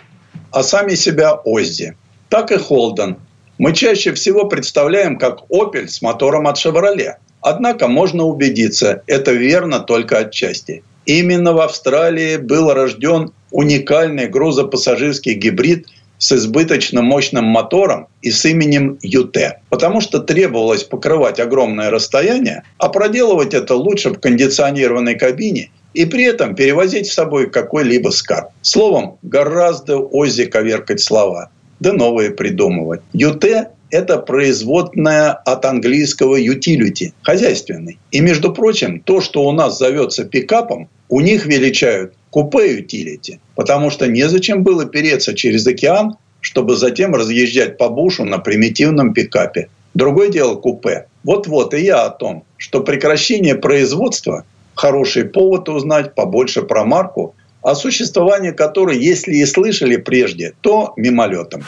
а 0.51 0.63
сами 0.63 0.95
себя 0.95 1.33
Оззи? 1.33 1.97
Так 2.29 2.53
и 2.53 2.57
Холден. 2.57 3.17
Мы 3.57 3.73
чаще 3.73 4.13
всего 4.13 4.45
представляем 4.45 5.17
как 5.17 5.41
Opel 5.49 5.89
с 5.89 6.01
мотором 6.01 6.47
от 6.47 6.55
Chevrolet. 6.55 7.15
Однако 7.41 7.89
можно 7.89 8.23
убедиться, 8.23 9.03
это 9.07 9.33
верно 9.33 9.81
только 9.81 10.19
отчасти. 10.19 10.83
Именно 11.05 11.51
в 11.51 11.59
Австралии 11.59 12.37
был 12.37 12.73
рожден 12.73 13.33
уникальный 13.51 14.27
грузопассажирский 14.27 15.33
гибрид 15.33 15.87
с 16.17 16.33
избыточно 16.33 17.01
мощным 17.01 17.45
мотором 17.45 18.07
и 18.21 18.29
с 18.29 18.45
именем 18.45 18.99
ЮТ. 19.01 19.37
Потому 19.69 20.01
что 20.01 20.19
требовалось 20.19 20.83
покрывать 20.83 21.39
огромное 21.39 21.89
расстояние, 21.89 22.63
а 22.77 22.89
проделывать 22.89 23.53
это 23.53 23.75
лучше 23.75 24.09
в 24.09 24.19
кондиционированной 24.19 25.15
кабине 25.15 25.71
и 25.93 26.05
при 26.05 26.25
этом 26.25 26.55
перевозить 26.55 27.07
с 27.07 27.13
собой 27.13 27.49
какой-либо 27.49 28.09
скарб. 28.09 28.49
Словом, 28.61 29.17
гораздо 29.21 29.97
ози 29.97 30.45
коверкать 30.45 31.01
слова, 31.01 31.49
да 31.79 31.93
новые 31.93 32.31
придумывать. 32.31 33.01
ЮТ 33.13 33.45
это 33.91 34.19
производная 34.19 35.31
от 35.31 35.65
английского 35.65 36.39
utility, 36.39 37.13
хозяйственный. 37.23 37.97
И, 38.11 38.19
между 38.19 38.53
прочим, 38.53 38.99
то, 38.99 39.19
что 39.19 39.43
у 39.43 39.51
нас 39.51 39.77
зовется 39.79 40.25
пикапом, 40.25 40.89
у 41.09 41.21
них 41.21 41.45
величают 41.45 42.13
купе 42.29 42.79
utility, 42.79 43.39
потому 43.55 43.89
что 43.89 44.07
незачем 44.07 44.63
было 44.63 44.85
переться 44.85 45.33
через 45.33 45.65
океан, 45.67 46.15
чтобы 46.41 46.77
затем 46.77 47.15
разъезжать 47.15 47.77
по 47.77 47.89
бушу 47.89 48.23
на 48.23 48.37
примитивном 48.37 49.13
пикапе. 49.13 49.69
Другое 49.93 50.29
дело 50.29 50.55
купе. 50.55 51.07
Вот-вот 51.23 51.73
и 51.73 51.81
я 51.81 52.05
о 52.05 52.09
том, 52.09 52.45
что 52.57 52.81
прекращение 52.81 53.55
производства– 53.55 54.45
хороший 54.75 55.25
повод 55.25 55.67
узнать 55.67 56.15
побольше 56.15 56.61
про 56.61 56.85
марку, 56.85 57.35
о 57.61 57.75
существовании 57.75 58.51
которой, 58.51 58.97
если 58.97 59.35
и 59.35 59.45
слышали 59.45 59.97
прежде, 59.97 60.53
то 60.61 60.93
мимолетом. 60.95 61.65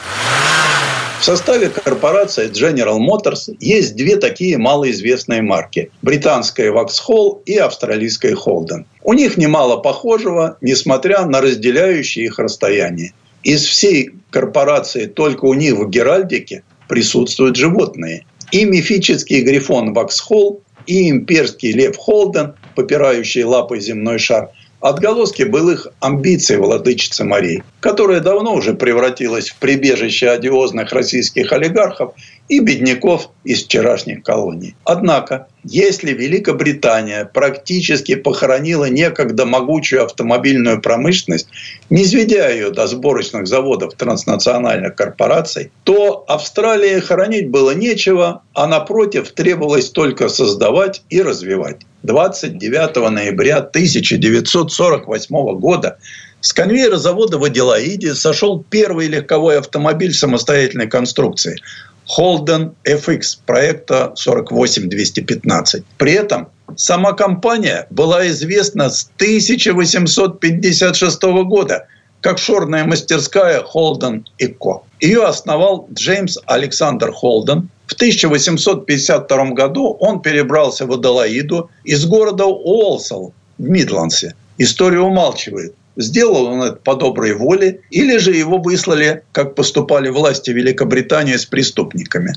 В 1.19 1.25
составе 1.25 1.69
корпорации 1.69 2.49
General 2.49 2.97
Motors 2.97 3.55
есть 3.59 3.95
две 3.95 4.15
такие 4.15 4.57
малоизвестные 4.57 5.41
марки– 5.41 5.91
британская 6.01 6.71
Vauxhall 6.71 7.41
и 7.45 7.57
австралийская 7.57 8.33
Holden. 8.33 8.85
У 9.03 9.13
них 9.13 9.37
немало 9.37 9.77
похожего, 9.77 10.57
несмотря 10.61 11.25
на 11.25 11.41
разделяющие 11.41 12.25
их 12.25 12.39
расстояние. 12.39 13.13
Из 13.43 13.63
всей 13.63 14.11
корпорации 14.29 15.05
только 15.05 15.45
у 15.45 15.53
них 15.53 15.75
в 15.75 15.89
Геральдике 15.89 16.63
присутствуют 16.87 17.55
животные. 17.55 18.25
И 18.51 18.65
мифический 18.65 19.41
грифон 19.41 19.93
Ваксхолл, 19.93 20.61
и 20.85 21.09
имперский 21.09 21.71
лев 21.71 21.97
Холден, 21.97 22.53
попирающий 22.75 23.43
лапой 23.43 23.79
земной 23.79 24.19
шар– 24.19 24.49
отголоски 24.81 25.43
былых 25.43 25.87
амбиций 25.99 26.57
владычицы 26.57 27.23
морей, 27.23 27.63
которая 27.79 28.19
давно 28.19 28.55
уже 28.55 28.73
превратилась 28.73 29.49
в 29.49 29.55
прибежище 29.57 30.29
одиозных 30.29 30.91
российских 30.91 31.53
олигархов 31.53 32.13
и 32.51 32.59
бедняков 32.59 33.29
из 33.45 33.63
вчерашних 33.63 34.23
колоний. 34.23 34.75
Однако, 34.83 35.47
если 35.63 36.11
Великобритания 36.11 37.23
практически 37.23 38.15
похоронила 38.15 38.89
некогда 38.89 39.45
могучую 39.45 40.03
автомобильную 40.03 40.81
промышленность, 40.81 41.47
не 41.89 42.03
сведя 42.03 42.49
ее 42.49 42.71
до 42.71 42.87
сборочных 42.87 43.47
заводов 43.47 43.93
транснациональных 43.93 44.95
корпораций, 44.95 45.71
то 45.85 46.25
Австралии 46.27 46.99
хоронить 46.99 47.49
было 47.49 47.71
нечего, 47.71 48.43
а 48.53 48.67
напротив 48.67 49.31
требовалось 49.31 49.89
только 49.89 50.27
создавать 50.27 51.03
и 51.09 51.21
развивать. 51.21 51.77
29 52.03 53.11
ноября 53.11 53.59
1948 53.59 55.57
года 55.57 55.99
с 56.41 56.51
конвейера 56.51 56.97
завода 56.97 57.37
в 57.37 57.43
Аделаиде 57.45 58.15
сошел 58.15 58.61
первый 58.67 59.07
легковой 59.07 59.59
автомобиль 59.59 60.13
самостоятельной 60.13 60.87
конструкции– 60.87 61.55
Holden 62.17 62.71
FX 62.83 63.37
проекта 63.45 64.11
48215. 64.15 65.83
При 65.97 66.13
этом 66.13 66.47
сама 66.75 67.13
компания 67.13 67.87
была 67.89 68.27
известна 68.27 68.89
с 68.89 69.09
1856 69.17 71.23
года 71.45 71.87
как 72.21 72.37
шорная 72.37 72.85
мастерская 72.85 73.61
Holden 73.61 74.23
Co. 74.39 74.83
Ее 74.99 75.25
основал 75.25 75.87
Джеймс 75.93 76.37
Александр 76.45 77.11
Холден. 77.11 77.69
В 77.87 77.93
1852 77.93 79.45
году 79.51 79.97
он 79.99 80.21
перебрался 80.21 80.85
в 80.85 80.93
Адалаиду 80.93 81.69
из 81.83 82.05
города 82.05 82.45
Уолсал 82.45 83.33
в 83.57 83.67
Мидландсе. 83.67 84.35
История 84.57 84.99
умалчивает, 84.99 85.73
Сделал 85.97 86.45
он 86.45 86.63
это 86.63 86.77
по 86.77 86.95
доброй 86.95 87.33
воле, 87.33 87.81
или 87.89 88.17
же 88.17 88.31
его 88.31 88.57
выслали, 88.57 89.23
как 89.31 89.55
поступали 89.55 90.09
власти 90.09 90.51
Великобритании 90.51 91.35
с 91.35 91.45
преступниками. 91.45 92.33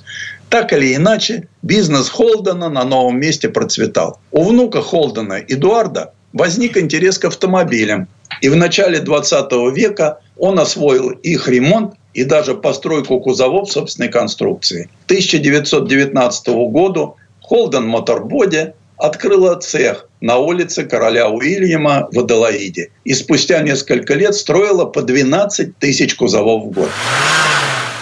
Так 0.50 0.72
или 0.72 0.94
иначе, 0.94 1.48
бизнес 1.62 2.08
Холдена 2.08 2.68
на 2.68 2.84
новом 2.84 3.20
месте 3.20 3.48
процветал. 3.48 4.18
У 4.32 4.44
внука 4.44 4.82
Холдена, 4.82 5.34
Эдуарда, 5.34 6.12
возник 6.32 6.76
интерес 6.76 7.18
к 7.18 7.26
автомобилям. 7.26 8.08
И 8.40 8.48
в 8.48 8.56
начале 8.56 9.00
20 9.00 9.52
века 9.74 10.18
он 10.36 10.58
освоил 10.58 11.10
их 11.10 11.48
ремонт 11.48 11.94
и 12.12 12.24
даже 12.24 12.54
постройку 12.54 13.20
кузовов 13.20 13.70
собственной 13.70 14.08
конструкции. 14.08 14.88
К 15.06 15.12
1919 15.12 16.48
году 16.70 17.16
Холден 17.40 17.86
Моторбоди 17.86 18.72
открыла 18.96 19.56
цех 19.56 20.08
на 20.20 20.38
улице 20.38 20.84
короля 20.84 21.28
Уильяма 21.28 22.08
в 22.12 22.20
Аделаиде. 22.20 22.90
И 23.04 23.14
спустя 23.14 23.60
несколько 23.60 24.14
лет 24.14 24.34
строила 24.34 24.84
по 24.84 25.02
12 25.02 25.78
тысяч 25.78 26.14
кузовов 26.14 26.64
в 26.64 26.70
год. 26.70 26.90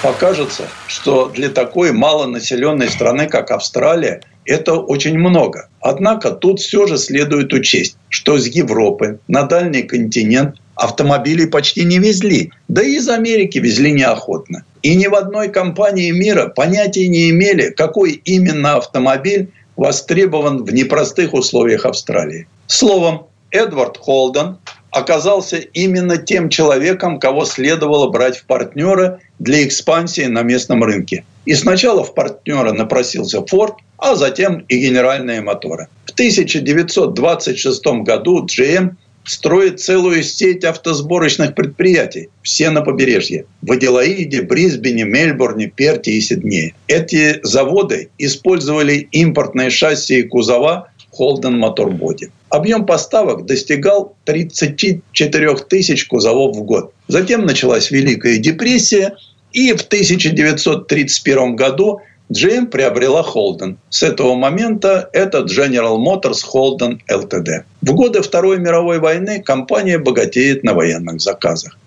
Покажется, 0.03 0.65
что 0.89 1.29
для 1.29 1.49
такой 1.49 1.93
малонаселенной 1.93 2.89
страны, 2.89 3.27
как 3.27 3.53
Австралия, 3.53 4.23
это 4.45 4.75
очень 4.75 5.17
много. 5.17 5.69
Однако 5.81 6.33
тут 6.33 6.59
все 6.61 6.87
же 6.87 6.99
следует 6.99 7.53
учесть, 7.53 7.97
что 8.09 8.37
из 8.37 8.47
Европы 8.49 9.21
на 9.29 9.45
дальний 9.45 9.83
континент 9.83 10.57
автомобилей 10.75 11.47
почти 11.47 11.85
не 11.85 11.99
везли, 11.99 12.51
да 12.67 12.83
и 12.83 12.97
из 12.97 13.09
Америки 13.09 13.59
везли 13.59 13.93
неохотно. 13.93 14.65
И 14.83 14.97
ни 14.97 15.07
в 15.07 15.15
одной 15.15 15.49
компании 15.49 16.11
мира 16.11 16.49
понятия 16.49 17.07
не 17.07 17.31
имели, 17.31 17.71
какой 17.71 18.13
именно 18.25 18.77
автомобиль 18.77 19.53
востребован 19.77 20.65
в 20.65 20.73
непростых 20.73 21.35
условиях 21.35 21.87
Австралии. 21.87 22.47
Словом, 22.67 23.27
Эдвард 23.51 23.99
Холден 23.99 24.59
оказался 24.91 25.57
именно 25.57 26.19
тем 26.19 26.51
человеком, 26.51 27.19
кого 27.19 27.45
следовало 27.45 28.11
брать 28.11 28.37
в 28.37 28.45
партнеры 28.45 29.21
для 29.39 29.65
экспансии 29.67 30.27
на 30.27 30.43
местном 30.43 30.85
рынке. 30.85 31.25
И 31.47 31.55
сначала 31.55 32.05
в 32.05 32.15
партнера 32.15 32.73
напросился 32.73 33.45
Форд, 33.45 33.75
а 33.99 34.15
затем 34.15 34.59
и 34.69 34.79
генеральные 34.79 35.41
моторы. 35.41 35.89
В 36.05 36.11
1926 36.13 37.87
году 38.05 38.45
GM 38.45 38.97
строит 39.25 39.81
целую 39.81 40.23
сеть 40.23 40.65
автосборочных 40.65 41.55
предприятий, 41.55 42.29
все 42.43 42.71
на 42.71 42.83
побережье. 42.83 43.47
В 43.63 43.73
Аделаиде, 43.73 44.43
Брисбене, 44.43 45.05
Мельбурне, 45.05 45.69
Перте 45.69 46.13
и 46.13 46.21
Сиднее. 46.21 46.75
Эти 46.89 47.41
заводы 47.43 48.11
использовали 48.19 49.09
импортные 49.13 49.71
шасси 49.71 50.21
и 50.21 50.23
кузова 50.23 50.89
Holden 51.19 51.59
Motor 51.61 51.97
Body. 51.99 52.31
Объем 52.49 52.87
поставок 52.87 53.47
достигал 53.47 54.17
34 54.25 55.57
тысяч 55.69 56.07
кузовов 56.07 56.57
в 56.57 56.63
год. 56.63 56.93
Затем 57.09 57.47
началась 57.47 57.91
Великая 57.91 58.39
депрессия, 58.39 59.15
и 59.53 59.73
в 59.73 59.83
1931 59.83 61.57
году 61.57 62.01
GM 62.33 62.67
приобрела 62.67 63.23
Holden. 63.23 63.77
С 63.91 64.03
этого 64.03 64.35
момента 64.35 65.11
это 65.13 65.41
General 65.41 65.99
Motors 65.99 66.41
Holden 66.53 67.01
Ltd. 67.11 67.65
В 67.83 67.93
годы 67.93 68.23
Второй 68.23 68.59
мировой 68.59 69.01
войны 69.01 69.43
компания 69.43 69.99
богатеет 69.99 70.65
на 70.65 70.73
военных 70.73 71.21
заказах. 71.21 71.79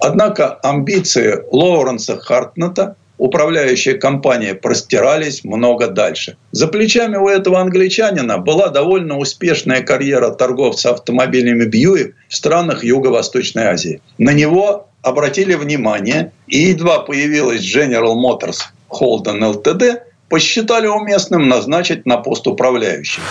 Однако 0.00 0.54
амбиции 0.64 1.44
Лоуренса 1.52 2.16
Хартнета, 2.16 2.96
управляющая 3.18 3.96
компания, 3.96 4.54
простирались 4.54 5.44
много 5.44 5.86
дальше. 5.86 6.36
За 6.50 6.66
плечами 6.66 7.16
у 7.16 7.28
этого 7.28 7.60
англичанина 7.60 8.38
была 8.38 8.68
довольно 8.70 9.18
успешная 9.18 9.82
карьера 9.82 10.30
торговца 10.30 10.90
автомобилями 10.90 11.64
Бьюик 11.64 12.16
в 12.28 12.34
странах 12.34 12.82
Юго-Восточной 12.82 13.66
Азии. 13.66 14.00
На 14.18 14.32
него 14.32 14.88
обратили 15.02 15.54
внимание, 15.54 16.32
и 16.48 16.58
едва 16.70 17.00
появилась 17.00 17.60
General 17.60 18.16
Motors 18.16 18.58
Холден 18.92 19.42
ЛТД, 19.44 20.02
посчитали 20.28 20.86
уместным 20.86 21.48
назначить 21.48 22.06
на 22.06 22.18
пост 22.18 22.46
управляющего. 22.46 23.24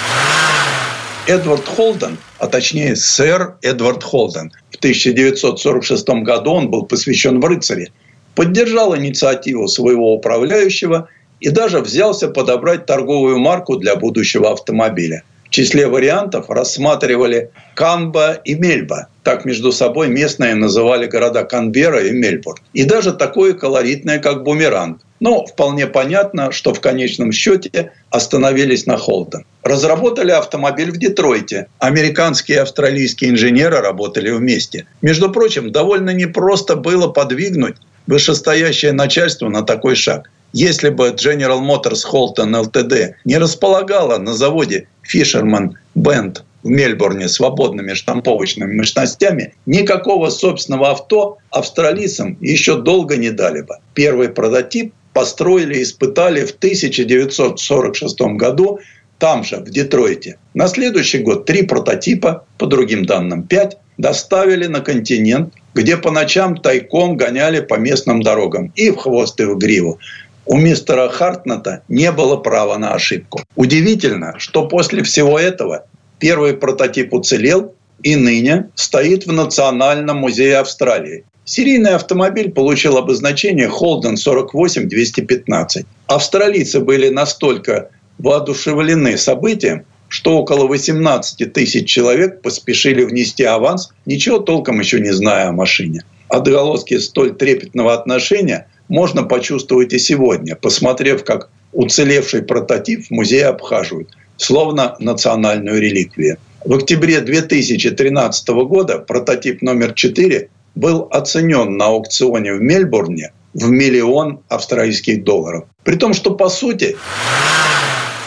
Эдвард 1.28 1.68
Холден, 1.68 2.18
а 2.40 2.48
точнее 2.48 2.96
сэр 2.96 3.56
Эдвард 3.62 4.04
Холден, 4.04 4.52
в 4.72 4.76
1946 4.78 6.10
году 6.24 6.52
он 6.52 6.70
был 6.70 6.86
посвящен 6.86 7.40
в 7.40 7.46
рыцаре, 7.46 7.92
поддержал 8.36 8.96
инициативу 8.96 9.68
своего 9.68 10.14
управляющего 10.14 11.08
и 11.40 11.50
даже 11.50 11.80
взялся 11.80 12.28
подобрать 12.28 12.86
торговую 12.86 13.40
марку 13.40 13.78
для 13.78 13.96
будущего 13.96 14.52
автомобиля. 14.52 15.24
В 15.46 15.50
числе 15.50 15.88
вариантов 15.88 16.50
рассматривали 16.50 17.52
Канба 17.76 18.34
и 18.46 18.56
Мельба. 18.56 19.08
Так 19.24 19.44
между 19.44 19.72
собой 19.72 20.08
местные 20.08 20.56
называли 20.56 21.08
города 21.08 21.44
Канбера 21.44 22.04
и 22.04 22.12
Мельбурн. 22.12 22.62
И 22.74 22.84
даже 22.84 23.12
такое 23.12 23.54
колоритное, 23.54 24.20
как 24.20 24.44
Бумеранг. 24.44 25.02
Но 25.22 25.46
вполне 25.46 25.86
понятно, 25.86 26.52
что 26.52 26.74
в 26.74 26.82
конечном 26.82 27.32
счете 27.32 27.92
остановились 28.10 28.88
на 28.88 28.98
Холден. 28.98 29.46
Разработали 29.64 30.32
автомобиль 30.32 30.92
в 30.92 30.98
Детройте. 30.98 31.68
Американские 31.78 32.58
и 32.58 32.62
австралийские 32.62 33.30
инженеры 33.30 33.78
работали 33.82 34.32
вместе. 34.32 34.88
Между 35.04 35.32
прочим, 35.32 35.72
довольно 35.72 36.10
непросто 36.10 36.76
было 36.76 37.08
подвигнуть 37.08 37.76
вышестоящее 38.08 38.94
начальство 38.94 39.48
на 39.48 39.62
такой 39.62 39.96
шаг. 39.96 40.32
Если 40.54 40.90
бы 40.90 41.10
General 41.10 41.62
Motors 41.62 42.02
Holton 42.12 42.66
Ltd. 42.66 43.14
не 43.24 43.38
располагала 43.38 44.18
на 44.18 44.34
заводе 44.34 44.88
Fisherman 45.08 45.76
Bend 45.96 46.40
в 46.64 46.70
Мельбурне 46.70 47.30
свободными 47.30 47.94
штамповочными 47.94 48.74
мощностями, 48.76 49.54
никакого 49.68 50.30
собственного 50.30 50.92
авто 50.92 51.38
австралийцам 51.52 52.38
еще 52.42 52.82
долго 52.82 53.18
не 53.18 53.30
дали 53.30 53.62
бы. 53.62 53.76
Первый 53.94 54.30
прототип 54.30 54.94
построили 55.14 55.82
испытали 55.82 56.46
в 56.46 56.52
1946 56.52 58.22
году 58.38 58.80
там 59.22 59.44
же, 59.44 59.58
в 59.58 59.70
Детройте. 59.70 60.40
На 60.56 60.68
следующий 60.68 61.20
год 61.20 61.46
три 61.46 61.62
прототипа, 61.62 62.44
по 62.58 62.66
другим 62.66 63.06
данным 63.06 63.44
пять, 63.44 63.78
доставили 64.00 64.66
на 64.66 64.82
континент, 64.82 65.54
где 65.76 65.96
по 65.96 66.10
ночам 66.10 66.58
тайком 66.58 67.18
гоняли 67.18 67.60
по 67.60 67.76
местным 67.76 68.24
дорогам 68.24 68.72
и 68.76 68.90
в 68.90 68.98
хвост, 68.98 69.40
и 69.40 69.46
в 69.46 69.60
гриву. 69.60 70.00
У 70.46 70.58
мистера 70.58 71.08
Хартната 71.08 71.84
не 71.88 72.12
было 72.12 72.36
права 72.36 72.78
на 72.78 72.96
ошибку. 72.96 73.42
Удивительно, 73.56 74.34
что 74.40 74.68
после 74.68 75.04
всего 75.04 75.38
этого 75.38 75.86
первый 76.18 76.54
прототип 76.54 77.14
уцелел 77.14 77.76
и 78.02 78.16
ныне 78.16 78.70
стоит 78.74 79.28
в 79.28 79.32
Национальном 79.32 80.18
музее 80.18 80.58
Австралии. 80.58 81.26
Серийный 81.54 81.96
автомобиль 81.96 82.50
получил 82.50 82.96
обозначение 82.96 83.68
Holden 83.68 84.16
48215. 84.16 85.86
Австралийцы 86.08 86.80
были 86.80 87.10
настолько 87.10 87.90
воодушевлены 88.20 89.18
событием, 89.18 89.84
что 90.08 90.38
около 90.38 90.66
18 90.68 91.52
тысяч 91.52 91.90
человек 91.90 92.42
поспешили 92.42 93.04
внести 93.04 93.44
аванс, 93.44 93.90
ничего 94.06 94.40
толком 94.40 94.80
еще 94.80 95.02
не 95.02 95.12
зная 95.12 95.50
о 95.50 95.52
машине. 95.52 96.06
Отголоски 96.30 96.98
столь 97.00 97.36
трепетного 97.36 97.96
отношения 97.96 98.70
можно 98.88 99.24
почувствовать 99.24 99.92
и 99.92 100.00
сегодня, 100.00 100.56
посмотрев, 100.56 101.26
как 101.26 101.50
уцелевший 101.74 102.44
прототип 102.44 103.08
в 103.08 103.12
музее 103.12 103.48
обхаживают, 103.48 104.08
словно 104.38 104.96
национальную 105.00 105.82
реликвию. 105.82 106.38
В 106.64 106.74
октябре 106.76 107.20
2013 107.20 108.48
года 108.48 109.00
прототип 109.00 109.62
номер 109.62 109.92
4 109.92 110.48
был 110.76 111.08
оценен 111.12 111.78
на 111.78 111.88
аукционе 111.88 112.54
в 112.54 112.62
Мельбурне 112.62 113.34
в 113.54 113.70
миллион 113.70 114.40
австралийских 114.48 115.24
долларов. 115.24 115.66
При 115.84 115.96
том, 115.96 116.14
что 116.14 116.36
по 116.36 116.50
сути 116.50 116.96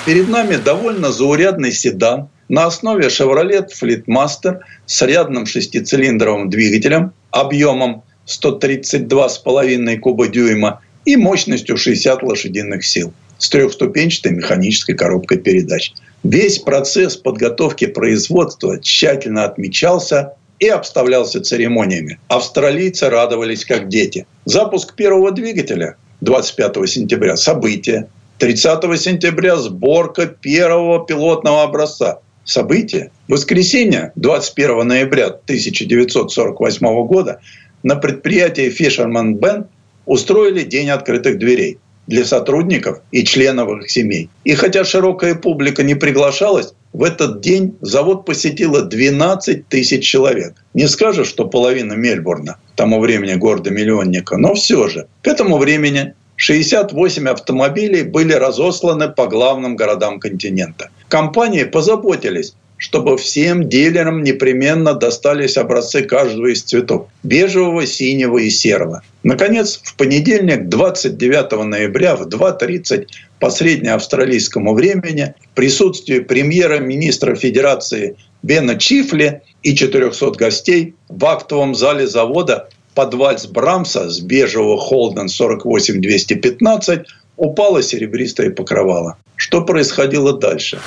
перед 0.04 0.28
нами 0.28 0.56
довольно 0.56 1.12
заурядный 1.12 1.72
седан 1.72 2.28
на 2.48 2.66
основе 2.66 3.06
Chevrolet 3.06 3.68
Fleetmaster 3.68 4.60
с 4.86 5.02
рядным 5.02 5.46
шестицилиндровым 5.46 6.50
двигателем 6.50 7.12
объемом 7.30 8.02
132,5 8.26 9.98
куба 9.98 10.28
дюйма 10.28 10.80
и 11.04 11.16
мощностью 11.16 11.76
60 11.76 12.22
лошадиных 12.22 12.84
сил 12.84 13.12
с 13.38 13.48
трехступенчатой 13.48 14.32
механической 14.32 14.94
коробкой 14.94 15.38
передач. 15.38 15.92
Весь 16.22 16.58
процесс 16.58 17.16
подготовки 17.16 17.86
производства 17.86 18.80
тщательно 18.80 19.44
отмечался 19.44 20.34
и 20.64 20.68
обставлялся 20.68 21.42
церемониями. 21.42 22.18
Австралийцы 22.28 23.10
радовались 23.10 23.66
как 23.66 23.88
дети. 23.88 24.26
Запуск 24.46 24.94
первого 24.94 25.30
двигателя 25.30 25.96
25 26.22 26.88
сентября– 26.88 27.36
событие. 27.36 28.08
30 28.38 28.98
сентября– 28.98 29.56
сборка 29.58 30.26
первого 30.26 31.04
пилотного 31.04 31.64
образца. 31.64 32.20
Событие. 32.44 33.10
Воскресенье, 33.28 34.12
21 34.16 34.88
ноября 34.88 35.26
1948 35.26 37.06
года, 37.06 37.40
на 37.82 37.96
предприятии 37.96 38.74
Fisherman 38.74 39.38
Band 39.38 39.66
устроили 40.06 40.62
День 40.62 40.88
открытых 40.88 41.38
дверей 41.38 41.78
для 42.06 42.24
сотрудников 42.24 43.00
и 43.10 43.24
членов 43.24 43.68
их 43.80 43.90
семей. 43.90 44.28
И 44.44 44.54
хотя 44.54 44.84
широкая 44.84 45.34
публика 45.34 45.82
не 45.82 45.94
приглашалась, 45.94 46.74
в 46.92 47.02
этот 47.02 47.40
день 47.40 47.76
завод 47.80 48.24
посетило 48.24 48.82
12 48.82 49.68
тысяч 49.68 50.04
человек. 50.04 50.54
Не 50.74 50.86
скажешь, 50.86 51.28
что 51.28 51.46
половина 51.46 51.94
Мельбурна, 51.94 52.58
к 52.72 52.76
тому 52.76 53.00
времени 53.00 53.34
города-миллионника, 53.34 54.36
но 54.36 54.54
все 54.54 54.88
же. 54.88 55.06
К 55.22 55.28
этому 55.28 55.58
времени 55.58 56.14
68 56.36 57.28
автомобилей 57.28 58.02
были 58.02 58.32
разосланы 58.32 59.08
по 59.08 59.26
главным 59.26 59.76
городам 59.76 60.20
континента. 60.20 60.90
Компании 61.08 61.64
позаботились 61.64 62.54
чтобы 62.76 63.16
всем 63.16 63.68
дилерам 63.68 64.22
непременно 64.22 64.94
достались 64.94 65.56
образцы 65.56 66.02
каждого 66.02 66.52
из 66.52 66.62
цветов– 66.62 67.08
бежевого, 67.22 67.86
синего 67.86 68.38
и 68.38 68.50
серого. 68.50 69.02
Наконец, 69.22 69.80
в 69.82 69.94
понедельник, 69.96 70.68
29 70.68 71.64
ноября 71.64 72.16
в 72.16 72.26
2.30 72.28 73.06
по 73.38 73.50
среднеавстралийскому 73.50 74.74
времени 74.74 75.34
в 75.52 75.54
присутствии 75.54 76.18
премьера-министра 76.18 77.34
Федерации 77.34 78.16
Бена 78.42 78.78
Чифли 78.78 79.42
и 79.62 79.74
400 79.74 80.32
гостей 80.32 80.94
в 81.08 81.24
актовом 81.24 81.74
зале 81.74 82.06
завода 82.06 82.68
под 82.94 83.14
вальс 83.14 83.46
Брамса 83.46 84.08
с 84.10 84.20
бежевого 84.20 84.78
Холден 84.78 85.28
48215 85.28 87.00
упало 87.36 87.82
серебристое 87.82 88.50
покрывало. 88.50 89.16
Что 89.36 89.62
происходило 89.62 90.32
дальше? 90.32 90.78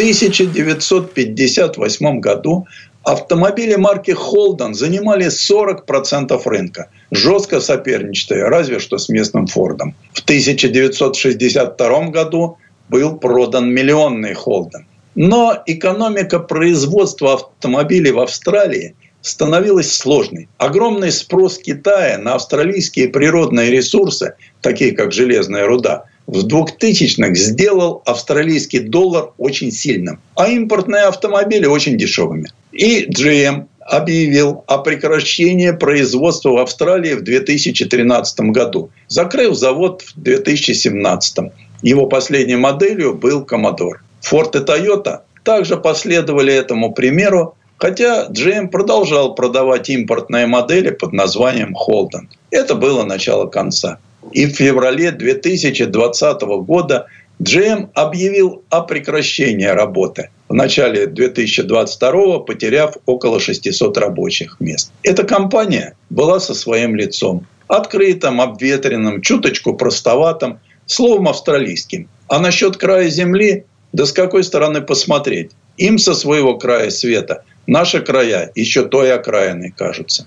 В 0.00 0.02
1958 0.02 2.20
году 2.20 2.66
автомобили 3.02 3.74
марки 3.74 4.12
Холден 4.12 4.74
занимали 4.74 5.26
40% 5.26 6.40
рынка, 6.46 6.88
жестко 7.10 7.60
соперничая 7.60 8.48
разве 8.48 8.78
что 8.78 8.96
с 8.96 9.10
местным 9.10 9.46
Фордом. 9.46 9.94
В 10.14 10.20
1962 10.20 12.08
году 12.08 12.56
был 12.88 13.18
продан 13.18 13.68
миллионный 13.68 14.32
Холден. 14.32 14.86
Но 15.14 15.62
экономика 15.66 16.40
производства 16.40 17.34
автомобилей 17.34 18.12
в 18.12 18.20
Австралии 18.20 18.94
становилась 19.20 19.92
сложной. 19.92 20.48
Огромный 20.56 21.12
спрос 21.12 21.58
Китая 21.58 22.16
на 22.16 22.36
австралийские 22.36 23.08
природные 23.08 23.70
ресурсы, 23.70 24.32
такие 24.62 24.92
как 24.92 25.12
железная 25.12 25.66
руда, 25.66 26.06
в 26.30 26.46
2000-х 26.46 27.34
сделал 27.34 28.02
австралийский 28.06 28.78
доллар 28.78 29.30
очень 29.36 29.72
сильным, 29.72 30.20
а 30.36 30.48
импортные 30.48 31.02
автомобили 31.02 31.66
очень 31.66 31.98
дешевыми. 31.98 32.48
И 32.70 33.06
GM 33.06 33.66
объявил 33.80 34.62
о 34.68 34.78
прекращении 34.78 35.72
производства 35.72 36.50
в 36.50 36.58
Австралии 36.58 37.14
в 37.14 37.22
2013 37.22 38.40
году, 38.52 38.90
закрыв 39.08 39.56
завод 39.56 40.02
в 40.02 40.20
2017. 40.20 41.52
Его 41.82 42.06
последней 42.06 42.56
моделью 42.56 43.14
был 43.14 43.42
Commodore. 43.42 43.98
Ford 44.22 44.56
и 44.56 44.64
Toyota 44.64 45.20
также 45.42 45.76
последовали 45.76 46.54
этому 46.54 46.92
примеру, 46.92 47.56
хотя 47.76 48.28
GM 48.28 48.68
продолжал 48.68 49.34
продавать 49.34 49.88
импортные 49.90 50.46
модели 50.46 50.90
под 50.90 51.12
названием 51.12 51.74
Holden. 51.74 52.28
Это 52.52 52.76
было 52.76 53.02
начало 53.02 53.46
конца. 53.46 53.98
И 54.32 54.46
в 54.46 54.50
феврале 54.50 55.10
2020 55.10 56.42
года 56.42 57.06
GM 57.42 57.88
объявил 57.94 58.62
о 58.68 58.82
прекращении 58.82 59.66
работы. 59.66 60.30
В 60.48 60.54
начале 60.54 61.06
2022 61.06 62.40
потеряв 62.40 62.96
около 63.06 63.40
600 63.40 63.96
рабочих 63.98 64.56
мест. 64.60 64.92
Эта 65.02 65.24
компания 65.24 65.94
была 66.10 66.40
со 66.40 66.54
своим 66.54 66.96
лицом. 66.96 67.46
Открытым, 67.68 68.40
обветренным, 68.40 69.22
чуточку 69.22 69.74
простоватым, 69.74 70.58
словом 70.86 71.28
австралийским. 71.28 72.08
А 72.28 72.40
насчет 72.40 72.76
края 72.76 73.08
земли 73.08 73.64
да 73.92 74.06
с 74.06 74.12
какой 74.12 74.44
стороны 74.44 74.80
посмотреть? 74.80 75.50
Им 75.76 75.98
со 75.98 76.14
своего 76.14 76.58
края 76.58 76.90
света 76.90 77.44
наши 77.66 78.00
края 78.00 78.50
еще 78.54 78.86
той 78.86 79.12
окраиной 79.12 79.72
кажутся. 79.76 80.24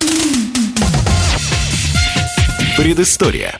Предыстория. 2.78 3.60